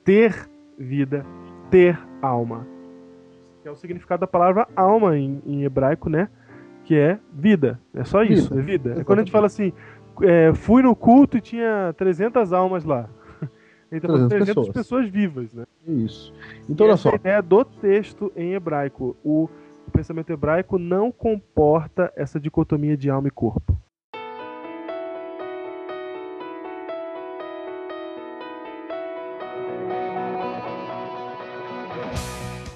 ter 0.03 0.49
vida, 0.77 1.25
ter 1.69 1.99
alma. 2.21 2.65
Que 3.61 3.67
é 3.67 3.71
o 3.71 3.75
significado 3.75 4.21
da 4.21 4.27
palavra 4.27 4.67
alma 4.75 5.17
em, 5.17 5.41
em 5.45 5.63
hebraico, 5.63 6.09
né? 6.09 6.29
Que 6.83 6.95
é 6.95 7.19
vida. 7.31 7.79
É 7.93 8.03
só 8.03 8.23
isso, 8.23 8.49
Vida. 8.55 8.59
é 8.59 8.63
vida. 8.63 9.01
É 9.01 9.03
quando 9.03 9.19
a 9.19 9.21
gente 9.21 9.31
fala 9.31 9.45
assim, 9.45 9.71
é, 10.23 10.53
fui 10.53 10.81
no 10.81 10.95
culto 10.95 11.37
e 11.37 11.41
tinha 11.41 11.93
300 11.97 12.53
almas 12.53 12.83
lá. 12.83 13.09
Então, 13.93 14.29
300 14.29 14.29
300 14.29 14.55
pessoas. 14.55 14.69
pessoas 14.69 15.09
vivas, 15.09 15.53
né? 15.53 15.65
isso. 15.85 16.33
Então 16.69 16.85
olha 16.85 16.93
Essa 16.93 17.03
só, 17.03 17.11
é 17.11 17.15
ideia 17.15 17.41
do 17.41 17.65
texto 17.65 18.31
em 18.37 18.53
hebraico. 18.53 19.17
O, 19.21 19.49
o 19.85 19.91
pensamento 19.91 20.29
hebraico 20.31 20.77
não 20.79 21.11
comporta 21.11 22.09
essa 22.15 22.39
dicotomia 22.39 22.95
de 22.95 23.09
alma 23.09 23.27
e 23.27 23.31
corpo. 23.31 23.70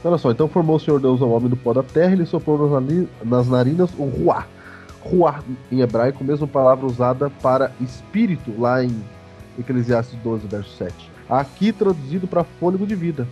Olha 0.07 0.17
só, 0.17 0.31
então 0.31 0.47
formou 0.47 0.75
o 0.75 0.79
Senhor 0.79 0.99
Deus 0.99 1.21
ao 1.21 1.29
homem 1.29 1.49
do 1.49 1.57
pó 1.57 1.73
da 1.73 1.83
terra, 1.83 2.13
e 2.13 2.17
lhe 2.17 2.25
soprou 2.25 2.69
nas 3.23 3.47
narinas 3.47 3.89
o 3.97 4.05
ruá. 4.05 4.45
Ruá 5.01 5.43
em 5.71 5.81
hebraico, 5.81 6.23
mesma 6.23 6.47
palavra 6.47 6.85
usada 6.85 7.29
para 7.41 7.71
espírito 7.81 8.53
lá 8.59 8.83
em 8.83 8.91
Eclesiastes 9.59 10.17
12, 10.23 10.47
verso 10.47 10.75
7. 10.77 10.93
Aqui 11.29 11.71
traduzido 11.71 12.27
para 12.27 12.43
fôlego 12.43 12.85
de 12.85 12.95
vida. 12.95 13.27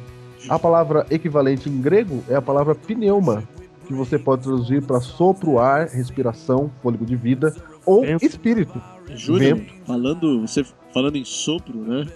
A 0.49 0.59
palavra 0.59 1.05
equivalente 1.09 1.69
em 1.69 1.82
grego 1.82 2.24
é 2.28 2.36
a 2.36 2.41
palavra 2.41 2.76
pneuma, 2.76 3.43
que 3.88 3.93
você 3.93 4.19
pode 4.19 4.43
traduzir 4.43 4.84
para 4.84 4.99
sopro, 4.99 5.59
ar, 5.59 5.88
respiração, 5.88 6.71
fôlego 6.82 7.05
de 7.05 7.15
vida 7.15 7.55
ou 7.86 8.01
Vento. 8.01 8.26
espírito. 8.26 8.82
Júlio, 9.15 9.57
Vento. 9.57 9.74
falando, 9.86 10.41
você 10.41 10.65
falando 10.93 11.15
em 11.15 11.26
sopro, 11.26 11.78
né, 11.78 12.07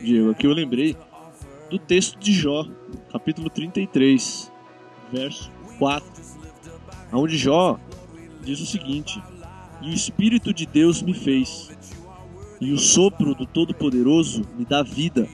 Diego, 0.00 0.30
aqui 0.30 0.46
eu 0.46 0.52
lembrei 0.52 0.96
do 1.70 1.78
texto 1.78 2.18
de 2.18 2.32
Jó, 2.32 2.66
capítulo 3.12 3.50
33, 3.50 4.50
verso 5.12 5.50
4, 5.78 6.08
onde 7.12 7.36
Jó 7.36 7.78
diz 8.42 8.60
o 8.60 8.66
seguinte: 8.66 9.22
E 9.82 9.90
o 9.90 9.94
Espírito 9.94 10.52
de 10.52 10.66
Deus 10.66 11.02
me 11.02 11.14
fez, 11.14 11.70
e 12.60 12.72
o 12.72 12.78
sopro 12.78 13.34
do 13.34 13.46
Todo-Poderoso 13.46 14.42
me 14.56 14.64
dá 14.64 14.82
vida. 14.82 15.28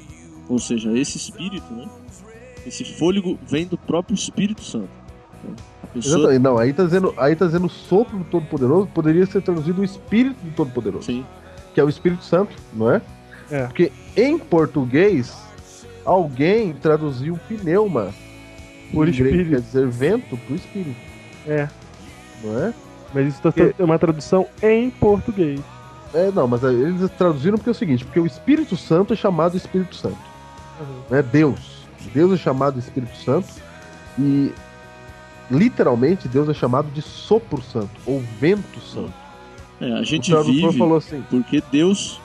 Ou 0.48 0.58
seja, 0.58 0.96
esse 0.96 1.16
Espírito, 1.16 1.72
né, 1.72 1.88
esse 2.66 2.84
fôlego 2.84 3.38
vem 3.48 3.66
do 3.66 3.78
próprio 3.78 4.14
Espírito 4.14 4.62
Santo. 4.62 4.90
né? 5.42 5.54
Pessoa, 5.92 6.16
Exatamente. 6.16 6.42
Não, 6.42 6.58
aí 6.58 6.72
tá 6.72 6.84
dizendo, 6.84 7.14
aí 7.16 7.36
tá 7.36 7.46
dizendo 7.46 7.68
sopro 7.68 8.18
do 8.18 8.24
Todo-Poderoso, 8.24 8.88
poderia 8.88 9.24
ser 9.26 9.40
traduzido 9.42 9.80
o 9.80 9.84
Espírito 9.84 10.36
do 10.42 10.50
Todo-Poderoso. 10.54 11.06
sim, 11.06 11.24
que 11.72 11.80
é 11.80 11.84
o 11.84 11.88
Espírito 11.88 12.24
Santo, 12.24 12.54
não 12.72 12.90
é? 12.90 13.00
É. 13.50 13.66
Porque 13.66 13.92
em 14.16 14.38
português, 14.38 15.36
alguém 16.04 16.72
traduziu 16.74 17.38
pneuma 17.48 18.12
Por 18.92 19.08
em 19.08 19.12
grego, 19.12 19.28
espírito. 19.36 19.50
quer 19.50 19.60
dizer 19.60 19.88
vento, 19.88 20.36
por 20.36 20.54
espírito, 20.54 20.96
É, 21.46 21.68
não 22.42 22.58
é? 22.64 22.74
mas 23.12 23.28
isso 23.28 23.40
tá- 23.42 23.52
é 23.78 23.82
uma 23.84 23.98
tradução 23.98 24.46
em 24.62 24.90
português. 24.90 25.60
É, 26.12 26.30
não, 26.30 26.46
mas 26.46 26.62
eles 26.62 27.10
traduziram 27.18 27.56
porque 27.58 27.70
é 27.70 27.72
o 27.72 27.74
seguinte, 27.74 28.04
porque 28.04 28.20
o 28.20 28.26
Espírito 28.26 28.76
Santo 28.76 29.12
é 29.12 29.16
chamado 29.16 29.56
Espírito 29.56 29.96
Santo, 29.96 30.16
né? 31.10 31.20
Deus. 31.22 31.84
Deus 32.14 32.32
é 32.32 32.36
chamado 32.36 32.78
Espírito 32.78 33.16
Santo 33.16 33.48
e 34.18 34.52
literalmente 35.50 36.28
Deus 36.28 36.48
é 36.48 36.54
chamado 36.54 36.88
de 36.92 37.02
sopro 37.02 37.60
santo 37.62 37.90
ou 38.06 38.22
vento 38.40 38.80
santo. 38.80 39.12
é, 39.80 39.90
a 39.92 40.00
O 40.00 40.04
gente 40.04 40.30
tradutor 40.30 40.54
vive 40.70 40.78
falou 40.78 40.96
assim, 40.96 41.22
porque 41.28 41.62
Deus 41.72 42.20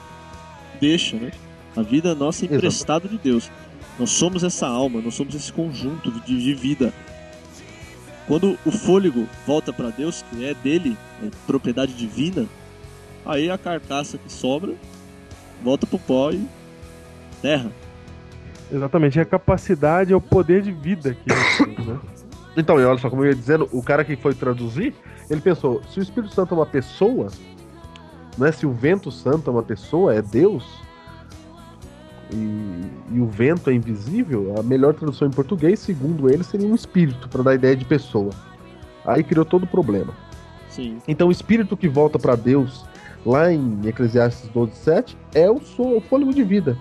deixa, 0.80 1.16
né? 1.18 1.32
A 1.76 1.82
vida 1.82 2.14
nossa 2.16 2.46
é 2.46 2.48
emprestada 2.48 3.08
de 3.08 3.18
Deus. 3.18 3.50
Nós 4.00 4.12
somos 4.12 4.44
essa 4.44 4.66
alma, 4.66 5.02
nós 5.02 5.14
somos 5.14 5.36
esse 5.36 5.52
conjunto 5.52 6.10
de, 6.10 6.22
de 6.22 6.54
vida. 6.54 6.94
Quando 8.28 8.58
o 8.66 8.72
fôlego 8.72 9.28
volta 9.46 9.74
para 9.74 9.90
Deus, 9.90 10.24
que 10.30 10.46
é 10.46 10.54
dele, 10.54 10.98
é 11.22 11.30
propriedade 11.46 11.94
divina, 11.94 12.46
aí 13.26 13.52
a 13.52 13.58
carcaça 13.58 14.18
que 14.18 14.32
sobra 14.32 14.74
volta 15.62 15.86
pro 15.86 16.00
pó 16.00 16.32
e 16.32 16.48
terra. 17.42 17.72
Exatamente, 18.72 19.20
é 19.20 19.24
a 19.24 19.26
capacidade, 19.26 20.14
é 20.14 20.16
o 20.16 20.22
poder 20.22 20.62
de 20.62 20.72
vida 20.72 21.14
que 21.14 21.28
nós 21.28 21.58
temos, 21.58 21.88
né? 21.88 22.00
Então, 22.56 22.80
e 22.80 22.86
olha 22.86 22.98
só, 23.00 23.10
como 23.10 23.24
eu 23.24 23.30
ia 23.30 23.36
dizendo, 23.36 23.68
o 23.72 23.82
cara 23.82 24.04
que 24.04 24.16
foi 24.16 24.34
traduzir, 24.34 24.94
ele 25.30 25.42
pensou, 25.42 25.82
se 25.90 26.00
o 26.00 26.04
Espírito 26.04 26.34
Santo 26.34 26.54
é 26.54 26.58
uma 26.58 26.66
pessoa, 26.66 27.30
né, 28.38 28.52
se 28.52 28.66
o 28.66 28.72
vento 28.72 29.12
santo 29.12 29.50
é 29.50 29.54
uma 29.54 29.64
pessoa, 29.64 30.14
é 30.14 30.22
Deus, 30.22 30.66
e, 32.32 33.16
e 33.16 33.20
o 33.20 33.26
vento 33.26 33.70
é 33.70 33.74
invisível, 33.74 34.56
a 34.60 34.64
melhor 34.64 34.94
tradução 34.94 35.28
em 35.28 35.32
português, 35.32 35.80
segundo 35.80 36.30
ele, 36.30 36.44
seria 36.44 36.68
um 36.68 36.76
espírito, 36.76 37.28
para 37.30 37.44
dar 37.44 37.56
ideia 37.56 37.76
de 37.76 37.86
pessoa. 37.86 38.32
Aí 39.06 39.24
criou 39.24 39.46
todo 39.46 39.64
o 39.64 39.68
problema. 39.68 40.14
Sim. 40.70 40.98
Então, 41.08 41.28
o 41.30 41.32
espírito 41.32 41.76
que 41.76 41.88
volta 41.88 42.20
para 42.20 42.36
Deus, 42.36 42.86
lá 43.26 43.52
em 43.52 43.80
Eclesiastes 43.86 44.50
12:7, 44.52 45.16
é 45.34 45.50
o, 45.50 45.60
so- 45.60 45.98
o 45.98 46.02
fôlego 46.02 46.34
de 46.34 46.44
vida. 46.44 46.78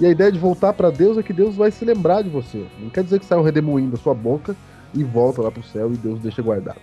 E 0.00 0.06
a 0.06 0.10
ideia 0.10 0.30
de 0.32 0.38
voltar 0.38 0.72
para 0.72 0.90
Deus 0.90 1.16
é 1.18 1.22
que 1.22 1.32
Deus 1.32 1.54
vai 1.56 1.70
se 1.70 1.84
lembrar 1.84 2.22
de 2.22 2.28
você. 2.28 2.66
Não 2.80 2.90
quer 2.90 3.04
dizer 3.04 3.18
que 3.20 3.24
sai 3.26 3.38
um 3.38 3.42
redemoinho 3.42 3.90
da 3.90 3.96
sua 3.96 4.14
boca 4.14 4.54
e 4.94 5.02
volta 5.04 5.40
lá 5.42 5.50
pro 5.50 5.62
céu 5.62 5.92
e 5.92 5.96
Deus 5.96 6.18
deixa 6.20 6.42
guardado. 6.42 6.78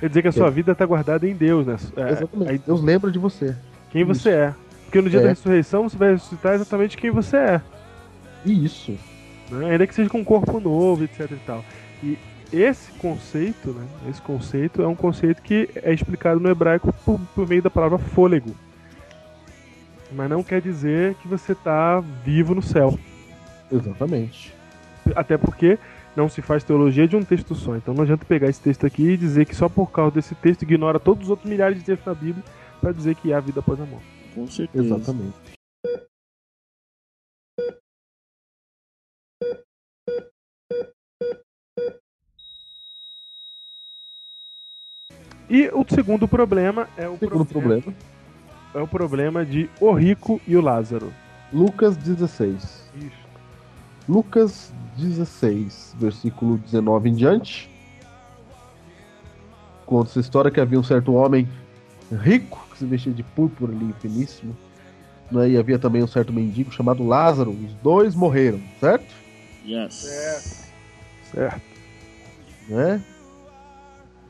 Quer 0.00 0.08
dizer 0.08 0.22
que 0.22 0.28
a 0.28 0.32
sua 0.32 0.50
vida 0.50 0.72
está 0.72 0.84
guardada 0.84 1.26
em 1.28 1.34
Deus, 1.34 1.66
né? 1.66 1.76
É, 1.96 2.10
Exatamente. 2.12 2.50
aí- 2.50 2.58
Deus 2.58 2.82
lembra 2.82 3.10
de 3.10 3.18
você. 3.18 3.54
quem 3.90 4.04
você 4.04 4.30
é. 4.30 4.54
Porque 4.94 5.02
no 5.02 5.10
dia 5.10 5.18
É. 5.18 5.22
da 5.24 5.28
ressurreição 5.30 5.88
você 5.88 5.96
vai 5.96 6.12
ressuscitar 6.12 6.54
exatamente 6.54 6.96
quem 6.96 7.10
você 7.10 7.36
é. 7.36 7.60
Isso. 8.46 8.96
né? 9.50 9.72
Ainda 9.72 9.88
que 9.88 9.94
seja 9.94 10.08
com 10.08 10.18
um 10.20 10.24
corpo 10.24 10.60
novo, 10.60 11.02
etc 11.02 11.32
e 11.32 11.36
tal. 11.44 11.64
E 12.00 12.16
esse 12.52 12.92
conceito, 12.92 13.72
né? 13.72 13.84
Esse 14.08 14.22
conceito 14.22 14.82
é 14.82 14.86
um 14.86 14.94
conceito 14.94 15.42
que 15.42 15.68
é 15.82 15.92
explicado 15.92 16.38
no 16.38 16.48
hebraico 16.48 16.92
por, 17.04 17.18
por 17.34 17.48
meio 17.48 17.60
da 17.60 17.70
palavra 17.70 17.98
fôlego. 17.98 18.54
Mas 20.12 20.30
não 20.30 20.44
quer 20.44 20.60
dizer 20.60 21.16
que 21.16 21.26
você 21.26 21.52
está 21.52 21.98
vivo 22.24 22.54
no 22.54 22.62
céu. 22.62 22.96
Exatamente. 23.72 24.54
Até 25.16 25.36
porque 25.36 25.76
não 26.14 26.28
se 26.28 26.40
faz 26.40 26.62
teologia 26.62 27.08
de 27.08 27.16
um 27.16 27.24
texto 27.24 27.52
só. 27.56 27.74
Então 27.74 27.94
não 27.94 28.04
adianta 28.04 28.24
pegar 28.24 28.48
esse 28.48 28.60
texto 28.60 28.86
aqui 28.86 29.10
e 29.10 29.16
dizer 29.16 29.44
que 29.44 29.56
só 29.56 29.68
por 29.68 29.90
causa 29.90 30.14
desse 30.14 30.36
texto 30.36 30.62
ignora 30.62 31.00
todos 31.00 31.24
os 31.24 31.30
outros 31.30 31.50
milhares 31.50 31.78
de 31.78 31.84
textos 31.84 32.06
da 32.06 32.14
Bíblia 32.14 32.44
para 32.80 32.92
dizer 32.92 33.16
que 33.16 33.32
há 33.32 33.40
vida 33.40 33.58
após 33.58 33.80
a 33.80 33.84
morte. 33.84 34.13
Com 34.34 34.46
certeza. 34.48 34.84
Exatamente. 34.84 35.54
E 45.48 45.68
o 45.68 45.84
segundo 45.88 46.26
problema 46.26 46.88
é 46.96 47.08
o 47.08 47.18
Segundo 47.18 47.44
problema. 47.44 47.94
é 48.74 48.78
o 48.80 48.88
problema 48.88 49.44
de 49.44 49.68
o 49.80 49.92
rico 49.92 50.40
e 50.46 50.56
o 50.56 50.60
Lázaro. 50.60 51.12
Lucas 51.52 51.96
16. 51.96 52.90
Isso. 52.96 53.24
Lucas 54.08 54.72
16, 54.96 55.96
versículo 55.98 56.58
19 56.58 57.10
em 57.10 57.14
diante. 57.14 57.70
Conta 59.86 60.10
essa 60.10 60.20
história 60.20 60.50
que 60.50 60.60
havia 60.60 60.78
um 60.78 60.82
certo 60.82 61.12
homem 61.12 61.48
rico 62.16 62.66
que 62.70 62.78
se 62.78 62.86
vestia 62.86 63.12
de 63.12 63.22
púrpura 63.22 63.72
ali, 63.72 63.94
finíssimo. 64.00 64.56
Né? 65.30 65.50
E 65.50 65.56
havia 65.56 65.78
também 65.78 66.02
um 66.02 66.06
certo 66.06 66.32
mendigo 66.32 66.72
chamado 66.72 67.06
Lázaro. 67.06 67.50
Os 67.50 67.72
dois 67.82 68.14
morreram, 68.14 68.60
certo? 68.80 69.14
Yes. 69.66 70.70
Certo. 71.32 71.62
Né? 72.68 73.02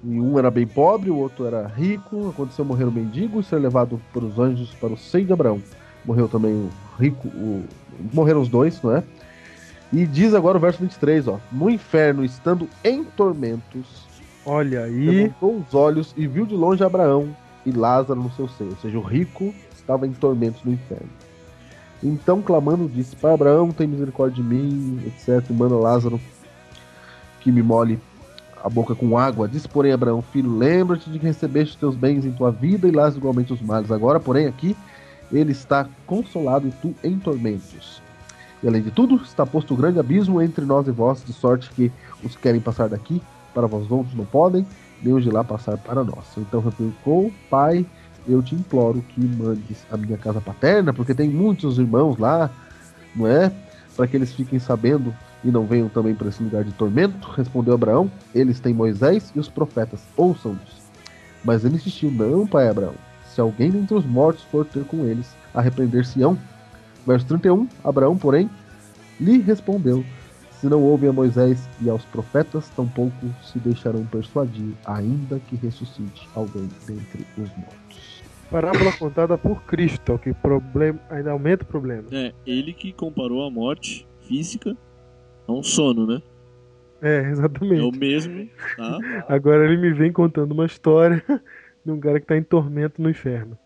E 0.03 0.21
um 0.21 0.39
era 0.39 0.51
bem 0.51 0.67
pobre, 0.67 1.11
o 1.11 1.17
outro 1.17 1.47
era 1.47 1.67
rico. 1.67 2.29
Aconteceu 2.29 2.65
morrer 2.65 2.85
o 2.85 2.93
mendigo 2.93 3.41
e 3.41 3.45
ser 3.45 3.59
levado 3.59 4.01
pelos 4.13 4.39
anjos 4.39 4.71
para 4.75 4.93
o 4.93 4.97
seio 4.97 5.27
de 5.27 5.33
Abraão. 5.33 5.61
Morreu 6.05 6.29
também 6.29 6.53
o 6.53 6.71
rico, 6.99 7.29
o... 7.29 7.65
morreram 8.13 8.43
os 8.43 8.49
dois, 8.49 8.81
não 8.83 8.95
é? 8.95 9.03
E 9.93 10.07
diz 10.07 10.35
agora 10.35 10.59
o 10.59 10.61
verso 10.61 10.81
23, 10.81 11.29
ó. 11.29 11.39
No 11.51 11.71
inferno, 11.71 12.25
estando 12.25 12.69
em 12.83 13.05
tormentos, 13.05 14.05
Olha 14.45 14.85
aí. 14.85 15.07
levantou 15.07 15.57
os 15.57 15.75
olhos 15.75 16.13
e 16.17 16.27
viu 16.27 16.45
de 16.45 16.55
longe 16.55 16.85
Abraão 16.85 17.35
e 17.65 17.71
Lázaro 17.71 18.23
no 18.23 18.31
seu 18.33 18.49
seio. 18.49 18.71
Ou 18.71 18.77
seja, 18.77 18.99
o 18.99 19.03
rico 19.03 19.55
estava 19.75 20.07
em 20.07 20.13
tormentos 20.13 20.63
no 20.65 20.73
inferno. 20.73 21.09
Então, 22.03 22.43
clamando, 22.43 22.89
disse: 22.89 23.17
Pai 23.17 23.35
Abraão, 23.35 23.71
tem 23.71 23.87
misericórdia 23.87 24.43
de 24.43 24.49
mim, 24.49 25.01
etc. 25.07 25.49
Manda 25.51 25.75
Lázaro 25.75 26.21
que 27.41 27.51
me 27.53 27.63
molhe 27.63 27.99
a 28.63 28.69
boca 28.69 28.95
com 28.95 29.19
água. 29.19 29.47
Disse, 29.47 29.69
porém, 29.69 29.93
Abraão, 29.93 30.23
filho, 30.23 30.57
lembra-te 30.57 31.11
de 31.11 31.19
que 31.19 31.27
recebeste 31.27 31.77
teus 31.77 31.95
bens 31.95 32.25
em 32.25 32.33
tua 32.33 32.51
vida 32.51 32.89
e 32.89 32.91
Lázaro 32.91 33.19
igualmente 33.19 33.53
os 33.53 33.61
males. 33.61 33.91
Agora, 33.91 34.19
porém, 34.19 34.47
aqui 34.47 34.75
ele 35.31 35.53
está 35.53 35.87
consolado 36.07 36.67
e 36.67 36.71
tu 36.71 36.95
em 37.05 37.19
tormentos. 37.19 38.03
E 38.63 38.69
além 38.69 38.83
de 38.83 38.91
tudo, 38.91 39.17
está 39.17 39.45
posto 39.45 39.75
um 39.75 39.77
grande 39.77 39.99
abismo 39.99 40.41
entre 40.41 40.65
nós 40.65 40.89
e 40.89 40.91
vós, 40.91 41.23
de 41.23 41.35
sorte 41.35 41.71
que 41.71 41.93
os 42.23 42.35
que 42.35 42.43
querem 42.43 42.61
passar 42.61 42.89
daqui 42.89 43.21
para 43.53 43.67
vós 43.67 43.91
outros 43.91 44.15
não 44.15 44.25
podem, 44.25 44.67
os 45.13 45.25
de 45.25 45.31
lá 45.31 45.45
passar 45.45 45.77
para 45.79 46.03
nós. 46.03 46.25
Então 46.37 46.61
replicou, 46.61 47.33
pai, 47.51 47.85
eu 48.27 48.43
te 48.43 48.55
imploro 48.55 49.03
que 49.09 49.21
mandes 49.21 49.85
a 49.91 49.97
minha 49.97 50.17
casa 50.17 50.41
paterna, 50.41 50.93
porque 50.93 51.15
tem 51.15 51.29
muitos 51.29 51.79
irmãos 51.79 52.17
lá, 52.19 52.51
não 53.15 53.27
é? 53.27 53.53
Para 53.97 54.07
que 54.07 54.17
eles 54.17 54.33
fiquem 54.33 54.59
sabendo 54.59 55.15
e 55.45 55.51
não 55.51 55.67
venham 55.67 55.89
também 55.89 56.15
para 56.15 56.29
esse 56.29 56.43
lugar 56.43 56.65
de 56.65 56.73
tormento. 56.73 57.29
Respondeu 57.29 57.75
Abraão, 57.75 58.11
eles 58.35 58.61
têm 58.61 58.73
Moisés 58.73 59.31
e 59.35 59.39
os 59.39 59.49
profetas, 59.49 60.01
ouçam-nos. 60.17 60.83
Mas 61.45 61.65
ele 61.65 61.77
insistiu, 61.77 62.11
não, 62.11 62.47
pai 62.47 62.69
Abraão, 62.69 62.95
se 63.27 63.41
alguém 63.41 63.71
dentre 63.71 63.95
os 63.95 64.07
mortos 64.07 64.45
for 64.45 64.65
ter 64.65 64.85
com 64.85 65.05
eles, 65.05 65.35
arrepender-se-ão. 65.53 66.39
Verso 67.07 67.27
31, 67.27 67.69
Abraão, 67.85 68.17
porém, 68.17 68.49
lhe 69.21 69.39
respondeu, 69.39 70.03
se 70.65 70.71
não 70.71 70.83
ouvem 70.83 71.11
a 71.11 71.13
Moisés 71.13 71.69
e 71.83 71.91
aos 71.91 72.07
profetas, 72.07 72.71
tampouco 72.71 73.27
se 73.43 73.59
deixarão 73.59 74.03
persuadir, 74.07 74.73
ainda 74.87 75.39
que 75.39 75.57
ressuscite 75.57 76.27
alguém 76.35 76.67
dentre 76.87 77.23
os 77.37 77.51
mortos. 77.55 78.25
Parábola 78.51 78.91
contada 78.93 79.37
por 79.37 79.63
Cristo, 79.65 80.15
o 80.15 80.19
que 80.19 80.33
problema, 80.33 80.99
ainda 81.11 81.33
aumenta 81.33 81.65
o 81.65 81.67
problema. 81.67 82.05
É, 82.11 82.33
ele 82.47 82.73
que 82.73 82.95
comparou 82.95 83.47
a 83.47 83.51
morte 83.51 84.09
física 84.23 84.75
a 85.47 85.53
um 85.53 85.63
sono, 85.63 86.07
né? 86.07 86.23
É, 87.03 87.19
É 87.19 87.23
o 87.25 87.31
exatamente. 87.33 87.99
mesmo, 87.99 88.49
tá? 88.79 88.99
Agora 89.29 89.67
ele 89.67 89.77
me 89.77 89.93
vem 89.93 90.11
contando 90.11 90.53
uma 90.53 90.65
história 90.65 91.23
de 91.85 91.93
um 91.93 92.01
cara 92.01 92.19
que 92.19 92.27
tá 92.27 92.39
em 92.39 92.43
tormento 92.43 93.03
no 93.03 93.11
inferno. 93.11 93.59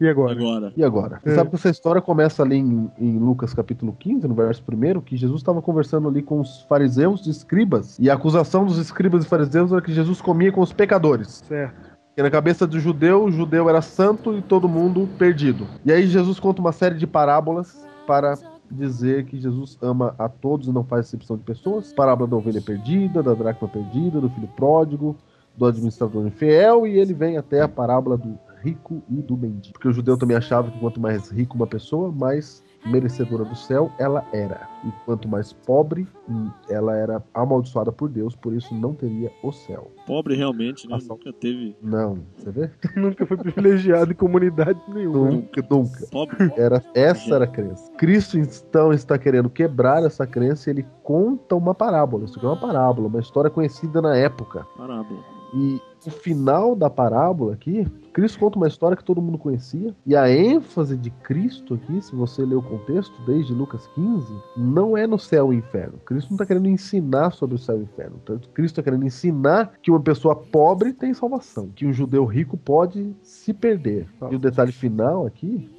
E 0.00 0.08
agora? 0.08 0.32
Agora. 0.32 0.72
E 0.76 0.84
agora? 0.84 1.20
Você 1.22 1.30
É. 1.30 1.34
sabe 1.34 1.50
que 1.50 1.56
essa 1.56 1.68
história 1.70 2.00
começa 2.00 2.42
ali 2.42 2.56
em, 2.56 2.90
em 2.98 3.18
Lucas 3.18 3.52
capítulo 3.52 3.92
15, 3.98 4.28
no 4.28 4.34
verso 4.34 4.62
1, 4.70 5.00
que 5.00 5.16
Jesus 5.16 5.40
estava 5.40 5.60
conversando 5.60 6.08
ali 6.08 6.22
com 6.22 6.40
os 6.40 6.62
fariseus 6.68 7.26
e 7.26 7.30
escribas, 7.30 7.98
e 7.98 8.08
a 8.08 8.14
acusação 8.14 8.64
dos 8.64 8.78
escribas 8.78 9.24
e 9.24 9.28
fariseus 9.28 9.72
era 9.72 9.82
que 9.82 9.92
Jesus 9.92 10.20
comia 10.20 10.52
com 10.52 10.60
os 10.60 10.72
pecadores. 10.72 11.42
Certo. 11.48 11.74
Porque 12.08 12.22
na 12.22 12.30
cabeça 12.30 12.66
do 12.66 12.78
judeu, 12.78 13.24
o 13.24 13.30
judeu 13.30 13.68
era 13.68 13.80
santo 13.82 14.36
e 14.36 14.42
todo 14.42 14.68
mundo 14.68 15.08
perdido. 15.18 15.66
E 15.84 15.90
aí 15.92 16.06
Jesus 16.06 16.38
conta 16.38 16.60
uma 16.60 16.72
série 16.72 16.96
de 16.96 17.06
parábolas 17.06 17.84
para 18.06 18.34
dizer 18.70 19.24
que 19.24 19.40
Jesus 19.40 19.78
ama 19.80 20.14
a 20.18 20.28
todos 20.28 20.68
e 20.68 20.72
não 20.72 20.84
faz 20.84 21.06
exceção 21.12 21.36
de 21.36 21.42
pessoas. 21.42 21.92
Parábola 21.92 22.28
da 22.28 22.36
ovelha 22.36 22.60
perdida, 22.60 23.22
da 23.22 23.34
dracma 23.34 23.66
perdida, 23.68 24.20
do 24.20 24.28
filho 24.30 24.48
pródigo, 24.56 25.16
do 25.56 25.64
administrador 25.66 26.26
infiel, 26.26 26.86
e 26.86 26.98
ele 26.98 27.14
vem 27.14 27.36
até 27.36 27.62
a 27.62 27.68
parábola 27.68 28.16
do 28.16 28.38
rico 28.62 29.02
e 29.08 29.22
do 29.22 29.36
mendigo. 29.36 29.72
Porque 29.72 29.88
o 29.88 29.92
judeu 29.92 30.16
também 30.16 30.36
achava 30.36 30.70
que 30.70 30.78
quanto 30.78 31.00
mais 31.00 31.30
rico 31.30 31.56
uma 31.56 31.66
pessoa, 31.66 32.10
mais 32.10 32.62
merecedora 32.86 33.44
do 33.44 33.56
céu 33.56 33.90
ela 33.98 34.24
era. 34.32 34.68
E 34.84 34.92
quanto 35.04 35.28
mais 35.28 35.52
pobre, 35.52 36.06
hum, 36.28 36.50
ela 36.68 36.96
era 36.96 37.22
amaldiçoada 37.34 37.90
por 37.90 38.08
Deus, 38.08 38.36
por 38.36 38.54
isso 38.54 38.74
não 38.74 38.94
teria 38.94 39.30
o 39.42 39.52
céu. 39.52 39.90
Pobre 40.06 40.36
realmente, 40.36 40.88
né? 40.88 40.96
Ação. 40.96 41.16
Nunca 41.16 41.32
teve. 41.32 41.76
Não, 41.82 42.20
você 42.36 42.50
vê? 42.50 42.70
Nunca 42.96 43.26
foi 43.26 43.36
privilegiado 43.36 44.12
em 44.12 44.14
comunidade 44.14 44.80
nenhuma. 44.88 45.30
Nunca, 45.30 45.66
nunca. 45.68 46.06
Pobre. 46.10 46.52
Era, 46.56 46.82
essa 46.94 47.34
era 47.34 47.44
a 47.44 47.48
crença. 47.48 47.90
Cristo 47.92 48.38
então 48.38 48.92
está 48.92 49.18
querendo 49.18 49.50
quebrar 49.50 50.04
essa 50.04 50.26
crença 50.26 50.70
e 50.70 50.74
ele 50.74 50.86
conta 51.02 51.56
uma 51.56 51.74
parábola. 51.74 52.24
Isso 52.24 52.36
aqui 52.36 52.46
é 52.46 52.48
uma 52.48 52.60
parábola, 52.60 53.08
uma 53.08 53.20
história 53.20 53.50
conhecida 53.50 54.00
na 54.00 54.16
época. 54.16 54.66
Parábola. 54.76 55.37
E 55.54 55.80
o 56.06 56.10
final 56.10 56.74
da 56.74 56.88
parábola 56.88 57.54
aqui, 57.54 57.86
Cristo 58.12 58.38
conta 58.38 58.56
uma 58.56 58.68
história 58.68 58.96
que 58.96 59.04
todo 59.04 59.22
mundo 59.22 59.38
conhecia. 59.38 59.94
E 60.06 60.16
a 60.16 60.30
ênfase 60.30 60.96
de 60.96 61.10
Cristo 61.10 61.74
aqui, 61.74 62.00
se 62.02 62.14
você 62.14 62.44
ler 62.44 62.56
o 62.56 62.62
contexto, 62.62 63.14
desde 63.26 63.52
Lucas 63.52 63.86
15, 63.94 64.26
não 64.56 64.96
é 64.96 65.06
no 65.06 65.18
céu 65.18 65.52
e 65.52 65.56
inferno. 65.56 65.98
Cristo 66.04 66.30
não 66.30 66.36
está 66.36 66.46
querendo 66.46 66.68
ensinar 66.68 67.32
sobre 67.32 67.56
o 67.56 67.58
céu 67.58 67.78
e 67.80 67.82
inferno. 67.82 68.18
Cristo 68.54 68.74
está 68.74 68.82
querendo 68.82 69.04
ensinar 69.04 69.72
que 69.82 69.90
uma 69.90 70.00
pessoa 70.00 70.34
pobre 70.34 70.92
tem 70.92 71.12
salvação, 71.14 71.68
que 71.74 71.86
um 71.86 71.92
judeu 71.92 72.24
rico 72.24 72.56
pode 72.56 73.14
se 73.22 73.52
perder. 73.52 74.08
E 74.30 74.36
o 74.36 74.38
detalhe 74.38 74.72
final 74.72 75.26
aqui 75.26 75.70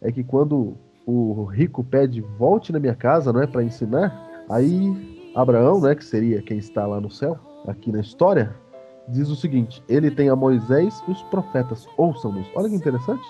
é 0.00 0.10
que 0.10 0.24
quando 0.24 0.76
o 1.06 1.44
rico 1.44 1.82
pede 1.82 2.20
volte 2.20 2.72
na 2.72 2.78
minha 2.78 2.94
casa, 2.94 3.32
não 3.32 3.42
é 3.42 3.46
para 3.46 3.64
ensinar, 3.64 4.44
aí 4.48 5.20
Abraão, 5.34 5.80
né, 5.80 5.94
que 5.94 6.04
seria 6.04 6.42
quem 6.42 6.58
está 6.58 6.86
lá 6.86 7.00
no 7.00 7.10
céu, 7.10 7.38
aqui 7.66 7.92
na 7.92 8.00
história, 8.00 8.54
diz 9.10 9.28
o 9.28 9.36
seguinte: 9.36 9.82
ele 9.88 10.10
tem 10.10 10.28
a 10.28 10.36
Moisés 10.36 11.02
e 11.06 11.10
os 11.10 11.22
profetas, 11.24 11.86
ouçam-nos. 11.96 12.46
Olha 12.54 12.68
que 12.68 12.74
interessante. 12.74 13.24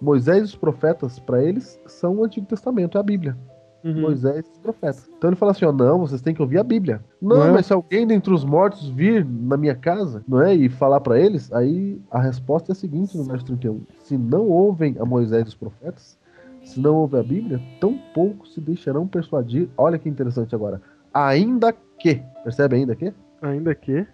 Moisés 0.00 0.40
e 0.40 0.44
os 0.44 0.56
profetas, 0.56 1.18
para 1.18 1.42
eles, 1.42 1.80
são 1.86 2.16
o 2.16 2.24
Antigo 2.24 2.46
Testamento, 2.46 2.98
é 2.98 3.00
a 3.00 3.04
Bíblia. 3.04 3.36
Uhum. 3.84 4.00
Moisés 4.00 4.46
e 4.46 4.50
os 4.50 4.58
profetas. 4.58 5.08
Então 5.16 5.30
ele 5.30 5.36
fala 5.36 5.52
assim: 5.52 5.64
ó, 5.64 5.72
não, 5.72 5.98
vocês 5.98 6.20
têm 6.20 6.34
que 6.34 6.42
ouvir 6.42 6.58
a 6.58 6.64
Bíblia. 6.64 7.00
Não, 7.20 7.36
Não 7.36 7.46
é? 7.46 7.52
mas 7.52 7.66
se 7.66 7.72
alguém 7.72 8.06
dentre 8.06 8.32
os 8.32 8.44
mortos 8.44 8.88
vir 8.90 9.24
na 9.24 9.56
minha 9.56 9.74
casa, 9.74 10.22
não 10.26 10.40
é? 10.40 10.54
E 10.54 10.68
falar 10.68 11.00
para 11.00 11.18
eles, 11.18 11.52
aí 11.52 12.00
a 12.10 12.20
resposta 12.20 12.70
é 12.70 12.72
a 12.72 12.76
seguinte 12.76 13.16
no 13.16 13.24
verso 13.24 13.44
31. 13.46 13.80
Se 14.00 14.16
não 14.16 14.48
ouvem 14.48 14.96
a 15.00 15.04
Moisés 15.04 15.46
e 15.46 15.48
os 15.48 15.54
profetas, 15.54 16.18
se 16.64 16.80
não 16.80 16.96
ouvem 16.96 17.20
a 17.20 17.24
Bíblia, 17.24 17.60
tão 17.80 17.98
pouco 18.14 18.46
se 18.46 18.60
deixarão 18.60 19.06
persuadir. 19.06 19.68
Olha 19.76 19.98
que 19.98 20.08
interessante 20.08 20.54
agora. 20.54 20.80
Ainda 21.12 21.74
que, 21.98 22.22
percebe 22.44 22.76
ainda 22.76 22.94
que? 22.94 23.12
Ainda 23.40 23.74
que. 23.74 24.06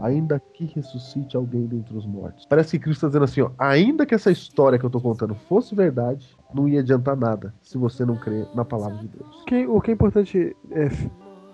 Ainda 0.00 0.40
que 0.40 0.64
ressuscite 0.66 1.36
alguém 1.36 1.66
dentre 1.66 1.96
os 1.96 2.06
mortos. 2.06 2.46
Parece 2.48 2.78
que 2.78 2.84
Cristo 2.84 2.98
está 2.98 3.08
dizendo 3.08 3.24
assim, 3.24 3.40
ó, 3.42 3.50
ainda 3.58 4.06
que 4.06 4.14
essa 4.14 4.30
história 4.30 4.78
que 4.78 4.84
eu 4.86 4.90
tô 4.90 5.00
contando 5.00 5.34
fosse 5.48 5.74
verdade, 5.74 6.28
não 6.54 6.68
ia 6.68 6.80
adiantar 6.80 7.16
nada 7.16 7.52
se 7.62 7.76
você 7.78 8.04
não 8.04 8.16
crer 8.16 8.46
na 8.54 8.64
palavra 8.64 8.96
de 8.98 9.08
Deus. 9.08 9.42
O 9.42 9.44
que, 9.44 9.66
o 9.66 9.80
que 9.80 9.90
é 9.90 9.94
importante 9.94 10.56
é 10.70 10.88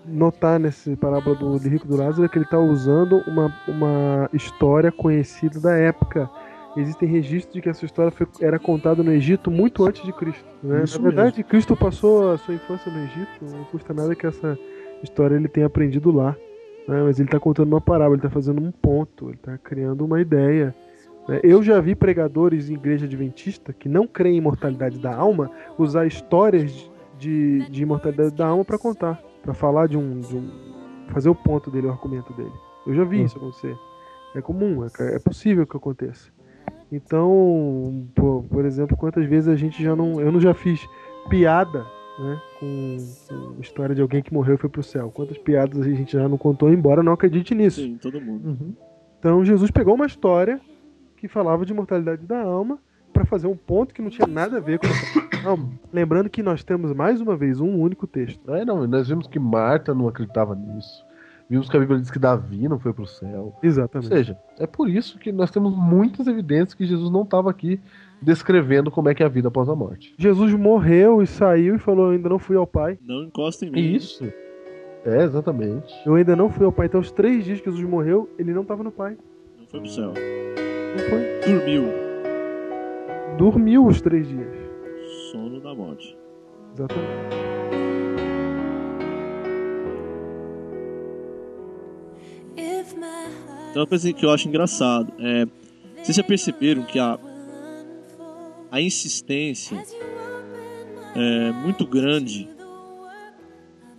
notar 0.07 0.59
nesse 0.59 0.95
parábola 0.95 1.35
do 1.35 1.59
de 1.59 1.67
Rico 1.69 1.87
do 1.87 1.97
Lázaro 1.97 2.25
é 2.25 2.29
que 2.29 2.37
ele 2.37 2.45
está 2.45 2.59
usando 2.59 3.23
uma, 3.27 3.51
uma 3.67 4.29
história 4.33 4.91
conhecida 4.91 5.59
da 5.59 5.75
época. 5.75 6.29
Existem 6.77 7.07
registros 7.09 7.53
de 7.55 7.61
que 7.61 7.69
essa 7.69 7.85
história 7.85 8.11
foi- 8.11 8.27
era 8.41 8.59
contada 8.59 9.01
no 9.01 9.11
Egito 9.11 9.49
muito 9.49 9.83
antes 9.85 10.03
de 10.03 10.11
Cristo. 10.13 10.45
né? 10.61 10.83
Na 10.91 10.97
verdade, 11.01 11.43
Cristo 11.43 11.75
passou 11.75 12.31
a 12.33 12.37
sua 12.37 12.53
infância 12.53 12.91
no 12.91 12.99
Egito. 12.99 13.45
Não 13.57 13.63
custa 13.65 13.93
nada 13.93 14.13
que 14.13 14.27
essa 14.27 14.57
história 15.01 15.35
ele 15.35 15.47
tenha 15.47 15.65
aprendido 15.67 16.11
lá. 16.11 16.35
Né? 16.87 17.01
Mas 17.03 17.19
ele 17.19 17.27
está 17.27 17.39
contando 17.39 17.67
uma 17.73 17.81
parábola, 17.81 18.15
ele 18.15 18.19
está 18.19 18.29
fazendo 18.29 18.61
um 18.61 18.71
ponto, 18.71 19.27
ele 19.27 19.35
está 19.35 19.57
criando 19.57 20.03
uma 20.05 20.19
ideia. 20.21 20.73
né? 21.27 21.39
Eu 21.43 21.61
já 21.63 21.79
vi 21.81 21.95
pregadores 21.95 22.69
em 22.69 22.73
igreja 22.75 23.05
adventista 23.05 23.73
que 23.73 23.89
não 23.89 24.05
creem 24.07 24.35
em 24.35 24.37
imortalidade 24.39 24.99
da 24.99 25.15
alma 25.15 25.49
usar 25.77 26.05
histórias 26.05 26.89
de, 27.17 27.69
de 27.69 27.83
imortalidade 27.83 28.35
da 28.35 28.47
alma 28.47 28.63
para 28.65 28.77
contar, 28.77 29.21
para 29.41 29.53
falar 29.53 29.87
de 29.87 29.97
um, 29.97 30.19
de 30.19 30.35
um- 30.35 30.49
fazer 31.09 31.29
o 31.29 31.35
ponto 31.35 31.69
dele, 31.71 31.87
o 31.87 31.91
argumento 31.91 32.33
dele. 32.33 32.51
Eu 32.85 32.93
já 32.93 33.03
vi 33.03 33.21
Hum. 33.21 33.25
isso 33.25 33.37
acontecer. 33.37 33.75
É 34.35 34.41
comum, 34.41 34.83
é, 34.85 35.15
é 35.15 35.19
possível 35.19 35.65
que 35.65 35.77
aconteça. 35.77 36.29
Então, 36.91 38.05
por 38.49 38.65
exemplo, 38.65 38.95
quantas 38.97 39.25
vezes 39.25 39.47
a 39.47 39.55
gente 39.55 39.81
já 39.83 39.95
não, 39.95 40.19
eu 40.19 40.31
não 40.31 40.39
já 40.39 40.53
fiz 40.53 40.85
piada, 41.29 41.85
né, 42.19 42.41
com, 42.59 42.97
com 43.29 43.61
história 43.61 43.95
de 43.95 44.01
alguém 44.01 44.21
que 44.21 44.33
morreu 44.33 44.55
e 44.55 44.57
foi 44.57 44.69
pro 44.69 44.83
céu. 44.83 45.11
Quantas 45.11 45.37
piadas 45.37 45.81
a 45.81 45.89
gente 45.89 46.13
já 46.13 46.27
não 46.27 46.37
contou, 46.37 46.71
embora 46.71 47.03
não 47.03 47.13
acredite 47.13 47.53
nisso. 47.53 47.81
Sim, 47.81 47.97
todo 47.97 48.21
mundo. 48.21 48.75
Então 49.19 49.43
Jesus 49.43 49.71
pegou 49.71 49.95
uma 49.95 50.05
história 50.05 50.59
que 51.17 51.27
falava 51.27 51.65
de 51.65 51.73
mortalidade 51.73 52.25
da 52.25 52.41
alma 52.41 52.79
para 53.11 53.25
fazer 53.25 53.47
um 53.47 53.55
ponto 53.55 53.93
que 53.93 54.01
não 54.01 54.09
tinha 54.09 54.27
nada 54.27 54.57
a 54.57 54.59
ver 54.59 54.79
com 54.79 54.87
a 54.87 55.49
alma. 55.49 55.69
Lembrando 55.91 56.29
que 56.29 56.43
nós 56.43 56.63
temos 56.63 56.93
mais 56.93 57.21
uma 57.21 57.35
vez 57.35 57.59
um 57.59 57.79
único 57.79 58.05
texto. 58.05 58.51
Aí 58.51 58.65
não, 58.65 58.85
nós 58.85 59.07
vimos 59.07 59.25
que 59.25 59.39
Marta 59.39 59.93
não 59.93 60.07
acreditava 60.07 60.53
nisso. 60.53 61.05
Vimos 61.49 61.69
que 61.69 61.77
a 61.77 61.79
Bíblia 61.79 61.99
diz 61.99 62.09
que 62.09 62.19
Davi 62.19 62.67
não 62.67 62.79
foi 62.79 62.91
pro 62.91 63.05
céu. 63.05 63.53
Ou 63.53 63.59
Exatamente. 63.61 64.09
seja, 64.09 64.37
é 64.59 64.65
por 64.65 64.89
isso 64.89 65.17
que 65.19 65.31
nós 65.31 65.51
temos 65.51 65.75
muitas 65.75 66.27
evidências 66.27 66.73
que 66.73 66.85
Jesus 66.85 67.11
não 67.11 67.21
estava 67.21 67.49
aqui 67.49 67.79
descrevendo 68.21 68.89
como 68.89 69.09
é 69.09 69.15
que 69.15 69.23
é 69.23 69.25
a 69.25 69.29
vida 69.29 69.47
após 69.47 69.69
a 69.69 69.75
morte. 69.75 70.13
Jesus 70.17 70.53
morreu 70.53 71.21
e 71.21 71.27
saiu 71.27 71.75
e 71.75 71.79
falou: 71.79 72.09
ainda 72.09 72.29
não 72.29 72.39
fui 72.39 72.55
ao 72.55 72.67
Pai. 72.67 72.97
Não 73.01 73.23
encosta 73.23 73.65
em 73.65 73.71
mim. 73.71 73.79
Isso. 73.79 74.25
É, 75.05 75.23
exatamente. 75.23 75.93
Eu 76.05 76.15
ainda 76.15 76.35
não 76.35 76.49
fui 76.49 76.65
ao 76.65 76.71
Pai. 76.71 76.87
Então, 76.87 76.99
os 76.99 77.11
três 77.11 77.45
dias 77.45 77.59
que 77.59 77.69
Jesus 77.69 77.87
morreu, 77.87 78.29
ele 78.39 78.53
não 78.53 78.63
estava 78.63 78.83
no 78.83 78.91
Pai. 78.91 79.17
Não 79.57 79.67
foi 79.67 79.79
pro 79.79 79.89
céu. 79.89 80.13
Não 80.13 81.09
foi. 81.09 81.53
Dormiu. 81.53 81.83
Dormiu 83.37 83.85
os 83.85 84.01
três 84.01 84.27
dias. 84.27 84.55
Sono 85.31 85.61
da 85.61 85.75
morte. 85.75 86.17
Exatamente. 86.73 87.45
Então, 93.75 93.83
uma 93.83 93.87
coisa 93.87 94.13
que 94.13 94.25
eu 94.25 94.31
acho 94.31 94.47
engraçado 94.47 95.11
é. 95.19 95.45
Vocês 95.97 96.15
já 96.15 96.23
perceberam 96.23 96.83
que 96.83 96.97
a, 96.97 97.19
a 98.75 98.81
insistência 98.81 99.81
é 101.15 101.51
muito 101.53 101.87
grande 101.87 102.45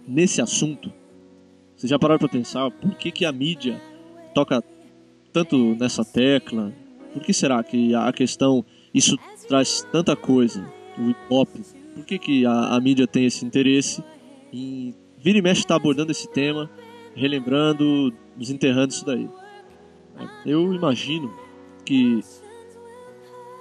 nesse 0.06 0.42
assunto? 0.42 0.92
Vocês 1.74 1.88
já 1.88 1.98
pararam 1.98 2.18
pra 2.18 2.28
pensar 2.28 2.70
por 2.70 2.94
que, 2.94 3.10
que 3.10 3.24
a 3.24 3.32
mídia 3.32 3.80
toca 4.34 4.62
tanto 5.32 5.74
nessa 5.76 6.04
tecla? 6.04 6.74
Por 7.10 7.22
que 7.22 7.32
será 7.32 7.64
que 7.64 7.94
a 7.94 8.12
questão. 8.12 8.62
Isso 8.92 9.18
traz 9.48 9.86
tanta 9.90 10.14
coisa, 10.14 10.70
o 10.98 11.08
hip 11.08 11.20
hop? 11.30 11.48
Por 11.94 12.04
que, 12.04 12.18
que 12.18 12.44
a, 12.44 12.76
a 12.76 12.80
mídia 12.80 13.06
tem 13.06 13.24
esse 13.24 13.46
interesse 13.46 14.04
em. 14.52 14.94
Vira 15.18 15.38
e 15.38 15.42
mexe 15.42 15.62
está 15.62 15.74
abordando 15.74 16.12
esse 16.12 16.28
tema, 16.28 16.70
relembrando, 17.14 18.12
desenterrando 18.36 18.92
isso 18.92 19.06
daí. 19.06 19.26
Eu 20.44 20.74
imagino 20.74 21.32
que 21.82 22.20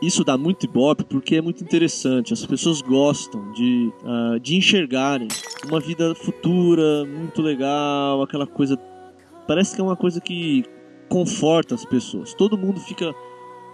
isso 0.02 0.24
dá 0.24 0.38
muito 0.38 0.66
ibope 0.66 1.04
porque 1.06 1.36
é 1.36 1.42
muito 1.42 1.64
interessante. 1.64 2.34
As 2.34 2.46
pessoas 2.46 2.82
gostam 2.82 3.52
de, 3.52 3.92
uh, 4.04 4.40
de 4.40 4.56
enxergarem 4.56 5.28
uma 5.68 5.80
vida 5.80 6.14
futura 6.16 7.06
muito 7.06 7.42
legal, 7.42 8.22
aquela 8.22 8.46
coisa. 8.46 8.78
Parece 9.48 9.76
que 9.76 9.82
é 9.82 9.84
uma 9.84 9.96
coisa 9.96 10.20
que 10.20 10.66
conforta 11.10 11.76
as 11.76 11.86
pessoas. 11.86 12.34
Todo 12.34 12.58
mundo 12.58 12.80
fica 12.80 13.14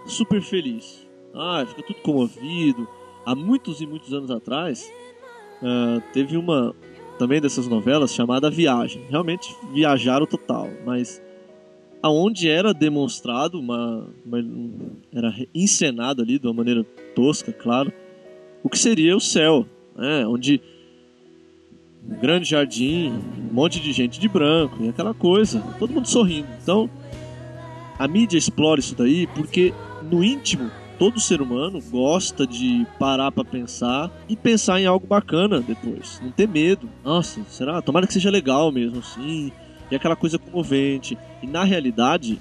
super 0.06 0.40
feliz. 0.40 1.06
Ah, 1.34 1.64
fica 1.66 1.82
tudo 1.82 2.00
comovido. 2.02 2.86
Há 3.24 3.34
muitos 3.34 3.80
e 3.80 3.86
muitos 3.86 4.12
anos 4.12 4.30
atrás, 4.30 4.90
uh, 5.62 6.02
teve 6.12 6.36
uma 6.36 6.74
também 7.18 7.40
dessas 7.40 7.68
novelas 7.68 8.14
chamada 8.14 8.50
Viagem. 8.50 9.04
Realmente 9.08 9.54
viajaram 9.72 10.26
total, 10.26 10.68
mas 10.84 11.22
aonde 12.02 12.48
era 12.48 12.74
demonstrado 12.74 13.60
uma, 13.60 14.08
uma, 14.26 14.38
era 15.12 15.34
encenado 15.54 16.20
ali 16.20 16.38
de 16.38 16.46
uma 16.46 16.54
maneira 16.54 16.84
tosca, 17.14 17.52
claro, 17.52 17.92
o 18.62 18.68
que 18.68 18.78
seria 18.78 19.16
o 19.16 19.20
céu, 19.20 19.66
né? 19.96 20.26
Onde 20.26 20.60
um 22.08 22.18
grande 22.18 22.48
jardim, 22.48 23.12
um 23.38 23.54
monte 23.54 23.80
de 23.80 23.92
gente 23.92 24.18
de 24.18 24.28
branco 24.28 24.82
e 24.82 24.88
aquela 24.88 25.14
coisa, 25.14 25.62
todo 25.78 25.92
mundo 25.92 26.08
sorrindo. 26.08 26.48
Então, 26.60 26.90
a 27.98 28.08
mídia 28.08 28.36
explora 28.36 28.80
isso 28.80 28.96
daí 28.96 29.28
porque 29.28 29.72
no 30.10 30.24
íntimo 30.24 30.70
todo 30.98 31.20
ser 31.20 31.40
humano 31.40 31.80
gosta 31.90 32.46
de 32.46 32.86
parar 32.98 33.30
para 33.30 33.44
pensar 33.44 34.10
e 34.28 34.36
pensar 34.36 34.80
em 34.80 34.86
algo 34.86 35.06
bacana 35.06 35.60
depois, 35.60 36.20
não 36.22 36.30
ter 36.30 36.48
medo. 36.48 36.88
Nossa, 37.04 37.40
será? 37.48 37.80
Tomara 37.80 38.06
que 38.06 38.12
seja 38.12 38.30
legal 38.30 38.72
mesmo 38.72 38.98
assim 38.98 39.52
e 39.92 39.96
aquela 39.96 40.16
coisa 40.16 40.38
comovente. 40.38 41.18
E 41.42 41.46
na 41.46 41.64
realidade, 41.64 42.40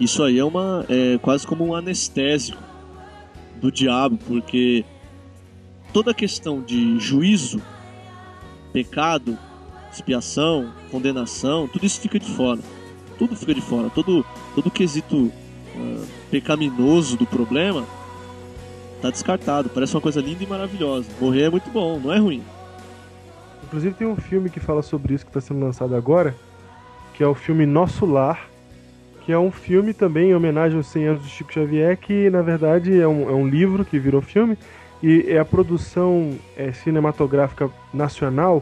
isso 0.00 0.22
aí 0.22 0.38
é 0.38 0.44
uma 0.44 0.86
é 0.88 1.18
quase 1.18 1.46
como 1.46 1.66
um 1.66 1.74
anestésico 1.74 2.58
do 3.60 3.70
diabo, 3.70 4.18
porque 4.26 4.82
toda 5.92 6.12
a 6.12 6.14
questão 6.14 6.62
de 6.62 6.98
juízo, 6.98 7.60
pecado, 8.72 9.38
expiação, 9.92 10.72
condenação, 10.90 11.68
tudo 11.68 11.84
isso 11.84 12.00
fica 12.00 12.18
de 12.18 12.30
fora. 12.30 12.60
Tudo 13.18 13.36
fica 13.36 13.54
de 13.54 13.60
fora. 13.60 13.90
Todo 13.90 14.24
todo 14.54 14.70
quesito 14.70 15.16
uh, 15.16 16.06
pecaminoso 16.30 17.18
do 17.18 17.26
problema 17.26 17.84
tá 19.02 19.10
descartado. 19.10 19.68
Parece 19.68 19.94
uma 19.94 20.00
coisa 20.00 20.22
linda 20.22 20.42
e 20.42 20.46
maravilhosa. 20.46 21.06
Morrer 21.20 21.42
é 21.42 21.50
muito 21.50 21.68
bom, 21.68 22.00
não 22.00 22.10
é 22.10 22.18
ruim. 22.18 22.42
Inclusive 23.62 23.94
tem 23.94 24.06
um 24.06 24.16
filme 24.16 24.48
que 24.48 24.58
fala 24.58 24.80
sobre 24.80 25.12
isso 25.12 25.26
que 25.26 25.30
está 25.30 25.40
sendo 25.42 25.60
lançado 25.60 25.94
agora, 25.94 26.34
que 27.22 27.24
é 27.24 27.28
o 27.28 27.36
filme 27.36 27.64
Nosso 27.64 28.04
Lar, 28.04 28.48
que 29.24 29.30
é 29.30 29.38
um 29.38 29.52
filme 29.52 29.94
também 29.94 30.30
em 30.30 30.34
homenagem 30.34 30.76
aos 30.76 30.88
100 30.88 31.06
anos 31.06 31.22
do 31.22 31.28
Chico 31.28 31.52
Xavier, 31.52 31.96
que 31.96 32.28
na 32.28 32.42
verdade 32.42 33.00
é 33.00 33.06
um, 33.06 33.30
é 33.30 33.32
um 33.32 33.46
livro 33.46 33.84
que 33.84 33.96
virou 33.96 34.20
filme, 34.20 34.58
e 35.00 35.26
é 35.28 35.38
a 35.38 35.44
produção 35.44 36.36
é, 36.56 36.72
cinematográfica 36.72 37.70
nacional 37.94 38.60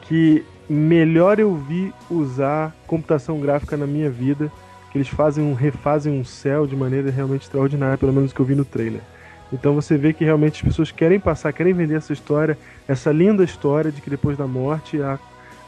que 0.00 0.44
melhor 0.68 1.38
eu 1.38 1.54
vi 1.54 1.94
usar 2.10 2.74
computação 2.88 3.38
gráfica 3.38 3.76
na 3.76 3.86
minha 3.86 4.10
vida, 4.10 4.50
que 4.90 4.98
eles 4.98 5.06
fazem 5.06 5.44
um, 5.44 5.54
refazem 5.54 6.12
um 6.12 6.24
céu 6.24 6.66
de 6.66 6.74
maneira 6.74 7.08
realmente 7.08 7.42
extraordinária, 7.42 7.96
pelo 7.96 8.12
menos 8.12 8.32
que 8.32 8.40
eu 8.40 8.44
vi 8.44 8.56
no 8.56 8.64
trailer. 8.64 9.02
Então 9.52 9.76
você 9.76 9.96
vê 9.96 10.12
que 10.12 10.24
realmente 10.24 10.56
as 10.56 10.62
pessoas 10.62 10.90
querem 10.90 11.20
passar, 11.20 11.52
querem 11.52 11.72
vender 11.72 11.94
essa 11.94 12.12
história, 12.12 12.58
essa 12.88 13.12
linda 13.12 13.44
história 13.44 13.92
de 13.92 14.00
que 14.00 14.10
depois 14.10 14.36
da 14.36 14.48
morte 14.48 15.00
a 15.00 15.20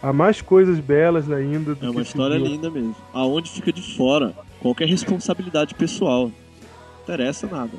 há 0.03 0.13
mais 0.13 0.41
coisas 0.41 0.81
belas 0.81 1.31
ainda. 1.31 1.75
Do 1.75 1.87
é 1.87 1.91
uma 1.91 2.03
história 2.03 2.37
linda 2.37 2.71
mesmo. 2.71 2.95
Aonde 3.13 3.51
fica 3.51 3.73
de 3.73 3.97
fora 3.97 4.35
qualquer 4.61 4.89
responsabilidade 4.89 5.75
pessoal. 5.75 6.25
Não 6.27 7.03
interessa 7.03 7.47
nada. 7.47 7.73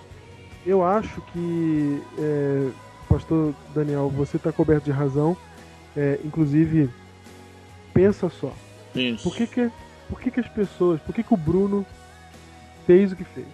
Eu 0.66 0.84
acho 0.84 1.22
que, 1.34 2.02
é, 2.18 2.70
Pastor 3.08 3.54
Daniel, 3.74 4.10
você 4.10 4.38
está 4.38 4.52
coberto 4.52 4.86
de 4.86 4.92
razão. 4.92 5.36
É, 5.96 6.20
inclusive, 6.24 6.90
pensa 7.94 8.30
só. 8.30 8.54
Penso. 8.94 9.24
Por 9.24 9.36
que, 9.36 9.48
que, 9.48 9.72
por 10.10 10.20
que, 10.20 10.32
que 10.32 10.40
as 10.40 10.48
pessoas. 10.48 11.00
Por 11.02 11.14
que, 11.14 11.24
que 11.24 11.34
o 11.34 11.38
Bruno 11.38 11.86
fez 12.86 13.12
o 13.12 13.16
que 13.16 13.24
fez? 13.24 13.48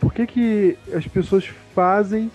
Por 0.00 0.12
que, 0.12 0.26
que 0.26 0.78
as 0.94 1.06
pessoas 1.06 1.46
fazem. 1.74 2.30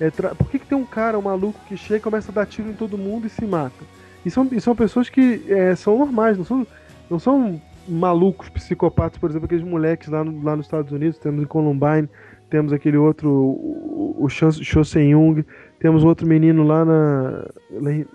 É, 0.00 0.10
tra... 0.10 0.34
Por 0.34 0.50
que, 0.50 0.58
que 0.58 0.66
tem 0.66 0.76
um 0.76 0.84
cara, 0.84 1.18
um 1.18 1.22
maluco, 1.22 1.60
que 1.68 1.76
chega 1.76 1.98
e 1.98 2.00
começa 2.00 2.30
a 2.30 2.34
dar 2.34 2.46
tiro 2.46 2.68
em 2.68 2.74
todo 2.74 2.98
mundo 2.98 3.26
e 3.26 3.30
se 3.30 3.44
mata? 3.44 3.84
E 4.24 4.30
são, 4.30 4.48
e 4.52 4.60
são 4.60 4.74
pessoas 4.74 5.08
que 5.08 5.42
é, 5.48 5.74
são 5.74 5.98
normais, 5.98 6.38
não 6.38 6.44
são, 6.44 6.66
não 7.10 7.18
são 7.18 7.60
malucos, 7.88 8.48
psicopatas, 8.48 9.18
por 9.18 9.28
exemplo, 9.28 9.46
aqueles 9.46 9.64
moleques 9.64 10.08
lá, 10.08 10.22
no, 10.22 10.42
lá 10.42 10.56
nos 10.56 10.66
Estados 10.66 10.92
Unidos, 10.92 11.18
temos 11.18 11.42
em 11.42 11.46
Columbine, 11.46 12.08
temos 12.48 12.72
aquele 12.72 12.96
outro, 12.96 13.30
o, 13.30 14.16
o 14.20 14.28
Cho 14.28 14.84
Seung, 14.84 15.44
temos 15.80 16.04
outro 16.04 16.26
menino 16.26 16.62
lá 16.62 16.84
na, 16.84 17.48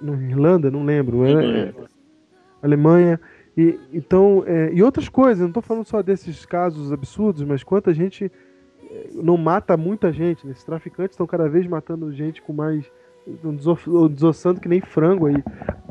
na 0.02 0.14
Irlanda, 0.22 0.72
não 0.72 0.86
lembro, 0.86 1.26
é, 1.26 1.34
é, 1.34 1.74
Alemanha. 2.62 3.20
E, 3.58 3.78
então, 3.92 4.44
é, 4.46 4.70
e 4.72 4.84
outras 4.84 5.10
coisas, 5.10 5.40
não 5.40 5.48
estou 5.48 5.64
falando 5.64 5.86
só 5.86 6.04
desses 6.04 6.46
casos 6.46 6.94
absurdos, 6.94 7.44
mas 7.44 7.64
quanta 7.64 7.92
gente 7.92 8.32
é, 8.90 9.10
não 9.16 9.36
mata 9.36 9.76
muita 9.76 10.14
gente, 10.14 10.46
né? 10.46 10.54
Esses 10.54 10.64
traficantes 10.64 11.14
estão 11.14 11.26
cada 11.26 11.50
vez 11.50 11.66
matando 11.66 12.14
gente 12.14 12.42
com 12.42 12.54
mais 12.54 12.86
desossando 14.10 14.60
que 14.60 14.70
nem 14.70 14.82
frango 14.82 15.28
aí. 15.28 15.44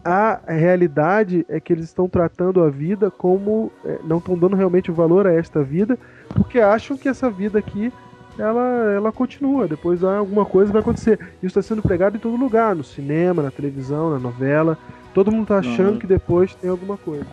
A 0.04 0.40
realidade 0.46 1.44
é 1.48 1.58
que 1.60 1.72
eles 1.72 1.86
estão 1.86 2.08
tratando 2.08 2.62
a 2.62 2.70
vida 2.70 3.10
como. 3.10 3.70
É, 3.84 3.98
não 4.04 4.18
estão 4.18 4.38
dando 4.38 4.56
realmente 4.56 4.90
o 4.90 4.94
valor 4.94 5.26
a 5.26 5.32
esta 5.32 5.62
vida, 5.62 5.98
porque 6.28 6.60
acham 6.60 6.96
que 6.96 7.08
essa 7.08 7.28
vida 7.28 7.58
aqui 7.58 7.92
ela, 8.38 8.92
ela 8.94 9.12
continua. 9.12 9.66
Depois 9.66 10.04
alguma 10.04 10.44
coisa 10.44 10.72
vai 10.72 10.80
acontecer. 10.80 11.18
Isso 11.42 11.58
está 11.58 11.62
sendo 11.62 11.82
pregado 11.82 12.16
em 12.16 12.20
todo 12.20 12.36
lugar, 12.36 12.74
no 12.74 12.84
cinema, 12.84 13.42
na 13.42 13.50
televisão, 13.50 14.10
na 14.10 14.18
novela. 14.18 14.78
Todo 15.12 15.32
mundo 15.32 15.42
está 15.42 15.58
achando 15.58 15.92
Não. 15.92 15.98
que 15.98 16.06
depois 16.06 16.54
tem 16.54 16.70
alguma 16.70 16.96
coisa. 16.96 17.26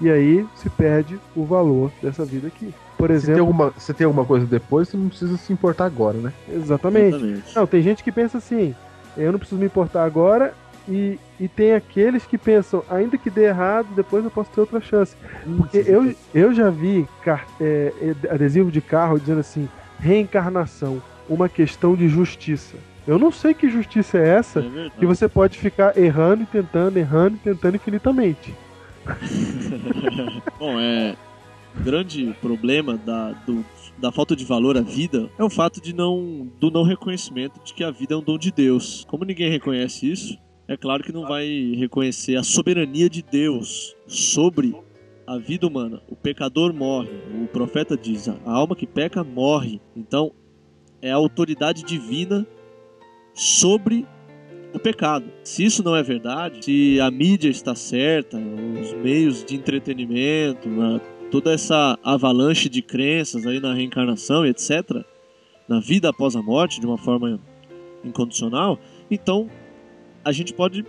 E 0.00 0.10
aí 0.10 0.46
se 0.56 0.68
perde 0.70 1.18
o 1.36 1.44
valor 1.44 1.90
dessa 2.02 2.24
vida 2.24 2.48
aqui. 2.48 2.72
Por 2.96 3.08
Se 3.10 3.26
tem, 3.26 3.34
exemplo, 3.34 3.40
alguma, 3.40 3.74
se 3.76 3.92
tem 3.92 4.04
alguma 4.04 4.24
coisa 4.24 4.46
depois, 4.46 4.88
você 4.88 4.96
não 4.96 5.08
precisa 5.08 5.36
se 5.36 5.52
importar 5.52 5.84
agora, 5.84 6.16
né? 6.18 6.32
exatamente. 6.48 7.16
Exatamente. 7.16 7.56
Não, 7.56 7.66
tem 7.66 7.82
gente 7.82 8.02
que 8.02 8.12
pensa 8.12 8.38
assim, 8.38 8.74
eu 9.16 9.32
não 9.32 9.38
preciso 9.38 9.60
me 9.60 9.66
importar 9.66 10.04
agora, 10.04 10.54
e, 10.88 11.18
e 11.40 11.48
tem 11.48 11.72
aqueles 11.74 12.26
que 12.26 12.36
pensam, 12.36 12.82
ainda 12.90 13.16
que 13.16 13.30
dê 13.30 13.44
errado, 13.44 13.86
depois 13.96 14.22
eu 14.24 14.30
posso 14.30 14.50
ter 14.50 14.60
outra 14.60 14.80
chance. 14.80 15.16
Porque 15.56 15.82
eu, 15.86 16.14
eu 16.34 16.52
já 16.52 16.68
vi 16.70 17.08
car- 17.22 17.46
é, 17.60 17.92
adesivo 18.30 18.70
de 18.70 18.80
carro 18.82 19.18
dizendo 19.18 19.40
assim, 19.40 19.68
reencarnação, 19.98 21.02
uma 21.28 21.48
questão 21.48 21.94
de 21.96 22.06
justiça. 22.08 22.76
Eu 23.06 23.18
não 23.18 23.30
sei 23.30 23.52
que 23.54 23.68
justiça 23.70 24.18
é 24.18 24.28
essa 24.28 24.60
É 24.60 24.90
que 24.98 25.04
você 25.06 25.28
pode 25.28 25.58
ficar 25.58 25.96
errando 25.96 26.42
e 26.42 26.46
tentando, 26.46 26.96
errando 26.98 27.36
e 27.36 27.38
tentando 27.38 27.76
infinitamente. 27.76 28.54
Bom, 30.58 30.78
é. 30.80 31.14
O 31.78 31.82
grande 31.82 32.34
problema 32.40 32.96
da, 32.96 33.32
do- 33.46 33.64
da 33.98 34.10
falta 34.12 34.34
de 34.34 34.44
valor 34.44 34.76
à 34.76 34.80
vida 34.80 35.30
é 35.38 35.44
o 35.44 35.50
fato 35.50 35.80
de 35.80 35.94
não, 35.94 36.50
do 36.58 36.70
não 36.70 36.82
reconhecimento 36.82 37.60
de 37.64 37.72
que 37.72 37.84
a 37.84 37.90
vida 37.90 38.14
é 38.14 38.16
um 38.16 38.22
dom 38.22 38.38
de 38.38 38.50
Deus. 38.50 39.04
Como 39.08 39.24
ninguém 39.24 39.50
reconhece 39.50 40.10
isso, 40.10 40.38
é 40.66 40.76
claro 40.76 41.02
que 41.02 41.12
não 41.12 41.26
vai 41.26 41.74
reconhecer 41.76 42.36
a 42.36 42.42
soberania 42.42 43.08
de 43.08 43.22
Deus 43.22 43.94
sobre 44.06 44.74
a 45.26 45.38
vida 45.38 45.66
humana. 45.66 46.02
O 46.08 46.16
pecador 46.16 46.72
morre. 46.72 47.10
O 47.42 47.46
profeta 47.46 47.96
diz: 47.96 48.28
a 48.28 48.38
alma 48.44 48.74
que 48.74 48.86
peca 48.86 49.22
morre. 49.22 49.80
Então, 49.96 50.32
é 51.00 51.10
a 51.10 51.16
autoridade 51.16 51.82
divina 51.82 52.46
sobre 53.34 54.06
o 54.72 54.78
pecado. 54.78 55.26
Se 55.44 55.64
isso 55.64 55.82
não 55.82 55.94
é 55.94 56.02
verdade, 56.02 56.64
se 56.64 57.00
a 57.00 57.10
mídia 57.10 57.48
está 57.48 57.74
certa, 57.74 58.36
os 58.36 58.92
meios 58.94 59.44
de 59.44 59.54
entretenimento, 59.54 60.68
né, 60.68 61.00
toda 61.34 61.52
essa 61.52 61.98
avalanche 62.04 62.68
de 62.68 62.80
crenças 62.80 63.44
aí 63.44 63.58
na 63.58 63.74
reencarnação 63.74 64.46
etc., 64.46 65.04
na 65.66 65.80
vida 65.80 66.08
após 66.08 66.36
a 66.36 66.42
morte, 66.42 66.78
de 66.78 66.86
uma 66.86 66.96
forma 66.96 67.40
incondicional, 68.04 68.78
então 69.10 69.50
a 70.24 70.30
gente 70.30 70.54
pode 70.54 70.86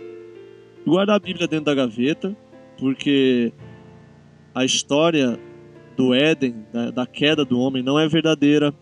guardar 0.86 1.16
a 1.16 1.18
Bíblia 1.18 1.48
dentro 1.48 1.64
da 1.64 1.74
gaveta, 1.74 2.36
porque 2.78 3.52
a 4.54 4.64
história 4.64 5.36
do 5.96 6.14
Éden, 6.14 6.64
da, 6.72 6.92
da 6.92 7.06
queda 7.08 7.44
do 7.44 7.58
homem, 7.58 7.82
não 7.82 7.98
é 7.98 8.06
verdadeira. 8.06 8.72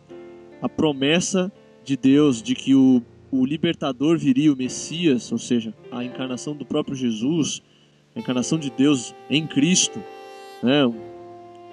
A 0.60 0.68
promessa 0.68 1.50
de 1.82 1.96
Deus 1.96 2.42
de 2.42 2.54
que 2.54 2.74
o, 2.74 3.00
o 3.30 3.46
libertador 3.46 4.18
viria, 4.18 4.52
o 4.52 4.56
Messias, 4.56 5.32
ou 5.32 5.38
seja, 5.38 5.72
a 5.90 6.04
encarnação 6.04 6.54
do 6.54 6.66
próprio 6.66 6.94
Jesus, 6.94 7.62
a 8.14 8.20
encarnação 8.20 8.58
de 8.58 8.68
Deus 8.68 9.14
em 9.30 9.46
Cristo, 9.46 9.98
né? 10.62 10.82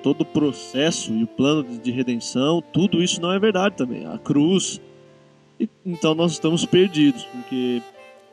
Todo 0.02 0.22
o 0.22 0.26
processo 0.26 1.14
e 1.14 1.24
o 1.24 1.28
plano 1.28 1.64
de 1.64 1.91
redenção, 1.91 2.62
tudo 2.74 3.02
isso 3.02 3.22
não 3.22 3.32
é 3.32 3.39
verdade 3.39 3.76
também. 3.76 4.06
A 4.06 4.18
cruz. 4.18 4.82
E, 5.60 5.70
então 5.86 6.14
nós 6.16 6.34
estamos 6.34 6.66
perdidos, 6.66 7.24
porque 7.26 7.82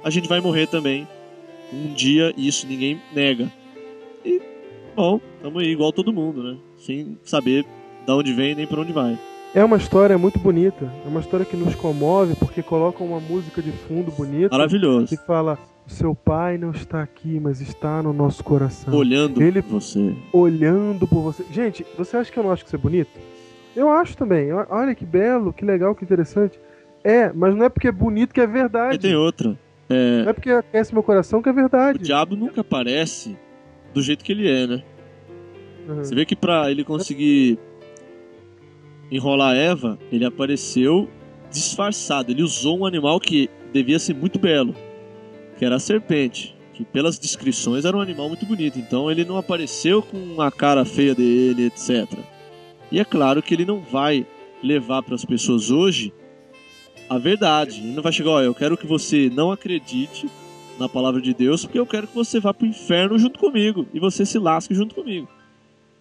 a 0.03 0.11
gente 0.11 0.29
vai 0.29 0.41
morrer 0.41 0.67
também 0.67 1.07
um 1.73 1.93
dia, 1.93 2.33
isso 2.37 2.67
ninguém 2.67 3.01
nega. 3.15 3.51
E, 4.25 4.41
bom, 4.97 5.21
estamos 5.37 5.63
aí 5.63 5.69
igual 5.69 5.93
todo 5.93 6.13
mundo, 6.13 6.43
né? 6.43 6.57
Sem 6.79 7.19
saber 7.25 7.65
de 8.07 8.13
onde 8.13 8.33
vem 8.33 8.55
nem 8.55 8.67
para 8.67 8.81
onde 8.81 8.93
vai. 8.93 9.19
É 9.55 9.65
uma 9.65 9.77
história 9.77 10.17
muito 10.19 10.39
bonita, 10.39 10.93
é 11.05 11.09
uma 11.09 11.21
história 11.21 11.45
que 11.45 11.57
nos 11.57 11.75
comove 11.75 12.35
porque 12.35 12.63
coloca 12.63 13.03
uma 13.03 13.19
música 13.19 13.63
de 13.63 13.73
fundo 13.73 14.11
bonita. 14.11 14.51
Maravilhoso. 14.51 15.09
Que 15.09 15.17
fala: 15.27 15.59
o 15.89 15.91
seu 15.91 16.15
pai 16.15 16.59
não 16.59 16.71
está 16.71 17.03
aqui, 17.03 17.41
mas 17.41 17.61
está 17.61 18.03
no 18.03 18.13
nosso 18.13 18.45
coração. 18.45 18.95
Olhando 18.95 19.43
Ele 19.43 19.63
por 19.63 19.81
você. 19.81 20.15
olhando 20.33 21.07
por 21.09 21.23
você. 21.23 21.45
Gente, 21.51 21.85
você 21.97 22.17
acha 22.17 22.31
que 22.31 22.39
eu 22.39 22.43
não 22.43 22.51
acho 22.53 22.63
que 22.63 22.69
isso 22.69 22.77
é 22.77 22.79
bonito? 22.79 23.11
Eu 23.75 23.89
acho 23.91 24.17
também. 24.17 24.53
O- 24.53 24.67
Olha 24.71 24.95
que 24.95 25.05
belo, 25.07 25.53
que 25.53 25.65
legal, 25.65 25.95
que 25.95 26.05
interessante. 26.05 26.59
É, 27.03 27.33
mas 27.33 27.55
não 27.57 27.65
é 27.65 27.69
porque 27.69 27.89
é 27.89 27.93
bonito 27.93 28.35
que 28.35 28.41
é 28.41 28.45
E 28.45 28.47
verdade. 28.47 28.99
tem 28.99 29.15
outra. 29.17 29.59
É, 29.89 30.23
Não 30.25 30.29
é 30.31 30.33
porque 30.35 30.51
aquece 30.51 30.93
meu 30.93 31.03
coração 31.03 31.41
que 31.41 31.49
é 31.49 31.53
o 31.53 31.55
verdade. 31.55 31.99
diabo 32.01 32.37
nunca 32.37 32.61
aparece 32.61 33.37
do 33.95 34.03
jeito 34.03 34.23
que 34.23 34.33
ele 34.33 34.47
é, 34.51 34.67
né? 34.67 34.83
Uhum. 35.89 36.05
Você 36.05 36.15
vê 36.15 36.27
que 36.27 36.37
pra 36.37 36.71
ele 36.71 36.85
conseguir 36.85 37.59
enrolar 39.11 39.57
Eva, 39.57 39.99
ele 40.13 40.25
apareceu 40.27 41.09
disfarçado. 41.51 42.31
Ele 42.31 42.43
usou 42.43 42.81
um 42.81 42.85
animal 42.87 43.19
que 43.19 43.49
devia 43.73 43.99
ser 43.99 44.15
muito 44.15 44.39
belo, 44.39 44.75
que 45.59 45.65
era 45.65 45.77
a 45.77 45.81
serpente, 45.81 46.57
que 46.73 46.85
pelas 46.85 47.19
descrições 47.19 47.85
era 47.85 47.97
um 47.97 48.01
animal 48.01 48.29
muito 48.29 48.47
bonito. 48.47 48.79
Então 48.79 49.11
ele 49.11 49.25
não 49.25 49.37
apareceu 49.37 50.01
com 50.01 50.41
a 50.41 50.51
cara 50.51 50.85
feia 50.85 51.15
dele, 51.15 51.67
etc. 51.67 52.07
E 52.91 53.01
é 53.01 53.05
claro 53.05 53.43
que 53.43 53.53
ele 53.53 53.65
não 53.65 53.81
vai 53.81 54.25
levar 54.63 55.03
para 55.03 55.17
as 55.17 55.25
pessoas 55.25 55.71
hoje 55.71 56.13
a 57.11 57.19
verdade. 57.19 57.81
Ele 57.81 57.95
não 57.95 58.03
vai 58.03 58.13
chegar, 58.13 58.31
ó, 58.31 58.41
eu 58.41 58.55
quero 58.55 58.77
que 58.77 58.87
você 58.87 59.29
não 59.35 59.51
acredite 59.51 60.29
na 60.79 60.89
palavra 60.89 61.21
de 61.21 61.35
Deus, 61.35 61.65
porque 61.65 61.79
eu 61.79 61.87
quero 61.87 62.07
que 62.07 62.15
você 62.15 62.39
vá 62.39 62.55
pro 62.55 62.67
inferno 62.67 63.19
junto 63.19 63.39
comigo 63.39 63.87
e 63.93 63.99
você 63.99 64.25
se 64.25 64.39
lasque 64.39 64.75
junto 64.75 64.95
comigo. 64.95 65.29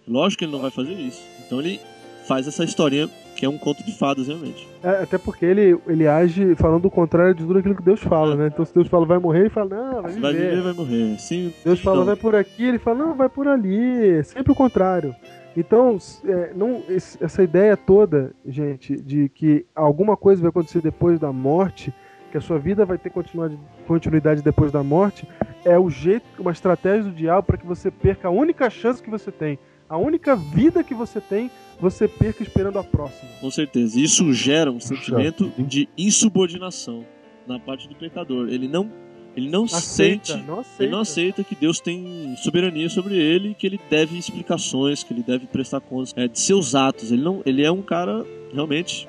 Lógico 0.06 0.38
que 0.38 0.44
ele 0.44 0.52
não 0.52 0.60
vai 0.60 0.70
fazer 0.70 0.92
isso. 0.94 1.20
Então 1.44 1.60
ele 1.60 1.80
faz 2.28 2.46
essa 2.46 2.62
historinha 2.62 3.10
que 3.38 3.46
é 3.46 3.48
um 3.48 3.56
conto 3.56 3.84
de 3.84 3.96
fadas, 3.96 4.26
realmente. 4.26 4.68
É, 4.82 5.04
até 5.04 5.16
porque 5.16 5.46
ele, 5.46 5.78
ele 5.86 6.08
age 6.08 6.56
falando 6.56 6.86
o 6.86 6.90
contrário 6.90 7.36
de 7.36 7.44
tudo 7.44 7.60
aquilo 7.60 7.76
que 7.76 7.82
Deus 7.84 8.00
fala, 8.00 8.34
né? 8.34 8.48
Então 8.48 8.64
se 8.64 8.74
Deus 8.74 8.88
fala 8.88 9.06
vai 9.06 9.18
morrer, 9.18 9.42
ele 9.42 9.50
fala, 9.50 9.76
não, 9.76 10.02
vai 10.02 10.10
viver. 10.10 10.20
vai 10.20 10.32
viver, 10.32 10.62
vai 10.62 10.72
morrer. 10.72 11.18
Sim, 11.20 11.54
Deus 11.64 11.80
fala 11.80 11.98
não. 11.98 12.04
vai 12.04 12.16
por 12.16 12.34
aqui, 12.34 12.64
ele 12.64 12.80
fala, 12.80 12.98
não, 12.98 13.14
vai 13.14 13.28
por 13.28 13.46
ali. 13.46 14.24
Sempre 14.24 14.50
o 14.50 14.56
contrário. 14.56 15.14
Então, 15.56 15.96
é, 16.24 16.52
não, 16.52 16.82
essa 16.88 17.40
ideia 17.40 17.76
toda, 17.76 18.32
gente, 18.44 18.96
de 18.96 19.28
que 19.28 19.64
alguma 19.72 20.16
coisa 20.16 20.42
vai 20.42 20.48
acontecer 20.48 20.80
depois 20.80 21.20
da 21.20 21.32
morte, 21.32 21.94
que 22.32 22.38
a 22.38 22.40
sua 22.40 22.58
vida 22.58 22.84
vai 22.84 22.98
ter 22.98 23.10
continuidade, 23.10 23.56
continuidade 23.86 24.42
depois 24.42 24.72
da 24.72 24.82
morte, 24.82 25.28
é 25.64 25.78
o 25.78 25.88
jeito, 25.88 26.26
uma 26.40 26.50
estratégia 26.50 27.04
do 27.04 27.12
diabo 27.12 27.46
para 27.46 27.56
que 27.56 27.66
você 27.66 27.88
perca 27.88 28.26
a 28.26 28.32
única 28.32 28.68
chance 28.68 29.00
que 29.00 29.08
você 29.08 29.30
tem, 29.30 29.60
a 29.88 29.96
única 29.96 30.34
vida 30.34 30.82
que 30.82 30.92
você 30.92 31.20
tem, 31.20 31.50
você 31.80 32.08
perca 32.08 32.42
esperando 32.42 32.78
a 32.78 32.84
próxima. 32.84 33.30
Com 33.40 33.50
certeza. 33.50 33.98
Isso 33.98 34.32
gera 34.32 34.70
um 34.70 34.80
sentimento 34.80 35.52
de 35.58 35.88
insubordinação 35.96 37.04
na 37.46 37.58
parte 37.58 37.88
do 37.88 37.94
pecador. 37.94 38.48
Ele 38.48 38.68
não, 38.68 38.90
ele 39.36 39.48
não 39.48 39.64
Aceita, 39.64 40.32
sente. 40.32 40.46
não 40.46 40.60
aceita. 40.60 40.82
Ele 40.82 40.92
não 40.92 41.00
aceita 41.00 41.44
que 41.44 41.54
Deus 41.54 41.80
tem 41.80 42.34
soberania 42.42 42.88
sobre 42.88 43.16
ele 43.16 43.50
e 43.50 43.54
que 43.54 43.66
ele 43.66 43.80
deve 43.88 44.18
explicações, 44.18 45.02
que 45.02 45.12
ele 45.12 45.22
deve 45.22 45.46
prestar 45.46 45.80
contas 45.80 46.12
é, 46.16 46.28
de 46.28 46.38
seus 46.38 46.74
atos. 46.74 47.12
Ele, 47.12 47.22
não, 47.22 47.42
ele 47.46 47.62
é 47.64 47.70
um 47.70 47.82
cara 47.82 48.24
realmente 48.52 49.08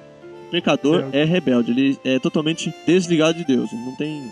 pecador, 0.52 1.06
é 1.12 1.24
rebelde. 1.24 1.72
Ele 1.72 2.00
é 2.04 2.20
totalmente 2.20 2.74
desligado 2.86 3.38
de 3.38 3.46
Deus. 3.46 3.72
Ele 3.72 3.82
não 3.84 3.96
tem 3.96 4.24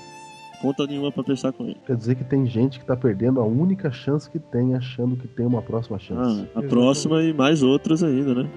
conta 0.62 0.86
nenhuma 0.88 1.12
para 1.12 1.24
prestar 1.24 1.52
com 1.52 1.64
ele. 1.66 1.78
Quer 1.86 1.96
dizer 1.96 2.16
que 2.16 2.24
tem 2.24 2.46
gente 2.46 2.80
que 2.80 2.86
tá 2.86 2.96
perdendo 2.96 3.40
a 3.40 3.44
única 3.46 3.92
chance 3.92 4.30
que 4.30 4.40
tem, 4.40 4.76
achando 4.76 5.16
que 5.16 5.28
tem 5.28 5.46
uma 5.46 5.62
próxima 5.62 5.98
chance. 6.00 6.22
Ah, 6.22 6.28
a 6.28 6.42
Exatamente. 6.44 6.70
próxima 6.70 7.24
e 7.24 7.34
mais 7.34 7.62
outras 7.64 8.04
ainda, 8.04 8.34
né? 8.44 8.50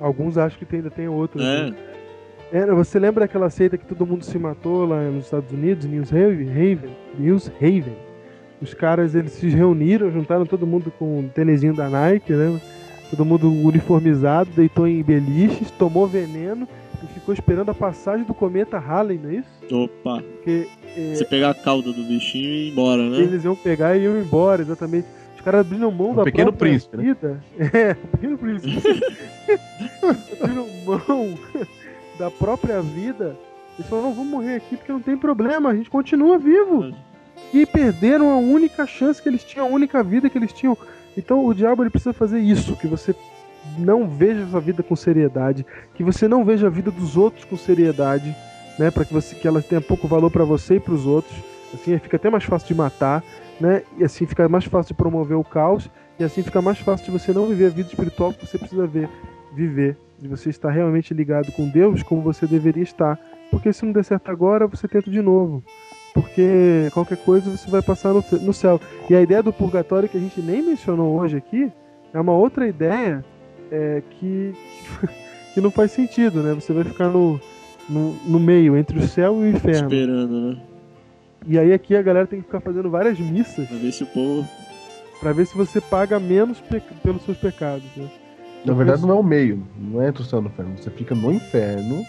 Alguns 0.00 0.36
acham 0.36 0.58
que 0.58 0.64
tem- 0.64 0.78
ainda 0.78 0.90
tem 0.90 1.08
outros. 1.08 1.42
É. 1.44 1.70
né? 1.70 1.76
É, 2.52 2.66
você 2.66 2.98
lembra 2.98 3.24
daquela 3.24 3.50
seita 3.50 3.76
que 3.76 3.84
todo 3.84 4.06
mundo 4.06 4.24
se 4.24 4.38
matou 4.38 4.86
lá 4.86 5.02
nos 5.10 5.24
Estados 5.24 5.50
Unidos, 5.52 5.84
News 5.84 6.12
Haven? 6.12 6.48
Haven 6.50 6.90
News 7.18 7.50
Haven. 7.60 7.96
Os 8.62 8.72
caras 8.72 9.14
eles 9.14 9.32
se 9.32 9.48
reuniram, 9.48 10.10
juntaram 10.10 10.46
todo 10.46 10.66
mundo 10.66 10.92
com 10.98 11.18
um 11.20 11.28
tênisinho 11.28 11.74
da 11.74 11.88
Nike, 11.90 12.32
né? 12.32 12.60
Todo 13.10 13.24
mundo 13.24 13.50
uniformizado, 13.52 14.50
deitou 14.56 14.86
em 14.86 15.02
beliches, 15.02 15.70
tomou 15.72 16.06
veneno 16.06 16.66
e 17.02 17.06
ficou 17.08 17.34
esperando 17.34 17.70
a 17.70 17.74
passagem 17.74 18.24
do 18.24 18.34
cometa 18.34 18.78
Halley, 18.78 19.18
não 19.18 19.30
é 19.30 19.34
isso? 19.36 19.74
Opa, 19.74 20.22
Porque 20.22 20.68
é, 20.96 21.14
você 21.14 21.24
pegar 21.24 21.50
a 21.50 21.54
cauda 21.54 21.92
do 21.92 22.02
bichinho 22.02 22.48
e 22.48 22.68
ir 22.68 22.72
embora, 22.72 23.08
né? 23.08 23.18
eles 23.18 23.44
iam 23.44 23.56
pegar 23.56 23.96
e 23.96 24.04
iam 24.04 24.18
embora, 24.18 24.62
exatamente. 24.62 25.06
Os 25.36 25.40
caras 25.42 25.60
abriram 25.60 25.90
mão 25.90 26.14
da 26.14 26.24
pequeno 26.24 26.52
própria 26.52 26.70
príncipe, 26.70 26.96
né? 26.96 27.02
vida. 27.02 27.44
É, 27.58 27.92
um 27.92 28.06
pequeno 28.08 28.38
príncipe. 28.38 29.02
abriram 30.42 30.66
mão 30.84 31.34
da 32.18 32.30
própria 32.30 32.80
vida. 32.80 33.36
Eles 33.78 33.88
falaram, 33.88 34.08
não, 34.08 34.14
vamos 34.14 34.30
morrer 34.30 34.56
aqui 34.56 34.76
porque 34.76 34.92
não 34.92 35.00
tem 35.00 35.16
problema, 35.16 35.70
a 35.70 35.74
gente 35.74 35.90
continua 35.90 36.38
vivo. 36.38 36.94
E 37.52 37.66
perderam 37.66 38.30
a 38.30 38.38
única 38.38 38.86
chance 38.86 39.20
que 39.20 39.28
eles 39.28 39.44
tinham, 39.44 39.66
a 39.66 39.70
única 39.70 40.02
vida 40.02 40.30
que 40.30 40.38
eles 40.38 40.52
tinham. 40.52 40.76
Então 41.16 41.44
o 41.44 41.54
diabo 41.54 41.82
ele 41.82 41.90
precisa 41.90 42.12
fazer 42.12 42.40
isso, 42.40 42.76
que 42.76 42.86
você 42.86 43.14
não 43.78 44.08
veja 44.08 44.44
a 44.44 44.48
sua 44.48 44.60
vida 44.60 44.82
com 44.82 44.96
seriedade, 44.96 45.66
que 45.94 46.02
você 46.02 46.26
não 46.26 46.44
veja 46.44 46.66
a 46.66 46.70
vida 46.70 46.90
dos 46.90 47.16
outros 47.16 47.44
com 47.44 47.56
seriedade, 47.56 48.34
né, 48.78 48.90
para 48.90 49.04
que 49.04 49.12
você 49.12 49.34
que 49.34 49.46
ela 49.46 49.62
tenha 49.62 49.80
pouco 49.80 50.06
valor 50.06 50.30
para 50.30 50.44
você 50.44 50.76
e 50.76 50.80
para 50.80 50.94
os 50.94 51.06
outros. 51.06 51.36
Assim 51.74 51.98
fica 51.98 52.16
até 52.16 52.30
mais 52.30 52.44
fácil 52.44 52.68
de 52.68 52.74
matar, 52.74 53.22
né? 53.60 53.82
E 53.98 54.04
assim 54.04 54.26
fica 54.26 54.48
mais 54.48 54.64
fácil 54.64 54.94
de 54.94 54.98
promover 54.98 55.36
o 55.36 55.44
caos 55.44 55.90
e 56.18 56.24
assim 56.24 56.42
fica 56.42 56.62
mais 56.62 56.78
fácil 56.78 57.06
de 57.06 57.10
você 57.10 57.32
não 57.32 57.46
viver 57.46 57.66
a 57.66 57.70
vida 57.70 57.88
espiritual 57.88 58.32
que 58.32 58.46
você 58.46 58.56
precisa 58.56 58.86
ver, 58.86 59.08
viver, 59.54 59.96
de 60.18 60.28
você 60.28 60.48
estar 60.48 60.70
realmente 60.70 61.12
ligado 61.12 61.52
com 61.52 61.68
Deus 61.68 62.02
como 62.02 62.22
você 62.22 62.46
deveria 62.46 62.82
estar. 62.82 63.18
Porque 63.50 63.72
se 63.72 63.84
não 63.84 63.92
der 63.92 64.04
certo 64.04 64.30
agora, 64.30 64.66
você 64.66 64.88
tenta 64.88 65.10
de 65.10 65.20
novo. 65.20 65.62
Porque 66.14 66.88
qualquer 66.94 67.18
coisa 67.18 67.50
você 67.50 67.70
vai 67.70 67.82
passar 67.82 68.14
no, 68.14 68.24
no 68.40 68.52
céu. 68.52 68.80
E 69.10 69.14
a 69.14 69.20
ideia 69.20 69.42
do 69.42 69.52
purgatório 69.52 70.08
que 70.08 70.16
a 70.16 70.20
gente 70.20 70.40
nem 70.40 70.62
mencionou 70.62 71.18
hoje 71.18 71.36
aqui 71.36 71.70
é 72.14 72.20
uma 72.20 72.32
outra 72.32 72.66
ideia 72.66 73.22
é, 73.70 74.02
que, 74.10 74.54
que 75.54 75.60
não 75.60 75.70
faz 75.70 75.92
sentido, 75.92 76.42
né? 76.42 76.54
Você 76.54 76.72
vai 76.72 76.84
ficar 76.84 77.08
no, 77.08 77.40
no, 77.88 78.12
no 78.26 78.40
meio, 78.40 78.76
entre 78.76 78.98
o 78.98 79.06
céu 79.08 79.36
e 79.44 79.44
o 79.44 79.56
inferno. 79.56 79.88
Esperando, 79.88 80.40
né? 80.50 80.56
E 81.46 81.58
aí 81.58 81.72
aqui 81.72 81.94
a 81.94 82.02
galera 82.02 82.26
tem 82.26 82.40
que 82.40 82.46
ficar 82.46 82.60
fazendo 82.60 82.90
várias 82.90 83.20
missas 83.20 83.68
Pra 83.68 83.76
ver 83.78 83.92
se 83.92 84.02
o 84.02 84.06
povo. 84.06 84.48
Pra 85.20 85.32
ver 85.32 85.46
se 85.46 85.56
você 85.56 85.80
paga 85.80 86.18
menos 86.18 86.60
pe- 86.60 86.82
pelos 87.02 87.22
seus 87.22 87.36
pecados, 87.38 87.84
né? 87.96 88.08
Na 88.64 88.74
verdade, 88.74 89.02
não 89.02 89.10
é 89.10 89.14
o 89.14 89.22
meio, 89.22 89.62
não 89.78 90.02
é 90.02 90.08
entre 90.08 90.22
o 90.22 90.24
céu 90.24 90.40
e 90.40 90.44
o 90.44 90.46
inferno. 90.46 90.76
Você 90.76 90.90
fica 90.90 91.14
no 91.14 91.30
inferno, 91.32 92.02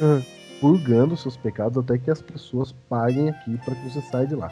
Ah, 0.00 0.20
purgando 0.58 1.16
seus 1.16 1.36
pecados 1.36 1.76
até 1.76 1.98
que 1.98 2.10
as 2.10 2.22
pessoas 2.22 2.72
paguem 2.88 3.28
aqui 3.28 3.58
para 3.64 3.74
que 3.74 3.90
você 3.90 4.00
saia 4.00 4.26
de 4.26 4.34
lá. 4.34 4.50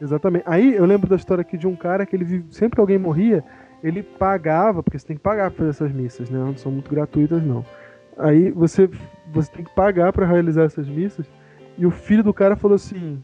exatamente. 0.00 0.42
Aí 0.46 0.74
eu 0.74 0.84
lembro 0.84 1.08
da 1.08 1.14
história 1.16 1.42
aqui 1.42 1.56
de 1.56 1.66
um 1.66 1.76
cara 1.76 2.04
que 2.04 2.16
ele 2.16 2.24
vive- 2.24 2.46
sempre 2.50 2.74
que 2.76 2.80
alguém 2.80 2.98
morria, 2.98 3.44
ele 3.86 4.02
pagava, 4.02 4.82
porque 4.82 4.98
você 4.98 5.06
tem 5.06 5.16
que 5.16 5.22
pagar 5.22 5.50
pra 5.50 5.58
fazer 5.58 5.70
essas 5.70 5.92
missas, 5.92 6.28
né? 6.28 6.38
Não 6.38 6.56
são 6.56 6.72
muito 6.72 6.90
gratuitas 6.90 7.42
não. 7.42 7.64
Aí 8.18 8.50
você 8.50 8.90
você 9.32 9.50
tem 9.50 9.64
que 9.64 9.74
pagar 9.74 10.12
pra 10.12 10.26
realizar 10.26 10.64
essas 10.64 10.88
missas. 10.88 11.26
E 11.78 11.84
o 11.84 11.90
filho 11.90 12.24
do 12.24 12.34
cara 12.34 12.56
falou 12.56 12.74
assim: 12.74 13.22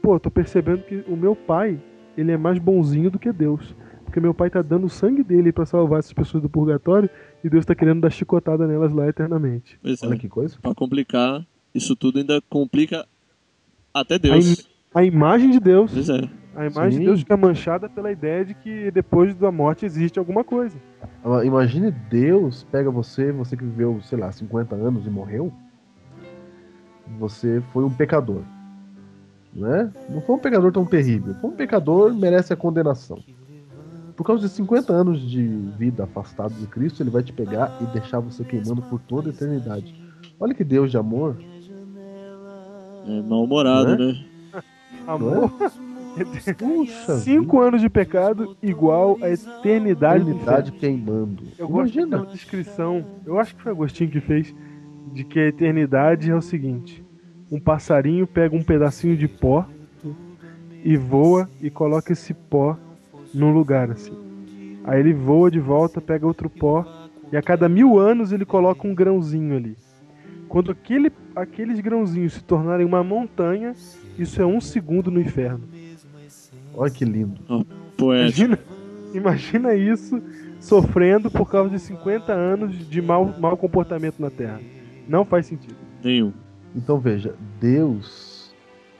"Pô, 0.00 0.18
tô 0.18 0.30
percebendo 0.30 0.82
que 0.82 1.04
o 1.06 1.16
meu 1.16 1.34
pai, 1.36 1.78
ele 2.16 2.32
é 2.32 2.36
mais 2.36 2.58
bonzinho 2.58 3.10
do 3.10 3.18
que 3.18 3.32
Deus." 3.32 3.74
Porque 4.04 4.18
meu 4.18 4.34
pai 4.34 4.50
tá 4.50 4.60
dando 4.60 4.86
o 4.86 4.90
sangue 4.90 5.22
dele 5.22 5.52
pra 5.52 5.64
salvar 5.64 6.00
essas 6.00 6.12
pessoas 6.12 6.42
do 6.42 6.48
purgatório 6.48 7.08
e 7.44 7.48
Deus 7.48 7.64
tá 7.64 7.76
querendo 7.76 8.00
dar 8.00 8.10
chicotada 8.10 8.66
nelas 8.66 8.92
lá 8.92 9.06
eternamente. 9.06 9.78
Pois 9.80 10.02
é. 10.02 10.06
Olha 10.06 10.18
que 10.18 10.28
coisa. 10.28 10.58
Pra 10.60 10.74
complicar, 10.74 11.46
isso 11.72 11.94
tudo 11.94 12.18
ainda 12.18 12.40
complica 12.48 13.06
até 13.94 14.18
Deus. 14.18 14.68
a 14.92 15.04
imagem 15.04 15.50
de 15.50 15.60
Deus. 15.60 15.92
Pois 15.92 16.08
é. 16.08 16.39
A 16.54 16.66
imagem 16.66 16.92
Sim. 16.92 16.98
de 17.00 17.04
Deus 17.06 17.20
fica 17.20 17.36
manchada 17.36 17.88
pela 17.88 18.10
ideia 18.10 18.44
de 18.44 18.54
que 18.54 18.90
depois 18.90 19.34
da 19.36 19.52
morte 19.52 19.86
existe 19.86 20.18
alguma 20.18 20.42
coisa. 20.42 20.76
Imagine 21.44 21.90
Deus 21.90 22.66
pega 22.70 22.90
você, 22.90 23.30
você 23.30 23.56
que 23.56 23.64
viveu, 23.64 24.00
sei 24.02 24.18
lá, 24.18 24.32
50 24.32 24.74
anos 24.74 25.06
e 25.06 25.10
morreu. 25.10 25.52
Você 27.18 27.62
foi 27.72 27.84
um 27.84 27.90
pecador. 27.90 28.42
Né? 29.54 29.90
Não 30.08 30.20
foi 30.22 30.36
um 30.36 30.38
pecador 30.38 30.72
tão 30.72 30.84
terrível. 30.84 31.34
Foi 31.40 31.50
um 31.50 31.54
pecador 31.54 32.14
merece 32.14 32.52
a 32.52 32.56
condenação. 32.56 33.18
Por 34.16 34.24
causa 34.24 34.46
de 34.46 34.52
50 34.52 34.92
anos 34.92 35.20
de 35.20 35.46
vida 35.78 36.04
afastado 36.04 36.52
de 36.54 36.66
Cristo, 36.66 37.02
ele 37.02 37.10
vai 37.10 37.22
te 37.22 37.32
pegar 37.32 37.76
e 37.80 37.86
deixar 37.86 38.20
você 38.20 38.44
queimando 38.44 38.82
por 38.82 39.00
toda 39.00 39.30
a 39.30 39.32
eternidade. 39.32 39.94
Olha 40.38 40.54
que 40.54 40.62
Deus 40.64 40.90
de 40.90 40.98
amor. 40.98 41.36
É 43.06 43.22
mal-humorado, 43.22 43.96
Né? 43.96 44.12
né? 44.12 44.62
Amor. 45.06 45.50
Puxa 46.58 47.18
Cinco 47.18 47.60
anos 47.60 47.80
de 47.80 47.88
pecado 47.88 48.56
igual 48.62 49.18
a 49.22 49.30
eternidade, 49.30 50.22
eternidade 50.22 50.72
queimando. 50.72 51.44
Eu 51.58 51.68
gosto 51.68 51.94
Imagina. 51.94 52.18
daquela 52.18 52.32
descrição, 52.32 53.04
eu 53.24 53.38
acho 53.38 53.54
que 53.54 53.62
foi 53.62 53.72
Agostinho 53.72 54.10
que 54.10 54.20
fez, 54.20 54.54
de 55.12 55.24
que 55.24 55.38
a 55.38 55.48
eternidade 55.48 56.30
é 56.30 56.34
o 56.34 56.42
seguinte: 56.42 57.04
um 57.50 57.60
passarinho 57.60 58.26
pega 58.26 58.56
um 58.56 58.62
pedacinho 58.62 59.16
de 59.16 59.28
pó 59.28 59.66
e 60.84 60.96
voa 60.96 61.48
e 61.60 61.70
coloca 61.70 62.12
esse 62.12 62.32
pó 62.32 62.76
num 63.34 63.52
lugar 63.52 63.90
assim. 63.90 64.16
Aí 64.84 65.00
ele 65.00 65.12
voa 65.12 65.50
de 65.50 65.60
volta, 65.60 66.00
pega 66.00 66.26
outro 66.26 66.48
pó 66.48 66.84
e 67.30 67.36
a 67.36 67.42
cada 67.42 67.68
mil 67.68 67.98
anos 67.98 68.32
ele 68.32 68.44
coloca 68.44 68.86
um 68.86 68.94
grãozinho 68.94 69.56
ali. 69.56 69.76
Quando 70.48 70.72
aquele, 70.72 71.12
aqueles 71.36 71.78
grãozinhos 71.78 72.32
se 72.34 72.42
tornarem 72.42 72.84
uma 72.84 73.04
montanha, 73.04 73.72
isso 74.18 74.42
é 74.42 74.46
um 74.46 74.60
segundo 74.60 75.10
no 75.10 75.20
inferno. 75.20 75.68
Olha 76.74 76.90
que 76.90 77.04
lindo. 77.04 77.40
Imagina, 78.22 78.58
imagina 79.14 79.74
isso 79.74 80.22
sofrendo 80.60 81.30
por 81.30 81.50
causa 81.50 81.70
de 81.70 81.78
50 81.78 82.32
anos 82.32 82.88
de 82.88 83.00
mau, 83.02 83.34
mau 83.38 83.56
comportamento 83.56 84.18
na 84.20 84.30
Terra. 84.30 84.60
Não 85.08 85.24
faz 85.24 85.46
sentido. 85.46 85.74
Nenhum. 86.02 86.32
Então 86.74 86.98
veja, 86.98 87.34
Deus, 87.60 88.54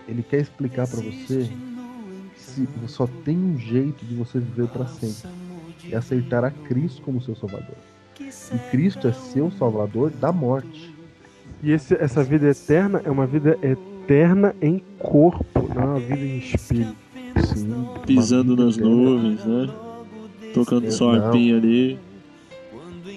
ele 0.08 0.22
quer 0.22 0.40
explicar 0.40 0.86
pra 0.88 1.00
você 1.00 1.48
se 2.36 2.68
só 2.88 3.06
tem 3.24 3.36
um 3.36 3.56
jeito 3.58 4.04
de 4.04 4.14
você 4.14 4.38
viver 4.40 4.66
pra 4.68 4.86
sempre. 4.86 5.30
É 5.92 5.96
aceitar 5.96 6.44
a 6.44 6.50
Cristo 6.50 7.00
como 7.02 7.20
seu 7.22 7.34
Salvador. 7.36 7.76
E 8.20 8.58
Cristo 8.70 9.06
é 9.08 9.12
seu 9.12 9.50
Salvador 9.52 10.10
da 10.10 10.32
morte. 10.32 10.94
E 11.62 11.70
esse- 11.72 11.94
essa 11.94 12.22
vida 12.24 12.48
eterna 12.48 13.00
é 13.04 13.10
uma 13.10 13.26
vida 13.26 13.56
eterna 13.62 14.54
em 14.60 14.82
corpo, 14.98 15.68
não 15.74 15.82
é 15.82 15.86
uma 15.86 16.00
vida 16.00 16.20
em 16.24 16.38
espírito. 16.38 16.96
Sim. 17.42 17.86
Pisando 18.06 18.56
nas 18.56 18.76
nuvens, 18.76 19.44
né? 19.44 19.68
Tocando 20.54 20.86
É, 20.86 20.90
sua 20.90 21.16
não. 21.18 21.26
arpinha 21.26 21.56
ali. 21.56 21.98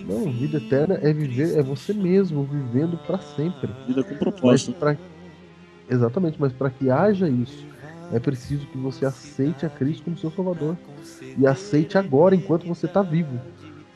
Não, 0.08 0.32
vida 0.32 0.58
eterna 0.58 1.00
é 1.02 1.14
viver, 1.14 1.58
é 1.58 1.64
você 1.64 1.94
mesmo 1.94 2.44
vivendo 2.44 2.98
pra 3.08 3.18
sempre. 3.20 3.70
Vida 3.88 4.04
com 4.04 4.10
Mas 4.12 4.20
propósito. 4.20 4.74
pra... 4.74 4.98
Exatamente, 5.90 6.38
mas 6.40 6.52
para 6.52 6.70
que 6.70 6.90
haja 6.90 7.28
isso, 7.30 7.66
é 8.12 8.20
preciso 8.20 8.66
que 8.68 8.78
você 8.78 9.06
aceite 9.06 9.66
a 9.66 9.70
Cristo 9.70 10.04
como 10.04 10.18
seu 10.18 10.32
Salvador. 10.32 10.78
E 11.38 11.48
aceite 11.48 11.98
agora, 11.98 12.36
enquanto 12.36 12.68
você 12.68 12.86
está 12.86 13.02
vivo. 13.02 13.40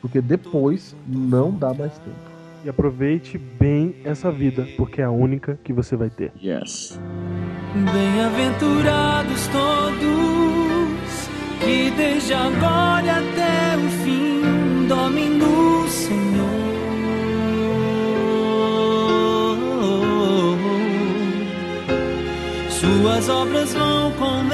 Porque 0.00 0.20
depois 0.20 0.94
não 1.06 1.50
dá 1.50 1.74
mais 1.74 1.92
tempo. 1.98 2.27
E 2.64 2.68
aproveite 2.68 3.38
bem 3.38 3.96
essa 4.04 4.30
vida, 4.30 4.66
porque 4.76 5.00
é 5.00 5.04
a 5.04 5.10
única 5.10 5.58
que 5.62 5.72
você 5.72 5.96
vai 5.96 6.10
ter. 6.10 6.32
Yes. 6.42 7.00
Bem-aventurados 7.92 9.46
todos 9.48 11.28
que 11.60 11.90
desde 11.96 12.34
agora 12.34 13.04
e 13.04 13.10
até 13.10 13.76
o 13.76 13.88
fim 14.02 14.86
dormem 14.88 15.30
no 15.30 15.88
Senhor. 15.88 16.18
Suas 22.70 23.28
obras 23.28 23.74
vão 23.74 24.12
com 24.12 24.44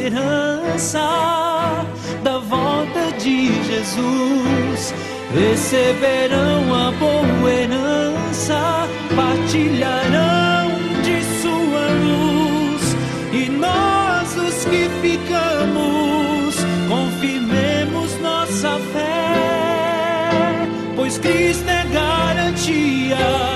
esperança 0.00 1.84
da 2.22 2.38
volta 2.38 3.12
de 3.18 3.48
Jesus. 3.64 4.94
Receberão 5.34 6.74
a 6.74 6.90
boa 6.92 7.50
herança, 7.50 8.88
partilharão 9.14 10.70
de 11.02 11.22
sua 11.40 11.86
luz, 12.02 12.96
e 13.32 13.48
nós, 13.50 14.36
os 14.36 14.64
que 14.64 14.88
ficamos, 15.02 16.56
confirmemos 16.88 18.18
nossa 18.20 18.78
fé, 18.92 20.66
pois 20.96 21.18
Cristo 21.18 21.68
é 21.68 21.84
garantia, 21.92 23.49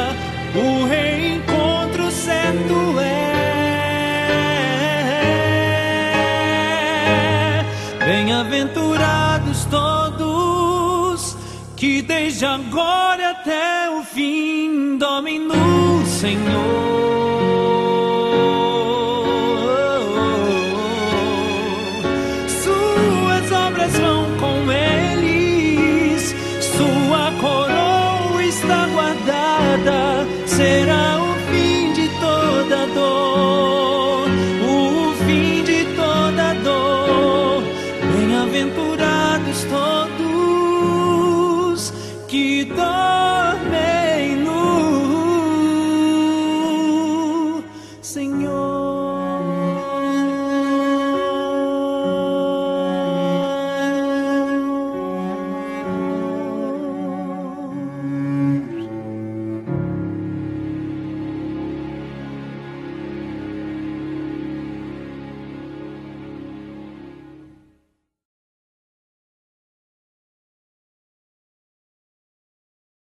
desde 12.04 12.44
agora 12.44 13.30
até 13.30 13.90
o 13.90 14.02
fim 14.02 14.96
dormem 14.98 15.38
no 15.38 16.06
Senhor. 16.06 17.03